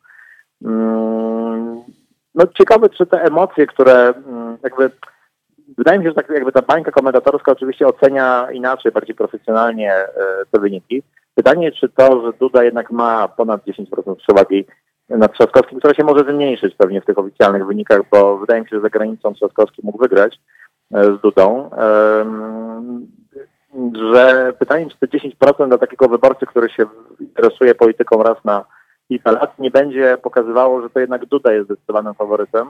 [0.65, 1.81] Mm,
[2.35, 4.91] No ciekawe, czy te emocje, które mm, jakby
[5.77, 10.07] wydaje mi się, że tak jakby ta bańka komentatorska oczywiście ocenia inaczej, bardziej profesjonalnie e,
[10.51, 11.03] te wyniki.
[11.35, 14.65] Pytanie, czy to, że Duda jednak ma ponad 10% przewagi
[15.09, 18.75] nad Trzaskowskim, która się może zmniejszyć pewnie w tych oficjalnych wynikach, bo wydaje mi się,
[18.75, 20.39] że za granicą Trzaskowski mógł wygrać
[20.93, 21.69] e, z Dudą.
[24.11, 26.85] Że pytanie, czy te 10% dla takiego wyborcy, który się
[27.19, 28.65] interesuje polityką raz na
[29.07, 32.67] kilka lat, nie będzie pokazywało, że to jednak Duda jest zdecydowanym faworytem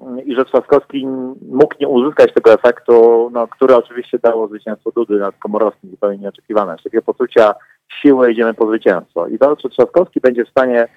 [0.00, 1.06] mm, i że Trzaskowski
[1.50, 6.76] mógł nie uzyskać tego efektu, no, który oczywiście dało zwycięstwo Dudy nad Komorowskim, zupełnie nieoczekiwane.
[6.80, 7.54] Z takiego poczucia
[8.02, 9.26] siły idziemy po zwycięstwo.
[9.26, 10.88] I to, czy Trzaskowski będzie w stanie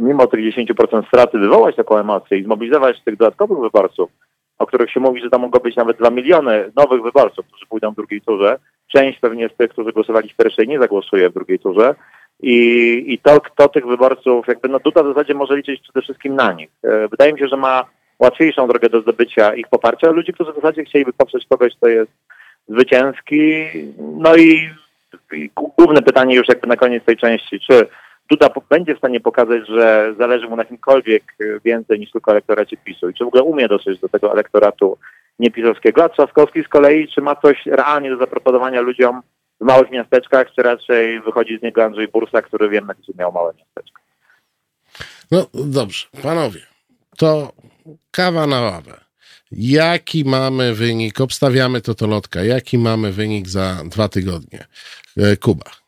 [0.00, 4.10] mimo tych 10% straty wywołać taką emocję i zmobilizować tych dodatkowych wyborców,
[4.58, 7.92] o których się mówi, że to mogą być nawet 2 miliony nowych wyborców, którzy pójdą
[7.92, 8.58] w drugiej turze.
[8.92, 11.94] Część pewnie z tych, którzy głosowali w pierwszej, nie zagłosuje w drugiej turze.
[12.40, 16.34] I, i to, kto tych wyborców, jakby no Duda w zasadzie może liczyć przede wszystkim
[16.34, 16.70] na nich.
[16.84, 17.84] E, Wydaje mi się, że ma
[18.18, 20.10] łatwiejszą drogę do zdobycia ich poparcia.
[20.10, 22.12] Ludzi, którzy w zasadzie chcieliby poprzeć kogoś, kto jest
[22.68, 23.66] zwycięski.
[23.98, 24.70] No i,
[25.32, 27.86] i główne pytanie już jakby na koniec tej części, czy
[28.30, 31.22] Duda będzie w stanie pokazać, że zależy mu na kimkolwiek
[31.64, 34.98] więcej niż tylko elektoracie PiSu i czy w ogóle umie dotrzeć do tego elektoratu
[35.38, 39.22] niepisowskiego, a Trzaskowski z kolei, czy ma coś realnie do zaproponowania ludziom
[39.60, 43.52] w małych miasteczkach, czy raczej wychodzi z niego Andrzej Bursa, który wiem, gdzie miał małe
[43.58, 44.00] miasteczko.
[45.30, 46.60] No dobrze, panowie,
[47.16, 47.52] to
[48.10, 49.04] kawa na ławę.
[49.52, 51.20] Jaki mamy wynik?
[51.20, 52.44] Obstawiamy to to lotka.
[52.44, 54.64] Jaki mamy wynik za dwa tygodnie?
[55.16, 55.83] E, Kuba.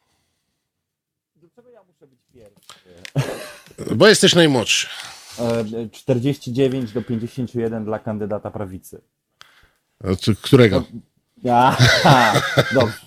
[3.97, 4.86] Bo jesteś najmłodszy.
[5.38, 9.01] E, 49 do 51 dla kandydata prawicy.
[10.43, 10.84] Którego?
[11.51, 12.32] Aha,
[12.74, 13.06] dobrze.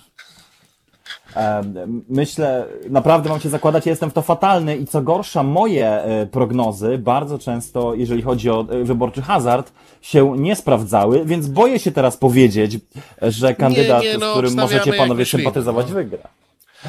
[1.34, 5.88] Em, Myślę, naprawdę mam się zakładać, ja jestem w to fatalny i co gorsza, moje
[5.88, 11.78] e, prognozy bardzo często, jeżeli chodzi o e, wyborczy hazard, się nie sprawdzały, więc boję
[11.78, 12.78] się teraz powiedzieć,
[13.22, 15.94] że kandydat, nie, no, z którym możecie panowie sympatyzować, no.
[15.94, 16.28] wygra.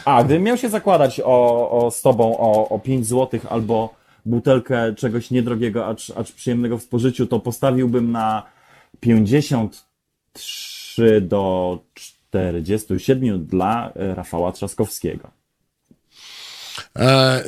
[0.06, 3.94] A, gdybym miał się zakładać o, o, z tobą o, o 5 złotych albo
[4.26, 8.44] butelkę czegoś niedrogiego, acz, acz przyjemnego w spożyciu, to postawiłbym na
[9.00, 15.32] 53 do 47 dla e, Rafała Trzaskowskiego.
[16.96, 17.44] E, e,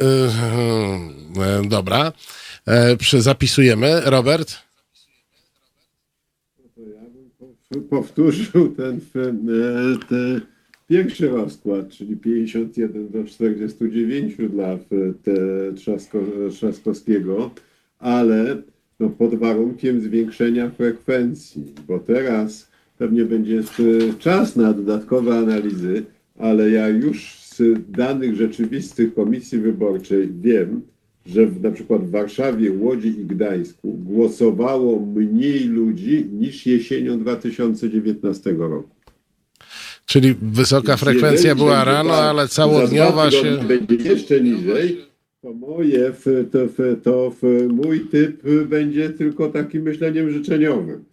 [1.42, 2.12] e, dobra.
[2.66, 4.02] E, przy- zapisujemy.
[4.02, 4.64] Robert?
[7.90, 9.00] powtórzył ten, e,
[10.10, 10.42] ten
[10.94, 14.80] pierwszy rozkład, czyli 51 do 49 dla e,
[15.76, 16.20] Trzasko,
[16.52, 17.52] Trzaskowskiego,
[18.00, 18.62] ale
[19.00, 23.64] no, pod warunkiem zwiększenia frekwencji, bo teraz pewnie będzie e,
[24.20, 26.04] czas na dodatkowe analizy,
[26.40, 27.62] ale ja już z
[27.92, 30.82] danych rzeczywistych Komisji Wyborczej wiem,
[31.26, 38.52] że w, na przykład w Warszawie, Łodzi i Gdańsku głosowało mniej ludzi niż jesienią 2019
[38.52, 39.03] roku.
[40.06, 43.58] Czyli wysoka frekwencja jeżeli była rano, tak, ale całodniowa się...
[43.58, 45.06] Będzie jeszcze niżej,
[45.42, 46.12] to moje,
[46.52, 46.60] to,
[47.04, 47.32] to
[47.70, 51.06] mój typ będzie tylko takim myśleniem życzeniowym.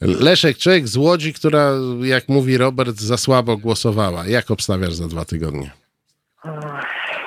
[0.00, 4.26] Leszek Czech z Łodzi, która, jak mówi Robert, za słabo głosowała.
[4.26, 5.70] Jak obstawiasz za dwa tygodnie?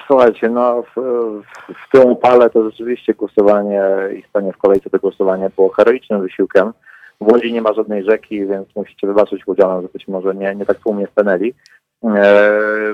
[0.07, 3.81] Słuchajcie, no w, w, w tym upale to rzeczywiście głosowanie
[4.19, 6.71] i stanie w kolejce do głosowania było heroicznym wysiłkiem.
[7.22, 10.65] W Łodzi nie ma żadnej rzeki, więc musicie wybaczyć udziałem, że być może nie, nie
[10.65, 11.53] tak tłumnie stanęli.
[12.03, 12.10] E,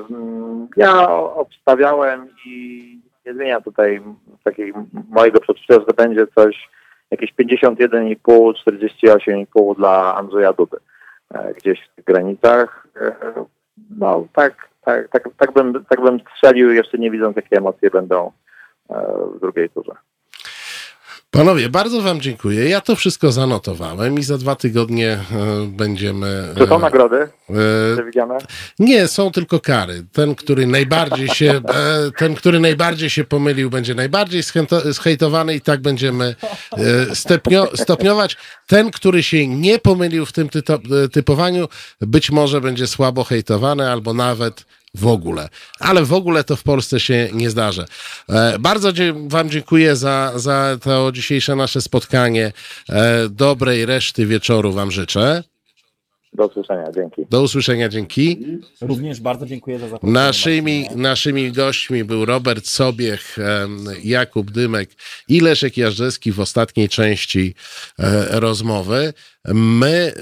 [0.09, 4.01] mm, ja obstawiałem i nie zmienia tutaj
[4.43, 4.73] takiej
[5.09, 6.69] mojego przeczucia, że będzie coś
[7.11, 10.77] jakieś 51,5, 48,5 dla Andrzeja Dudy.
[11.33, 12.87] E, gdzieś w tych granicach.
[13.01, 13.15] E,
[13.97, 18.31] no tak, tak, tak, tak, bym, tak bym strzelił, jeszcze nie widząc, jakie emocje będą
[19.35, 19.91] w drugiej turze.
[21.31, 22.69] Panowie, bardzo wam dziękuję.
[22.69, 25.19] Ja to wszystko zanotowałem i za dwa tygodnie e,
[25.67, 26.47] będziemy...
[26.57, 27.15] Czy są e, nagrody
[27.49, 28.37] e, przewidziane?
[28.79, 30.05] Nie, są tylko kary.
[30.11, 35.61] Ten, który najbardziej się, e, ten, który najbardziej się pomylił, będzie najbardziej schęto- schejtowany i
[35.61, 36.35] tak będziemy
[37.11, 38.37] e, stopnio, stopniować.
[38.67, 41.67] Ten, który się nie pomylił w tym tyto- e, typowaniu,
[42.01, 44.65] być może będzie słabo hejtowany albo nawet
[44.97, 45.49] w ogóle.
[45.79, 47.85] Ale w ogóle to w Polsce się nie zdarzy.
[48.29, 48.89] E, bardzo
[49.27, 52.51] Wam dziękuję za, za to dzisiejsze nasze spotkanie.
[52.89, 55.43] E, dobrej reszty wieczoru Wam życzę.
[56.33, 57.25] Do usłyszenia, dzięki.
[57.29, 58.45] Do usłyszenia, dzięki.
[58.81, 60.13] Również bardzo dziękuję za zaproszenie.
[60.13, 63.37] Naszymi, naszymi gośćmi był Robert Sobiech,
[64.03, 64.89] Jakub Dymek
[65.27, 67.55] i Leszek Jażdżewski w ostatniej części
[67.99, 69.13] e, rozmowy.
[69.53, 70.13] My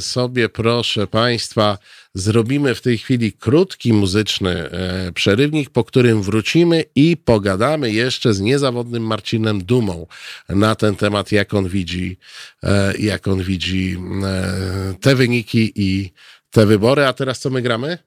[0.00, 1.78] sobie, proszę Państwa,
[2.16, 8.40] zrobimy w tej chwili krótki muzyczny e, przerywnik, po którym wrócimy i pogadamy jeszcze z
[8.40, 10.06] niezawodnym Marcinem Dumą
[10.48, 12.18] na ten temat, jak on widzi,
[12.62, 16.12] e, jak on widzi e, te wyniki i
[16.50, 17.06] te wybory.
[17.06, 17.98] A teraz co my gramy?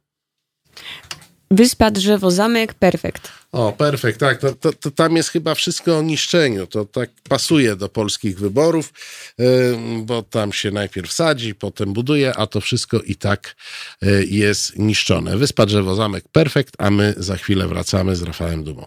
[1.51, 3.38] Wyspa, drzewo, zamek, perfekt.
[3.51, 4.39] O, perfekt, tak.
[4.39, 6.67] To, to, to tam jest chyba wszystko o niszczeniu.
[6.67, 8.93] To tak pasuje do polskich wyborów,
[9.39, 13.55] ym, bo tam się najpierw sadzi, potem buduje, a to wszystko i tak
[14.03, 15.37] y, jest niszczone.
[15.37, 18.85] Wyspa, drzewo, zamek, perfekt, a my za chwilę wracamy z Rafałem Dumą.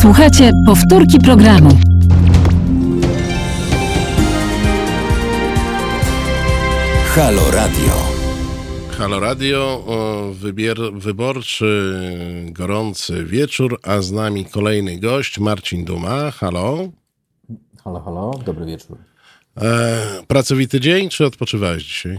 [0.00, 1.78] Słuchajcie powtórki programu.
[7.14, 8.15] Halo Radio.
[8.98, 9.84] Halo Radio,
[10.32, 11.94] wybier, wyborczy,
[12.52, 16.30] gorący wieczór, a z nami kolejny gość, Marcin Duma.
[16.30, 16.88] Halo.
[17.84, 18.98] Halo, halo, dobry wieczór.
[19.56, 22.18] E, pracowity dzień, czy odpoczywałeś dzisiaj?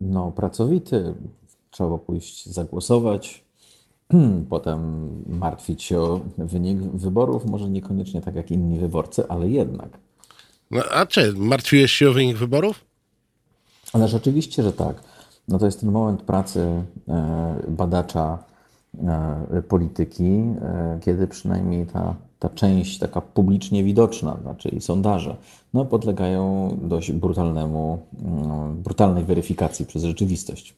[0.00, 1.14] No, pracowity.
[1.70, 3.44] Trzeba pójść zagłosować,
[4.50, 9.98] potem martwić się o wynik wyborów, może niekoniecznie tak jak inni wyborcy, ale jednak.
[10.70, 12.84] No, a czy martwiłeś się o wynik wyborów?
[13.92, 15.11] Ale rzeczywiście, że tak.
[15.48, 16.60] No to jest ten moment pracy
[17.08, 18.38] e, badacza
[18.98, 25.36] e, polityki, e, kiedy przynajmniej ta, ta część taka publicznie widoczna, znaczy i sondaże,
[25.74, 30.74] no podlegają dość brutalnemu, mm, brutalnej weryfikacji przez rzeczywistość.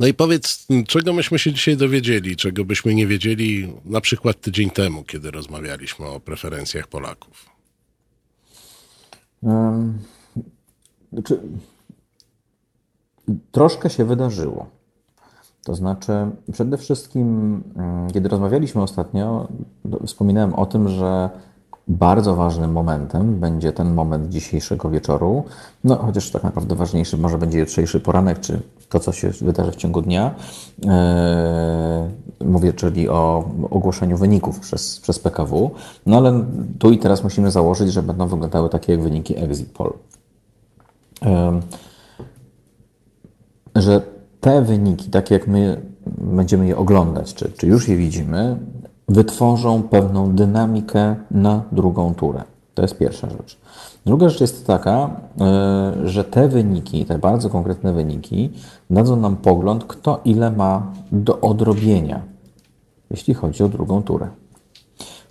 [0.00, 4.70] No i powiedz, czego myśmy się dzisiaj dowiedzieli, czego byśmy nie wiedzieli na przykład tydzień
[4.70, 7.46] temu, kiedy rozmawialiśmy o preferencjach Polaków?
[9.42, 9.98] Um,
[11.12, 11.40] znaczy,
[13.52, 14.66] troszkę się wydarzyło.
[15.64, 16.12] To znaczy,
[16.52, 19.48] przede wszystkim, mm, kiedy rozmawialiśmy ostatnio,
[20.06, 21.30] wspominałem o tym, że
[21.88, 25.44] bardzo ważnym momentem będzie ten moment dzisiejszego wieczoru.
[25.84, 29.76] No, chociaż tak naprawdę ważniejszy może będzie jutrzejszy poranek, czy to, co się wydarzy w
[29.76, 30.34] ciągu dnia.
[30.86, 32.10] Eee,
[32.44, 35.70] mówię, czyli o ogłoszeniu wyników przez, przez PKW.
[36.06, 36.44] No ale
[36.78, 39.92] tu i teraz musimy założyć, że będą wyglądały takie jak wyniki exit poll.
[41.22, 41.60] Eee,
[43.76, 44.02] że
[44.40, 45.80] te wyniki, tak jak my
[46.18, 48.56] będziemy je oglądać, czy, czy już je widzimy,
[49.08, 52.42] wytworzą pewną dynamikę na drugą turę.
[52.74, 53.58] To jest pierwsza rzecz.
[54.06, 58.50] Druga rzecz jest taka, e, że te wyniki, te bardzo konkretne wyniki,
[58.90, 62.22] dadzą nam pogląd, kto ile ma do odrobienia,
[63.10, 64.28] jeśli chodzi o drugą turę.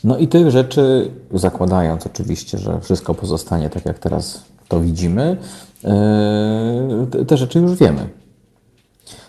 [0.04, 5.38] No i tych rzeczy, zakładając oczywiście, że wszystko pozostanie tak, jak teraz to widzimy,
[5.84, 8.10] e, te rzeczy już wiemy.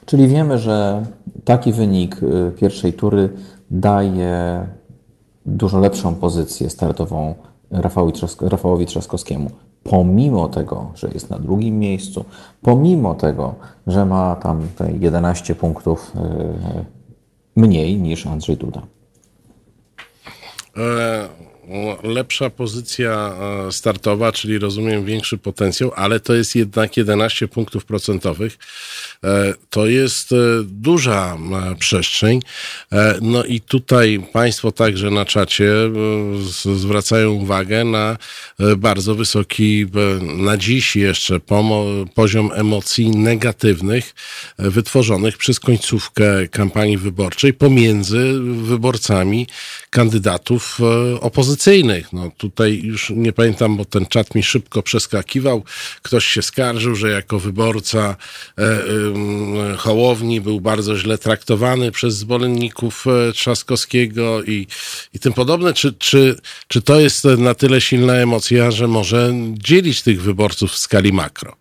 [0.07, 1.03] Czyli wiemy, że
[1.45, 3.29] taki wynik e, pierwszej tury
[3.71, 4.67] daje
[5.47, 7.35] dużo lepszą pozycję startową
[7.71, 9.51] Rafałowi, Trzasko, Rafałowi Trzaskowskiemu.
[9.83, 12.25] Pomimo tego, że jest na drugim miejscu,
[12.63, 13.55] pomimo tego,
[13.87, 14.69] że ma tam
[15.01, 16.85] 11 punktów e,
[17.57, 18.83] mniej niż Andrzej Duda.
[20.77, 21.29] E,
[22.03, 23.37] lepsza pozycja
[23.69, 28.59] e, startowa, czyli rozumiem większy potencjał, ale to jest jednak 11 punktów procentowych.
[29.25, 31.39] E, to jest e, duża
[31.79, 32.41] przestrzeń.
[33.21, 35.73] No i tutaj Państwo także na czacie
[36.77, 38.17] zwracają uwagę na
[38.77, 39.87] bardzo wysoki,
[40.23, 41.41] na dziś jeszcze
[42.15, 44.15] poziom emocji negatywnych
[44.59, 49.47] wytworzonych przez końcówkę kampanii wyborczej pomiędzy wyborcami
[49.91, 50.79] kandydatów
[51.57, 52.13] opozycyjnych.
[52.13, 55.63] No tutaj już nie pamiętam, bo ten czat mi szybko przeskakiwał.
[56.03, 58.17] Ktoś się skarżył, że jako wyborca
[58.59, 64.67] e, e, Hołowni był bardzo źle traktowany przez zwolenników e, Trzaskowskiego i,
[65.15, 65.73] i tym podobne.
[65.73, 66.37] Czy, czy,
[66.69, 71.57] czy to jest na tyle silna emocja, że może dzielić tych wyborców w skali makro?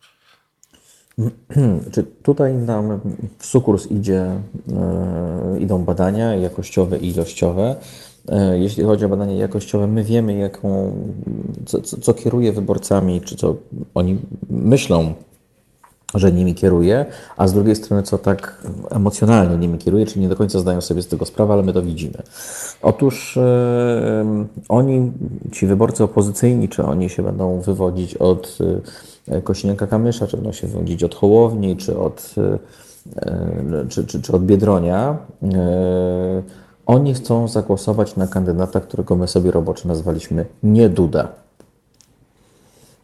[1.94, 3.00] Czy tutaj nam
[3.40, 7.76] w sukurs idzie, e, idą badania jakościowe i ilościowe.
[8.30, 10.92] E, jeśli chodzi o badania jakościowe, my wiemy, jaką,
[11.66, 13.56] co, co, co kieruje wyborcami, czy co
[13.94, 14.18] oni
[14.50, 15.14] myślą,
[16.16, 17.06] że nimi kieruje,
[17.38, 21.02] a z drugiej strony, co tak emocjonalnie nimi kieruje, czyli nie do końca zdają sobie
[21.02, 22.18] z tego sprawę, ale my to widzimy.
[22.82, 25.12] Otóż e, oni,
[25.52, 28.58] ci wyborcy opozycyjni, czy oni się będą wywodzić od
[29.44, 32.36] Kośniaka Kamysza, czy będą się wywodzić od Hołowni, czy od,
[33.16, 39.52] e, czy, czy, czy od Biedronia, e, oni chcą zagłosować na kandydata, którego my sobie
[39.52, 41.28] roboczo nazwaliśmy nie Duda.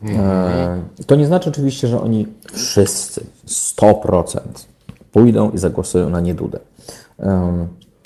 [0.04, 0.84] Mhm.
[1.06, 4.40] To nie znaczy oczywiście, że oni wszyscy 100%
[5.12, 6.60] pójdą i zagłosują na niedudę.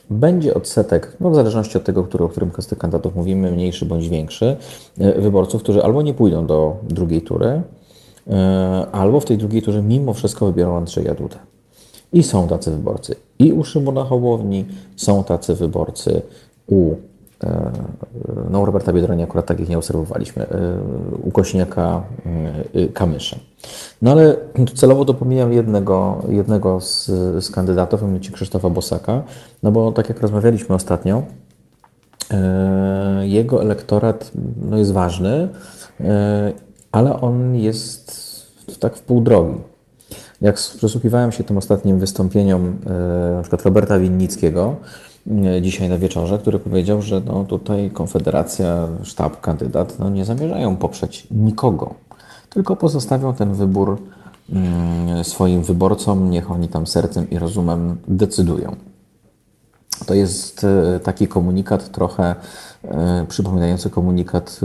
[0.10, 3.86] Będzie odsetek, no w zależności od tego, który, o którym z tych kandydatów mówimy, mniejszy
[3.86, 4.58] bądź większy,
[5.00, 7.62] e, wyborców, którzy albo nie pójdą do drugiej tury,
[8.28, 11.38] e, albo w tej drugiej turze mimo wszystko wybiorą Andrzeja Dudę.
[12.16, 13.16] I są tacy wyborcy.
[13.40, 14.66] I u Szymona Hołowni
[14.96, 16.22] są tacy wyborcy
[16.68, 16.96] u
[17.44, 17.72] e,
[18.50, 20.78] no, Roberta Biedronia akurat takich nie obserwowaliśmy, e,
[21.24, 22.04] u Kośniaka
[22.74, 23.38] e, Kamysza.
[24.02, 24.36] No ale
[24.76, 27.06] celowo dopomijam jednego, jednego z,
[27.46, 29.24] z kandydatów, mianowicie Krzysztofa Bosaka,
[29.64, 31.24] no bo tak jak rozmawialiśmy ostatnio,
[33.22, 34.32] jego elektorat
[34.70, 35.50] no, jest ważny,
[36.92, 38.16] ale on jest
[38.80, 39.56] tak w pół drogi.
[40.42, 44.76] Jak przysłuchiwałem się tym ostatnim wystąpieniom e, na przykład Roberta Winnickiego
[45.46, 50.78] e, dzisiaj na wieczorze, który powiedział, że no tutaj Konfederacja, sztab, kandydat no nie zamierzają
[50.78, 51.94] poprzeć nikogo,
[52.50, 53.98] tylko pozostawią ten wybór
[54.50, 58.76] mm, swoim wyborcom, niech oni tam sercem i rozumem decydują.
[60.06, 62.36] To jest e, taki komunikat trochę
[63.28, 64.60] przypominający komunikat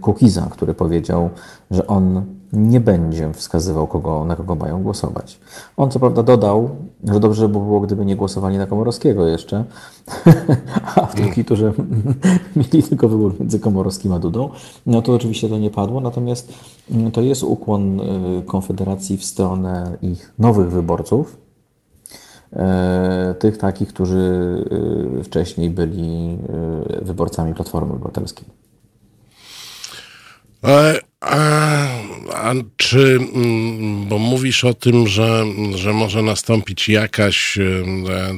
[0.00, 1.30] Kukiza, który powiedział,
[1.70, 2.24] że on
[2.56, 5.40] nie będzie wskazywał, kogo, na kogo mają głosować.
[5.76, 6.70] On co prawda dodał,
[7.04, 9.64] że dobrze by było, gdyby nie głosowali na Komorowskiego jeszcze,
[10.96, 11.72] a w drugiej turze
[12.56, 14.50] mieli tylko wybór między Komorowskim a Dudą.
[14.86, 16.52] No to oczywiście to nie padło, natomiast
[16.90, 18.00] mm, to jest ukłon
[18.46, 21.44] Konfederacji w stronę ich nowych wyborców,
[23.38, 24.64] tych takich, którzy
[25.24, 26.38] wcześniej byli
[27.02, 28.46] wyborcami Platformy Obywatelskiej.
[32.60, 35.44] E, czy, mm, bo mówisz o tym, że,
[35.74, 37.84] że może nastąpić jakaś e,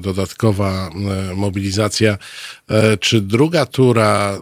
[0.00, 0.90] dodatkowa
[1.30, 2.18] e, mobilizacja,
[3.00, 4.40] czy druga tura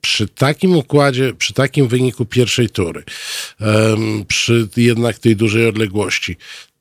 [0.00, 3.04] przy takim układzie, przy takim wyniku pierwszej tury,
[4.28, 6.36] przy jednak tej dużej odległości,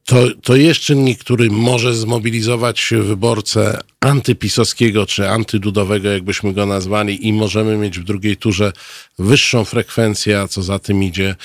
[0.05, 7.33] to, to jest czynnik, który może zmobilizować wyborcę antypisowskiego czy antydudowego, jakbyśmy go nazwali, i
[7.33, 8.71] możemy mieć w drugiej turze
[9.19, 11.35] wyższą frekwencję, a co za tym idzie,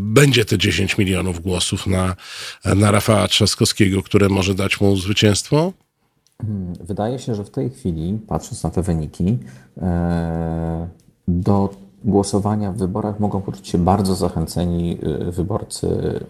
[0.00, 2.16] będzie te 10 milionów głosów na,
[2.64, 5.72] na Rafała Trzaskowskiego, które może dać mu zwycięstwo?
[6.42, 9.38] Hmm, wydaje się, że w tej chwili, patrząc na te wyniki,
[9.82, 10.88] e,
[11.28, 14.98] do głosowania w wyborach mogą poczuć się bardzo zachęceni
[15.28, 16.20] y, wyborcy,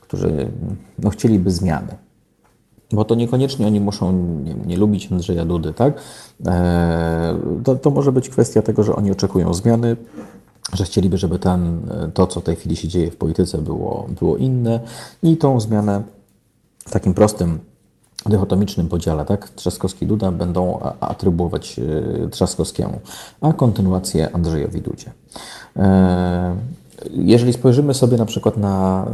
[0.00, 0.50] którzy
[0.98, 1.96] no, chcieliby zmiany.
[2.92, 4.12] Bo to niekoniecznie oni muszą
[4.44, 5.94] nie, nie lubić Andrzeja Dudy, tak?
[6.46, 9.96] E, to, to może być kwestia tego, że oni oczekują zmiany,
[10.72, 11.80] że chcieliby, żeby ten,
[12.14, 14.80] to, co w tej chwili się dzieje w polityce, było, było inne
[15.22, 16.02] i tą zmianę
[16.78, 17.58] w takim prostym
[18.26, 19.50] dychotomicznym podziale, tak?
[19.56, 21.80] Trzaskowski-Duda będą atrybuować
[22.24, 23.00] e, Trzaskowskiemu,
[23.40, 25.10] a kontynuację Andrzejowi Dudzie.
[25.76, 26.56] E,
[27.10, 29.06] jeżeli spojrzymy sobie na przykład na,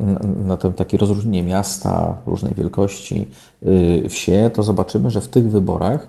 [0.00, 3.28] na, na to takie rozróżnienie miasta różnej wielkości,
[3.66, 6.08] y, wsie, to zobaczymy, że w tych wyborach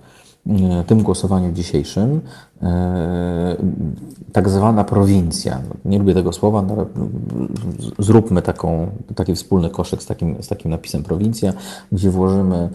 [0.88, 2.22] tym głosowaniu dzisiejszym
[2.62, 3.56] e,
[4.34, 5.62] tak zwana prowincja.
[5.86, 6.86] Nie lubię tego słowa, no,
[8.00, 11.54] zróbmy taką, taki wspólny koszyk z takim, z takim napisem prowincja,
[11.92, 12.70] gdzie włożymy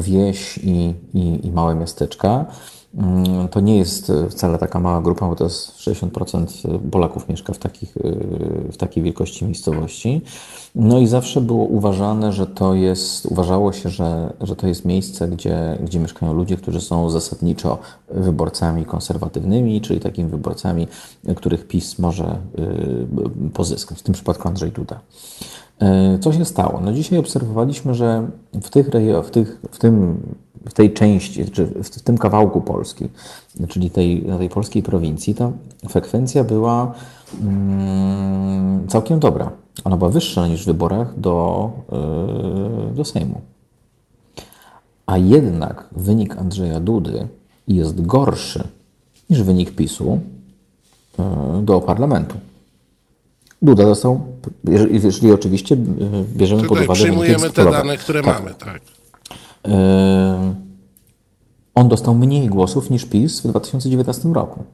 [0.00, 2.46] wieś i, i, i małe miasteczka.
[2.94, 7.58] Mm, to nie jest wcale taka mała grupa, bo to jest 60% Polaków mieszka w,
[7.58, 7.94] takich,
[8.72, 10.20] w takiej wielkości miejscowości.
[10.74, 15.28] No i zawsze było uważane, że to jest, uważało się, że, że to jest miejsce,
[15.28, 20.88] gdzie, gdzie mieszkają ludzie, którzy są zasadniczo wyborcami konserwatywnymi, czyli takimi wyborcami,
[21.36, 22.38] których PiS może
[23.54, 25.00] pozyskać, w tym przypadku Andrzej Duda.
[26.20, 26.80] Co się stało?
[26.80, 28.28] No dzisiaj obserwowaliśmy, że
[28.62, 28.90] w, tych,
[29.24, 30.20] w, tych, w, tym,
[30.68, 33.08] w tej części, czy w tym kawałku Polski,
[33.68, 35.52] czyli tej, tej polskiej prowincji, ta
[35.88, 36.94] frekwencja była
[37.42, 39.50] mm, całkiem dobra.
[39.84, 41.70] Ona była wyższa niż w wyborach do,
[42.88, 43.40] yy, do Sejmu.
[45.06, 47.28] A jednak wynik Andrzeja Dudy
[47.68, 48.68] jest gorszy
[49.30, 50.20] niż wynik PiSu
[51.18, 51.24] yy,
[51.62, 52.36] do parlamentu.
[53.62, 54.20] Duda dostał,
[54.64, 57.00] jeżeli, oczywiście yy, bierzemy Tutaj pod uwagę...
[57.00, 58.38] Przyjmujemy te dane, które tak.
[58.38, 58.99] mamy, tak.
[61.74, 64.64] On dostał mniej głosów niż PiS w 2019 roku.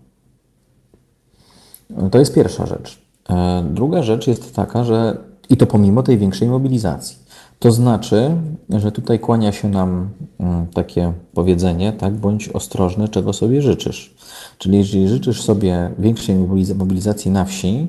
[2.11, 3.03] To jest pierwsza rzecz.
[3.29, 5.19] E, druga rzecz jest taka, że
[5.49, 7.17] i to pomimo tej większej mobilizacji.
[7.59, 8.37] To znaczy,
[8.71, 10.09] że tutaj kłania się nam
[10.41, 14.15] mm, takie powiedzenie, tak, bądź ostrożny, czego sobie życzysz.
[14.59, 16.37] Czyli jeżeli życzysz sobie większej
[16.75, 17.89] mobilizacji na wsi,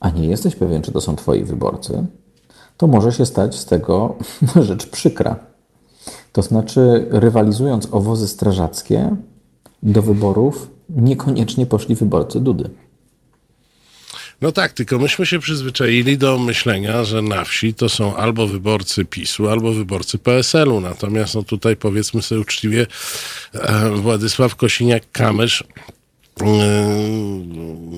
[0.00, 2.06] a nie jesteś pewien, czy to są twoi wyborcy,
[2.76, 4.14] to może się stać z tego
[4.68, 5.51] rzecz przykra.
[6.32, 9.16] To znaczy, rywalizując o wozy strażackie,
[9.82, 12.70] do wyborów niekoniecznie poszli wyborcy Dudy.
[14.40, 19.04] No tak, tylko myśmy się przyzwyczaili do myślenia, że na wsi to są albo wyborcy
[19.04, 20.80] PiSu, albo wyborcy PSL-u.
[20.80, 22.86] Natomiast no tutaj powiedzmy sobie uczciwie,
[23.54, 25.64] e, Władysław Kosiniak-Kamysz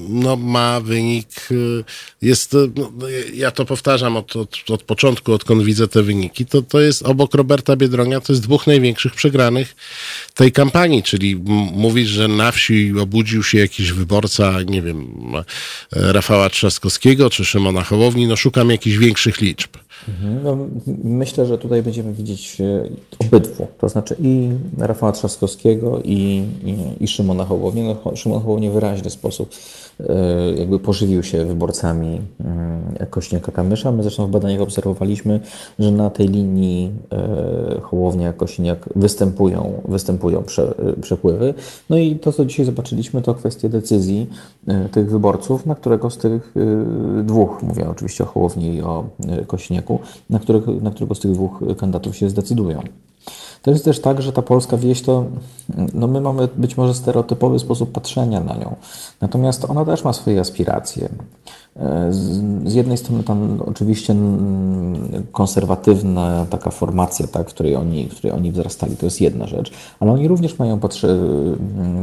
[0.08, 1.84] no, ma wynik, y,
[2.22, 2.92] jest, y, no,
[3.34, 7.34] ja to powtarzam od, od, od, początku, odkąd widzę te wyniki, to, to jest obok
[7.34, 9.76] Roberta Biedronia, to jest dwóch największych przegranych
[10.34, 11.36] tej kampanii, czyli
[11.72, 15.12] mówisz, że na wsi obudził się jakiś wyborca, nie wiem,
[15.92, 19.83] Rafała Trzaskowskiego czy Szymona Hołowni, no szukam jakichś większych liczb.
[20.08, 20.44] Mhm.
[20.44, 20.56] No,
[21.04, 22.84] myślę, że tutaj będziemy widzieć e,
[23.18, 27.96] obydwu, to znaczy i Rafała Trzaskowskiego i, i, i Szymona Hołownię.
[28.04, 29.50] No, Szymon Hołownia w wyraźny sposób
[30.00, 30.14] e,
[30.56, 33.92] jakby pożywił się wyborcami mm, Kośniaka-Kamysza.
[33.96, 35.40] My zresztą w badaniach obserwowaliśmy,
[35.78, 41.54] że na tej linii e, Hołownia-Kośniak występują, występują prze, przepływy.
[41.90, 44.26] No i to, co dzisiaj zobaczyliśmy, to kwestia decyzji
[44.92, 46.54] tych wyborców, na którego z tych
[47.22, 49.44] dwóch, mówię oczywiście o Hołowni i o e,
[49.98, 52.82] Kośniaku, na, których, na którego z tych dwóch kandydatów się zdecydują.
[53.62, 55.24] To jest też tak, że ta polska wieś to,
[55.94, 58.76] no my mamy być może stereotypowy sposób patrzenia na nią,
[59.20, 61.08] natomiast ona też ma swoje aspiracje.
[62.10, 64.14] Z, jednej strony tam oczywiście
[65.32, 69.72] konserwatywna taka formacja, tak, w, której oni, w której oni wzrastali, to jest jedna rzecz,
[70.00, 71.18] ale oni również mają potrze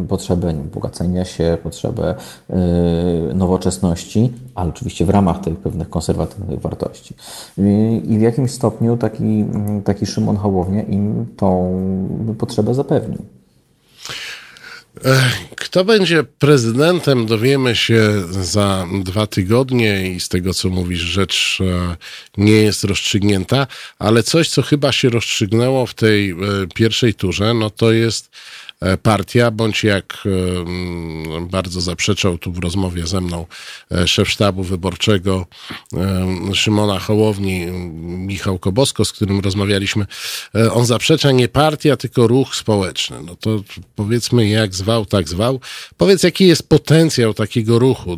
[0.09, 2.15] potrzebę bogacenia się, potrzebę
[2.49, 2.53] y,
[3.33, 7.15] nowoczesności, ale oczywiście w ramach tych pewnych konserwatywnych wartości.
[8.07, 9.45] I, w jakimś stopniu taki,
[9.83, 11.79] taki Szymon Hołownia im tą
[12.37, 13.40] potrzebę zapewnił.
[15.55, 21.95] Kto będzie prezydentem, dowiemy się za dwa tygodnie i z tego, co mówisz, rzecz e,
[22.37, 23.67] nie jest rozstrzygnięta,
[23.99, 26.35] ale coś, co chyba się rozstrzygnęło w tej e,
[26.75, 28.29] pierwszej turze, no to jest
[29.03, 33.45] partia, bądź jak e, bardzo zaprzeczał tu w rozmowie ze mną
[33.91, 35.45] e, szef sztabu wyborczego
[35.93, 37.65] e, Szymona Hołowni,
[38.01, 40.05] Michał Kobosko, z którym rozmawialiśmy,
[40.55, 43.17] e, on zaprzecza nie partia, tylko ruch społeczny.
[43.25, 43.63] No to
[43.95, 45.59] powiedzmy jak zwał, tak zwał.
[45.97, 48.17] Powiedz, jaki jest potencjał takiego ruchu?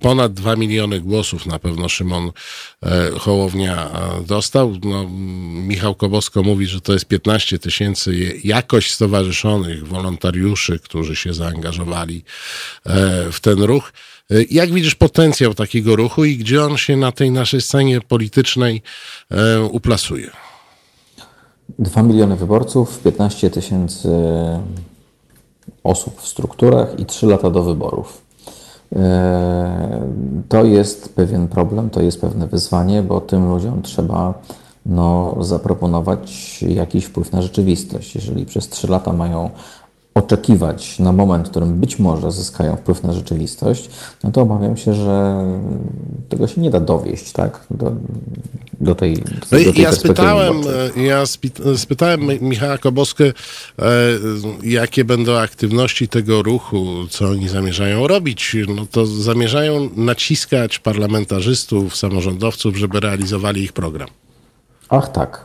[0.00, 2.30] Ponad dwa miliony głosów na pewno Szymon
[2.82, 4.78] e, Hołownia e, dostał.
[4.84, 5.08] No,
[5.52, 12.24] Michał Kobosko mówi, że to jest 15 tysięcy jakoś stowarzyszonych wolontariuszy, którzy się zaangażowali
[12.86, 13.92] e, w ten ruch.
[14.30, 18.82] E, Jak widzisz potencjał takiego ruchu i gdzie on się na tej naszej scenie politycznej
[19.30, 20.30] e, uplasuje?
[21.78, 24.08] 2 miliony wyborców, 15 tysięcy
[25.84, 28.22] osób w strukturach i 3 lata do wyborów.
[30.48, 34.34] To jest pewien problem, to jest pewne wyzwanie, bo tym ludziom trzeba
[34.86, 38.14] no, zaproponować jakiś wpływ na rzeczywistość.
[38.14, 39.50] Jeżeli przez 3 lata mają
[40.14, 43.90] oczekiwać na moment, w którym być może zyskają wpływ na rzeczywistość,
[44.24, 45.44] no to obawiam się, że
[46.28, 47.66] tego się nie da dowieść, tak?
[47.70, 47.92] Do,
[48.80, 49.22] do tej, do
[49.52, 51.02] No tej i ja spytałem, wyborczej.
[51.04, 51.22] e, ja
[51.76, 53.32] spytałem Mi- Michała Koboskę, e,
[54.64, 58.56] jakie będą aktywności tego ruchu, co oni zamierzają robić.
[58.76, 64.08] No to zamierzają naciskać parlamentarzystów, samorządowców, żeby realizowali ich program.
[64.92, 65.44] Ach tak.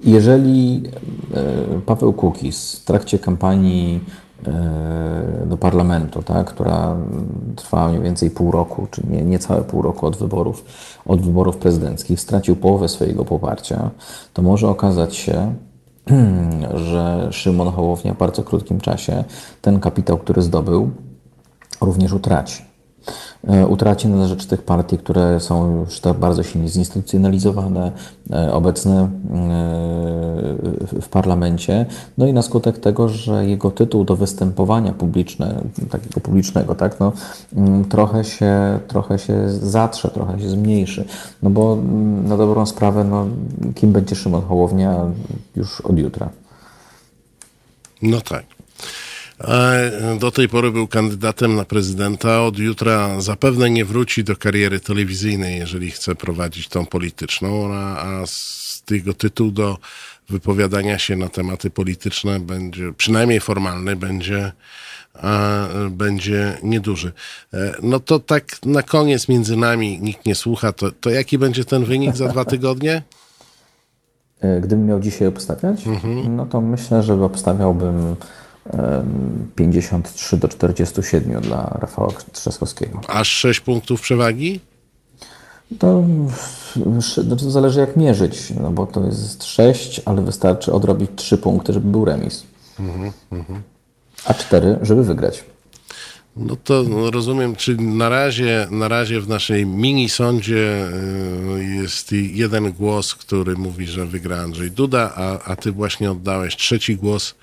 [0.00, 0.82] Jeżeli
[1.34, 4.00] e, Paweł Kukiz w trakcie kampanii
[4.46, 6.96] e, do parlamentu, tak, która
[7.56, 10.64] trwała mniej więcej pół roku, czy nie, niecałe pół roku od wyborów,
[11.06, 13.90] od wyborów prezydenckich, stracił połowę swojego poparcia,
[14.32, 15.54] to może okazać się,
[16.74, 19.24] że Szymon Hołownia w bardzo krótkim czasie
[19.60, 20.90] ten kapitał, który zdobył,
[21.80, 22.71] również utraci.
[23.48, 27.92] E, Utraci na rzecz tych partii, które są już tak bardzo silnie zinstytucjonalizowane,
[28.30, 29.08] e, obecne e,
[31.00, 31.86] w parlamencie.
[32.18, 37.12] No i na skutek tego, że jego tytuł do występowania publiczne, takiego publicznego, tak, no,
[37.56, 41.04] mm, trochę się, trochę się zatrze, trochę się zmniejszy.
[41.42, 43.26] No bo mm, na dobrą sprawę, no,
[43.74, 44.96] kim będzie Szymon Hołownia
[45.56, 46.28] już od jutra?
[48.02, 48.44] No tak.
[49.48, 52.42] E, Do tej pory był kandydatem na prezydenta.
[52.42, 58.26] Od jutra zapewne nie wróci do kariery telewizyjnej, jeżeli chce prowadzić tą polityczną, a, a
[58.26, 59.78] z tego tytułu do
[60.28, 64.52] wypowiadania się na tematy polityczne będzie, przynajmniej formalny, będzie,
[65.14, 67.12] a, będzie nieduży.
[67.54, 71.64] E, No to tak na koniec między nami, nikt nie słucha, to, to jaki będzie
[71.64, 73.02] ten wynik za dwa tygodnie?
[74.40, 75.84] E, Gdybym miał dzisiaj obstawiać,
[76.28, 78.16] no to myślę, że obstawiałbym
[79.56, 83.00] 53 do 47 dla Rafała Trzaskowskiego.
[83.08, 84.60] Aż 6 punktów przewagi?
[85.78, 86.02] To,
[87.38, 91.88] to zależy jak mierzyć, no bo to jest 6, ale wystarczy odrobić 3 punkty, żeby
[91.90, 92.42] był remis,
[92.80, 93.62] Mhm, mhm.
[94.24, 95.44] a 4, żeby wygrać.
[96.36, 100.88] No to rozumiem, czyli na razie, na razie w naszej mini sądzie
[101.58, 106.56] y, jest jeden głos, który mówi, że wygra Andrzej Duda, a, a ty właśnie oddałeś
[106.56, 107.34] trzeci głos,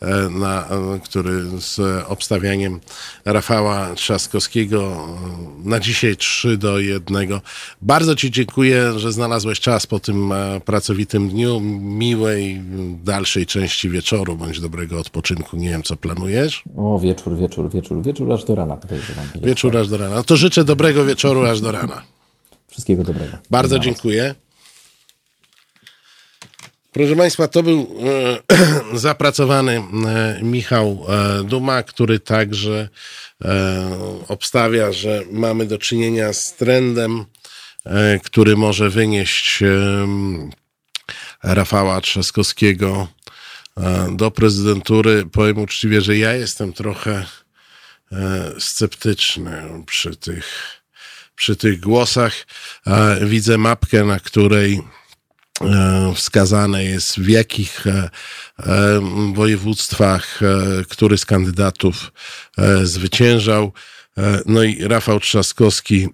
[0.00, 2.80] e, na, e, który z obstawianiem
[3.24, 5.08] Rafała Trzaskowskiego
[5.64, 7.28] e, na dzisiaj 3 do 1.
[7.82, 11.60] Bardzo ci dziękuję, że znalazłeś czas po tym e, pracowitym dniu.
[11.80, 12.62] Miłej
[13.04, 15.56] dalszej części wieczoru, bądź dobrego odpoczynku.
[15.56, 16.62] Nie wiem, co planujesz.
[16.76, 18.78] O, wieczór, wieczór, wieczór, wieczór aż do rana.
[19.42, 20.14] Wieczór aż do rana.
[20.14, 22.02] No to życzę dobrego wieczoru aż do rana.
[22.68, 23.38] Wszystkiego dobrego.
[23.50, 23.84] Bardzo Dobranoc.
[23.84, 24.34] dziękuję.
[26.92, 27.96] Proszę Państwa, to był
[28.92, 29.72] e, zapracowany
[30.06, 32.88] e, Michał e, Duma, który także
[33.44, 33.90] e,
[34.28, 37.24] obstawia, że mamy do czynienia z trendem,
[37.84, 40.50] e, który może wynieść em,
[41.42, 43.08] Rafała Trzaskowskiego
[43.76, 45.26] e, do prezydentury.
[45.32, 47.26] Powiem uczciwie, że ja jestem trochę e,
[48.58, 50.46] sceptyczny przy tych,
[51.34, 52.46] przy tych głosach.
[52.86, 54.80] E, Widzę mapkę, na której
[55.60, 58.10] e, wskazane jest w jakich e,
[58.58, 59.00] e,
[59.34, 62.12] województwach e, który z kandydatów
[62.58, 63.72] e, zwyciężał.
[64.18, 66.08] E, No i Rafał Trzaskowski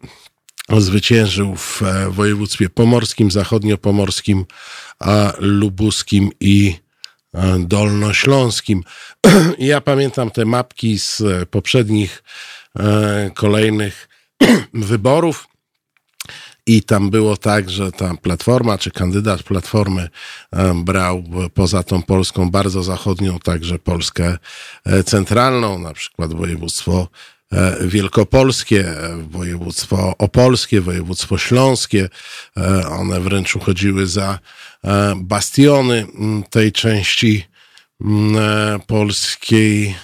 [0.78, 4.44] zwyciężył w e, województwie pomorskim, zachodniopomorskim,
[4.98, 6.85] a lubuskim i e,
[7.58, 8.82] dolnośląskim.
[9.58, 12.22] Ja pamiętam te mapki z e, poprzednich
[12.78, 14.08] e, kolejnych
[14.74, 15.48] wyborów.
[16.68, 20.08] I tam było tak, że ta platforma, czy kandydat platformy
[20.52, 24.38] e, brał e, poza tą Polską bardzo zachodnią, także Polskę
[24.84, 27.08] e, centralną, na przykład województwo
[27.52, 32.08] e, wielkopolskie, e, województwo opolskie, województwo śląskie.
[32.56, 34.38] E, One wręcz uchodziły za e,
[35.16, 37.44] bastiony m, tej części
[38.00, 39.94] m, e, polskiej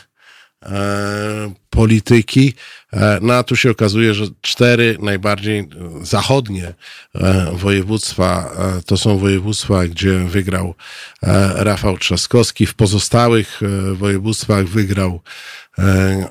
[0.63, 2.55] e, polityki.
[2.93, 5.67] E, No a tu się okazuje, że cztery najbardziej e,
[6.03, 6.75] zachodnie
[7.15, 10.75] e, województwa e, to są województwa, gdzie wygrał
[11.23, 12.67] e, Rafał Trzaskowski.
[12.67, 15.23] W pozostałych e, województwach wygrał e,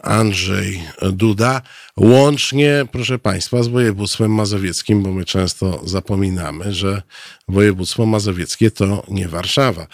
[0.04, 1.62] Andrzej Duda.
[1.98, 7.02] Łącznie, proszę Państwa, z województwem mazowieckim, bo my często zapominamy, że
[7.48, 9.88] województwo mazowieckie to nie Warszawa.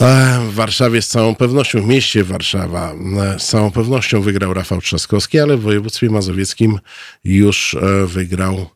[0.00, 2.92] E, W Warszawie z całą pewnością, w mieście Warszawa
[3.34, 6.78] e, z całą pewnością wygrał Rafał Trzaskowski, ale w województwie mazowieckim
[7.24, 8.66] już e, wygrał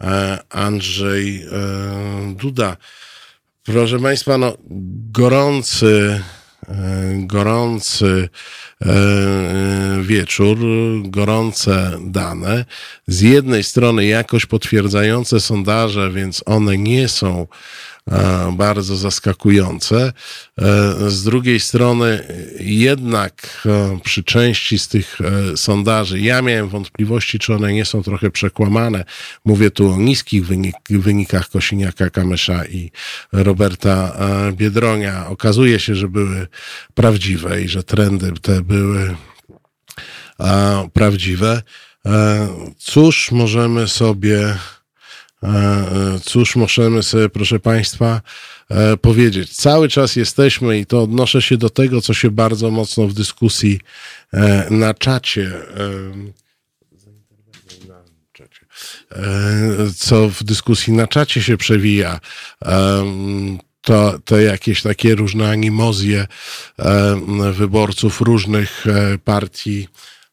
[0.00, 1.48] e, Andrzej e,
[2.34, 2.76] Duda.
[3.64, 4.56] Proszę Państwa, no,
[5.10, 6.37] gorący, e,
[7.18, 8.28] gorący
[8.82, 8.88] e,
[10.02, 10.58] wieczór,
[11.02, 12.64] gorące dane.
[13.06, 17.46] Z jednej strony jakoś potwierdzające sondaże, więc one nie są e,
[18.52, 20.12] bardzo zaskakujące.
[20.58, 22.24] E, Z drugiej strony
[22.60, 28.02] jednak e, przy części z tych e, sondaży ja miałem wątpliwości, czy one nie są
[28.02, 29.04] trochę przekłamane.
[29.44, 32.90] Mówię tu o niskich wynik, wynikach Kosiniaka Kamysza i
[33.32, 35.26] Roberta e, Biedronia.
[35.26, 36.46] Okazuje się, że były
[36.94, 39.16] prawdziwe i że trendy te były
[40.40, 41.62] e, prawdziwe.
[42.06, 42.48] E,
[42.78, 44.77] Cóż możemy sobie E, e,
[46.24, 48.20] Cóż możemy sobie, proszę Państwa,
[48.70, 49.56] e, powiedzieć?
[49.56, 53.80] Cały czas jesteśmy, i to odnoszę się do tego, co się bardzo mocno w dyskusji
[54.32, 56.38] e, na czacie, e,
[59.96, 62.20] co w dyskusji na czacie się przewija.
[63.80, 66.26] To, to jakieś takie różne animozje
[67.52, 69.88] wyborców różnych e, partii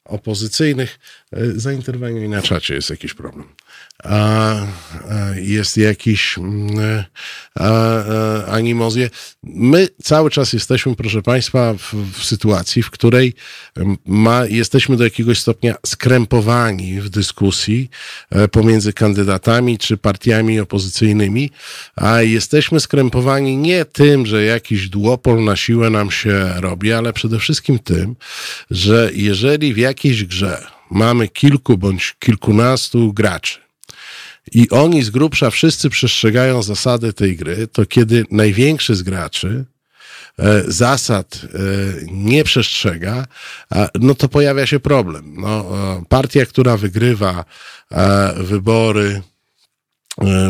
[0.06, 0.99] opozycyjnych.
[1.31, 3.47] E, Zainterweniuj na czacie, jest jakiś problem
[4.03, 4.65] a, a
[5.35, 7.03] jest jakiś mm,
[7.56, 9.10] a, a, animozje.
[9.43, 13.34] My cały czas jesteśmy, proszę Państwa, w, w sytuacji, w której
[14.06, 17.89] ma, jesteśmy do jakiegoś stopnia skrępowani w dyskusji
[18.30, 21.49] e, pomiędzy kandydatami czy partiami opozycyjnymi,
[21.95, 27.39] a jesteśmy skrępowani nie tym, że jakiś duopol na siłę nam się robi, ale przede
[27.39, 28.15] wszystkim tym,
[28.72, 33.65] że jeżeli w jakiejś grze mamy kilku bądź kilkunastu graczy,
[34.51, 39.65] i oni z grubsza wszyscy przestrzegają zasady tej gry, to kiedy największy z graczy
[40.39, 41.47] e, zasad e,
[42.11, 43.25] nie przestrzega,
[43.99, 45.35] no to pojawia się problem.
[45.37, 47.45] No, e, partia, która wygrywa
[48.37, 49.21] wybory,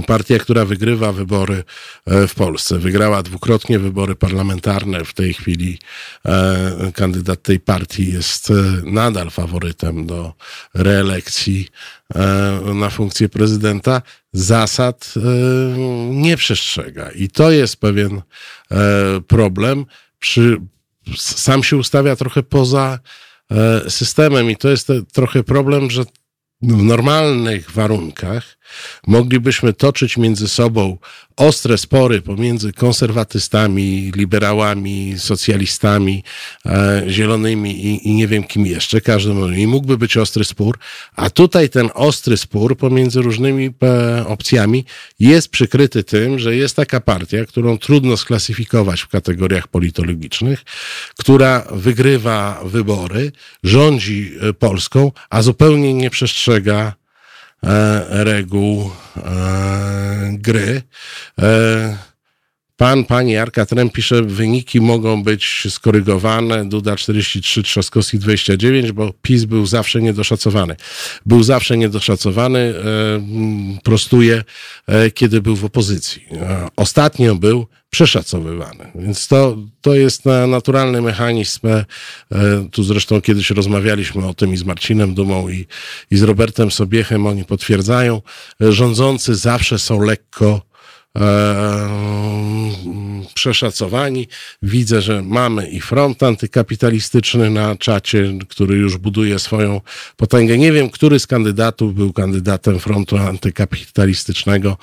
[0.08, 1.64] partia, która wygrywa wybory
[2.06, 5.06] e, w Polsce, wygrała dwukrotnie wybory parlamentarne.
[5.06, 5.80] W tej chwili
[6.26, 10.34] e, kandydat tej partii jest e, nadal faworytem do
[10.74, 11.68] reelekcji
[12.16, 14.02] e, na funkcję prezydenta.
[14.34, 15.20] Zasad e,
[16.10, 17.12] nie przestrzega.
[17.12, 18.22] I to jest pewien
[18.72, 18.76] e,
[19.28, 19.86] problem.
[20.20, 20.58] Przy,
[21.18, 23.00] sam się ustawia trochę poza
[23.52, 26.04] e, systemem i to jest trochę problem, że
[26.62, 28.58] w normalnych warunkach
[29.08, 30.98] moglibyśmy toczyć między sobą
[31.38, 36.24] ostre spory pomiędzy konserwatystami, liberałami, socjalistami,
[36.66, 40.80] e, zielonymi i, i nie wiem kim jeszcze, każdym i mógłby być ostry spór,
[41.16, 44.86] a tutaj ten ostry spór pomiędzy różnymi e, opcjami
[45.20, 50.64] jest przykryty tym, że jest taka partia, którą trudno sklasyfikować w kategoriach politologicznych,
[51.18, 53.32] która wygrywa wybory,
[53.64, 56.94] rządzi e, Polską, a zupełnie nie przestrzega
[58.10, 60.82] reguł e, gry.
[62.78, 66.70] Pan, pani Arka Trem pisze, wyniki mogą być skorygowane.
[66.70, 70.76] Duda 43, Trzaskowski 29, bo PiS był zawsze niedoszacowany.
[71.26, 72.74] Był zawsze niedoszacowany, e,
[73.84, 74.44] prostuje,
[74.88, 76.26] e, kiedy był w opozycji.
[76.32, 78.92] E, Ostatnio był przeszacowywany.
[78.96, 81.60] Więc to, to jest na- naturalny mechanizm.
[82.72, 85.66] Tu zresztą kiedyś rozmawialiśmy o tym i z Marcinem Dumą i,
[86.12, 87.28] i z Robertem Sobiechem.
[87.28, 88.22] Oni potwierdzają,
[88.60, 90.62] rządzący zawsze są lekko
[93.34, 94.28] przeszacowani.
[94.62, 99.82] Widzę, że mamy i front antykapitalistyczny na czacie, który już buduje swoją
[100.18, 100.58] potęgę.
[100.58, 104.78] Nie wiem, który z kandydatów był kandydatem frontu antykapitalistycznego,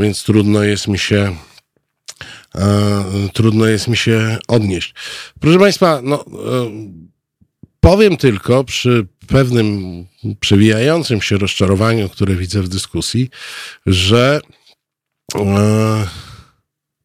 [0.00, 1.36] więc trudno jest mi się
[3.32, 4.94] trudno jest mi się odnieść.
[5.40, 6.24] Proszę Państwa, no,
[7.80, 10.06] powiem tylko przy pewnym
[10.40, 13.30] przewijającym się rozczarowaniu, które widzę w dyskusji,
[13.86, 14.40] że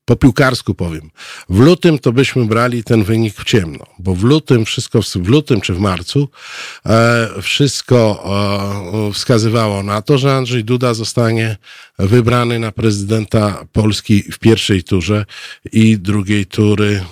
[0.09, 1.11] po piłkarsku powiem.
[1.49, 5.61] W lutym to byśmy brali ten wynik w ciemno, bo w lutym wszystko, w lutym
[5.61, 6.29] czy w marcu,
[6.85, 8.23] e, wszystko
[9.09, 11.57] e, wskazywało na to, że Andrzej Duda zostanie
[11.99, 15.25] wybrany na prezydenta Polski w pierwszej turze
[15.71, 17.05] i drugiej tury,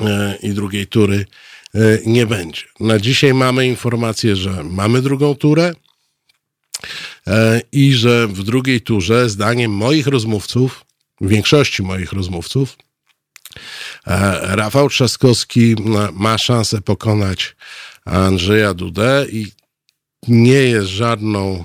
[0.00, 1.26] e, i drugiej tury
[1.74, 2.62] e, nie będzie.
[2.80, 5.74] Na dzisiaj mamy informację, że mamy drugą turę,
[6.82, 7.17] E,
[7.72, 10.84] i że w drugiej turze, zdaniem moich rozmówców,
[11.20, 12.76] większości moich rozmówców,
[14.06, 17.56] e, Rafał Trzaskowski ma- ma szansę pokonać
[18.04, 19.46] Andrzeja Dudę i
[20.28, 21.64] nie jest żadną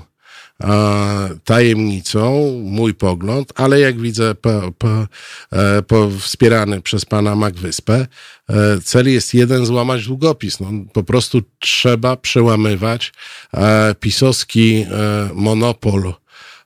[1.44, 5.06] tajemnicą mój pogląd, ale jak widzę po, po,
[5.52, 8.06] e, po, wspierany przez pana Magwyspę,
[8.48, 10.60] e, cel jest jeden, złamać długopis.
[10.60, 13.12] No, po prostu trzeba przełamywać
[13.54, 14.86] e, pisowski e,
[15.34, 16.14] monopol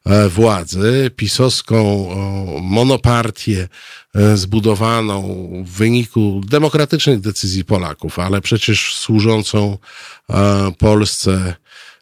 [0.06, 2.08] e, władzy, pisowską
[2.62, 3.68] monopartię
[4.14, 9.78] e, zbudowaną w wyniku demokratycznych decyzji Polaków, ale przecież służącą
[10.30, 11.54] e, Polsce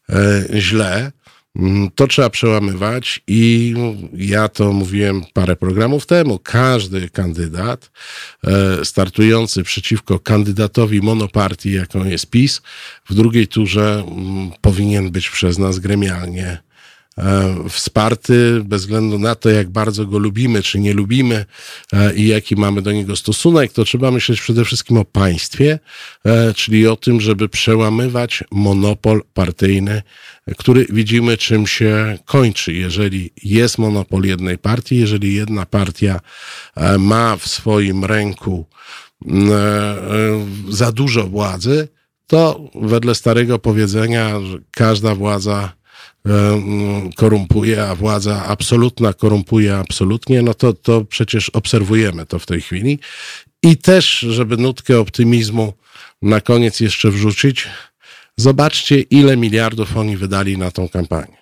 [0.09, 1.13] e, źle.
[1.59, 3.75] Mm, To trzeba przełamywać i
[4.17, 6.39] ja to mówiłem parę programów temu.
[6.39, 7.91] Każdy kandydat
[8.45, 12.63] e, startujący przeciwko kandydatowi monopartii, jaką jest PiS,
[13.09, 16.59] w drugiej turze mm, powinien być przez nas gremialnie
[17.19, 21.45] e, wsparty bez względu na to, jak bardzo go lubimy czy nie lubimy
[21.93, 25.79] e, i jaki mamy do niego stosunek, to trzeba myśleć przede wszystkim o państwie,
[26.57, 30.03] czyli o tym, żeby przełamywać monopol partyjny,
[30.55, 32.73] który widzimy czym się kończy.
[32.73, 36.21] Jeżeli jest monopol jednej partii, jeżeli jedna partia
[36.77, 38.67] e, ma w swoim ręku
[39.27, 40.03] mm, e, e,
[40.69, 41.89] za dużo władzy,
[42.27, 44.33] to wedle starego powiedzenia,
[44.71, 45.73] każda władza
[46.25, 52.61] mm, korumpuje, a władza absolutna korumpuje absolutnie, no to, to przecież obserwujemy to w tej
[52.61, 52.99] chwili.
[53.63, 55.73] I też, żeby nutkę optymizmu
[56.23, 57.69] na koniec jeszcze wrzucić,
[58.37, 61.37] zobaczcie, ile miliardów oni wydali na tą kampanię.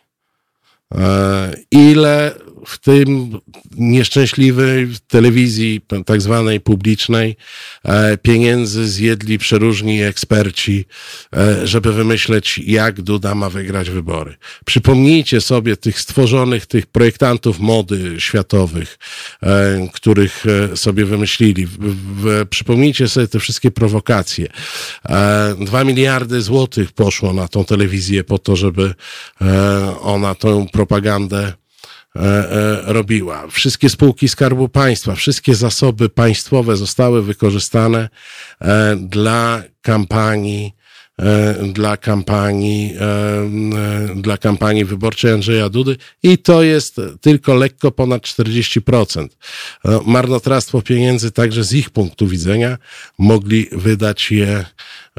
[0.95, 2.35] E, Ile
[2.67, 3.39] w tym
[3.77, 7.37] nieszczęśliwej telewizji, tak zwanej publicznej,
[7.85, 10.85] e, pieniędzy zjedli przeróżni eksperci,
[11.37, 14.37] e, żeby wymyśleć, jak Duda ma wygrać wybory.
[14.65, 18.99] Przypomnijcie sobie tych stworzonych, tych projektantów mody światowych,
[19.43, 21.69] e, których sobie wymyślili.
[22.51, 24.49] Przypomnijcie sobie te wszystkie prowokacje.
[25.61, 28.95] Dwa miliardy złotych poszło na tą telewizję po to, żeby
[30.01, 31.53] ona tą propagandę
[32.83, 33.49] robiła.
[33.49, 38.09] Wszystkie spółki Skarbu Państwa, wszystkie zasoby państwowe zostały wykorzystane
[38.61, 40.73] e, dla kampanii
[41.19, 47.91] e, dla kampanii, e, e, dla kampanii wyborczej Andrzeja Dudy i to jest tylko lekko
[47.91, 49.29] ponad 40%.
[49.85, 52.79] E, Marnotrawstwo pieniędzy także z ich punktu widzenia
[53.19, 54.65] mogli wydać je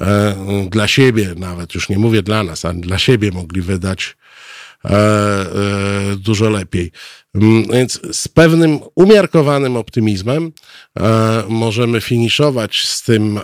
[0.01, 4.24] e, dla siebie nawet, już nie mówię dla nas, ale dla siebie mogli wydać e,
[4.24, 4.24] e,
[6.17, 6.91] dużo lepiej.
[7.35, 10.51] Mm, Więc z pewnym umiarkowanym optymizmem
[10.99, 13.41] e, możemy finiszować z tym e,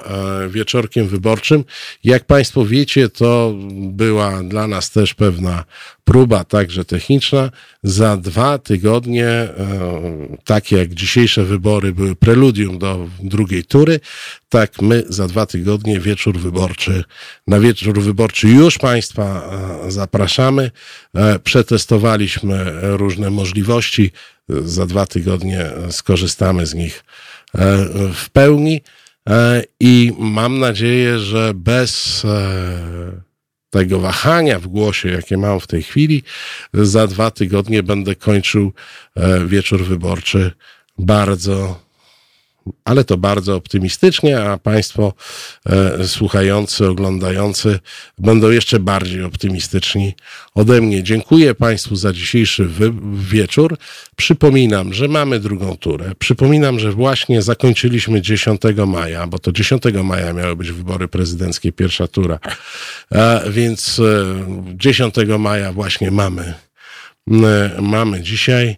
[0.49, 1.63] wieczorkiem wyborczym.
[2.03, 5.63] Jak Państwo wiecie, to była dla nas też pewna
[6.03, 7.49] próba, także techniczna.
[7.83, 9.57] Za dwa tygodnie, e,
[10.43, 13.99] takie jak dzisiejsze wybory były preludium do drugiej tury,
[14.49, 17.03] tak my za dwa tygodnie wieczór wyborczy,
[17.47, 19.49] na wieczór wyborczy już Państwa
[19.87, 20.71] zapraszamy.
[21.43, 23.80] Przetestowaliśmy różne możliwości.
[24.49, 27.03] Za dwa tygodnie skorzystamy z nich
[27.55, 28.81] e, w pełni
[29.29, 33.21] e, i mam nadzieję, że bez e,
[33.69, 36.23] tego wahania w głosie, jakie mam w tej chwili,
[36.73, 38.73] za dwa tygodnie będę kończył
[39.45, 40.51] wieczór wyborczy
[40.97, 41.79] bardzo
[42.85, 45.13] ale to bardzo optymistycznie, a Państwo
[45.65, 47.79] e, słuchający, oglądający
[48.17, 50.13] będą jeszcze bardziej optymistyczni
[50.55, 51.03] ode mnie.
[51.03, 52.69] Dziękuję Państwu za dzisiejszy
[53.13, 53.77] wieczór.
[54.15, 56.11] Przypominam, że mamy drugą turę.
[56.19, 62.07] Przypominam, że właśnie zakończyliśmy 10 maja, bo to 10 maja miały być wybory prezydenckie, pierwsza
[62.07, 62.39] tura.
[63.11, 66.53] E, więc e, 10 maja właśnie mamy,
[67.31, 68.77] e, mamy dzisiaj.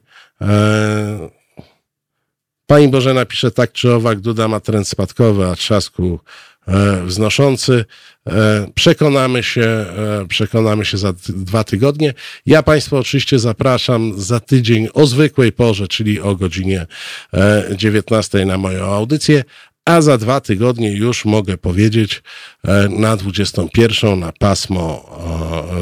[2.67, 6.19] Pani Bożena pisze tak czy owak, Duda ma trend spadkowy, a trzasku
[6.67, 7.85] e, wznoszący.
[8.27, 12.13] E, przekonamy się, e, przekonamy się za dwa tygodnie.
[12.45, 16.85] Ja Państwa oczywiście zapraszam za tydzień o zwykłej porze, czyli o godzinie
[17.33, 19.43] e, 19 na moją audycję,
[19.85, 22.23] a za dwa tygodnie już mogę powiedzieć
[22.63, 25.09] e, na 21 na pasmo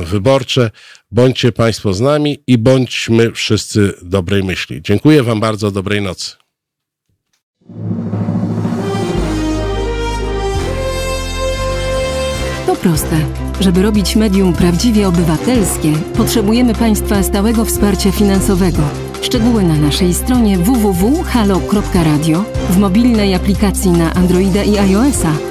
[0.05, 0.71] wyborcze.
[1.11, 4.81] Bądźcie Państwo z nami i bądźmy wszyscy dobrej myśli.
[4.81, 6.40] Dziękuję Wam bardzo, dobrej nocy.
[12.65, 13.15] To proste.
[13.59, 18.81] Żeby robić medium prawdziwie obywatelskie, potrzebujemy Państwa stałego wsparcia finansowego.
[19.21, 25.50] Szczegóły na naszej stronie www.halo.radio, w mobilnej aplikacji na Androida i iOS-a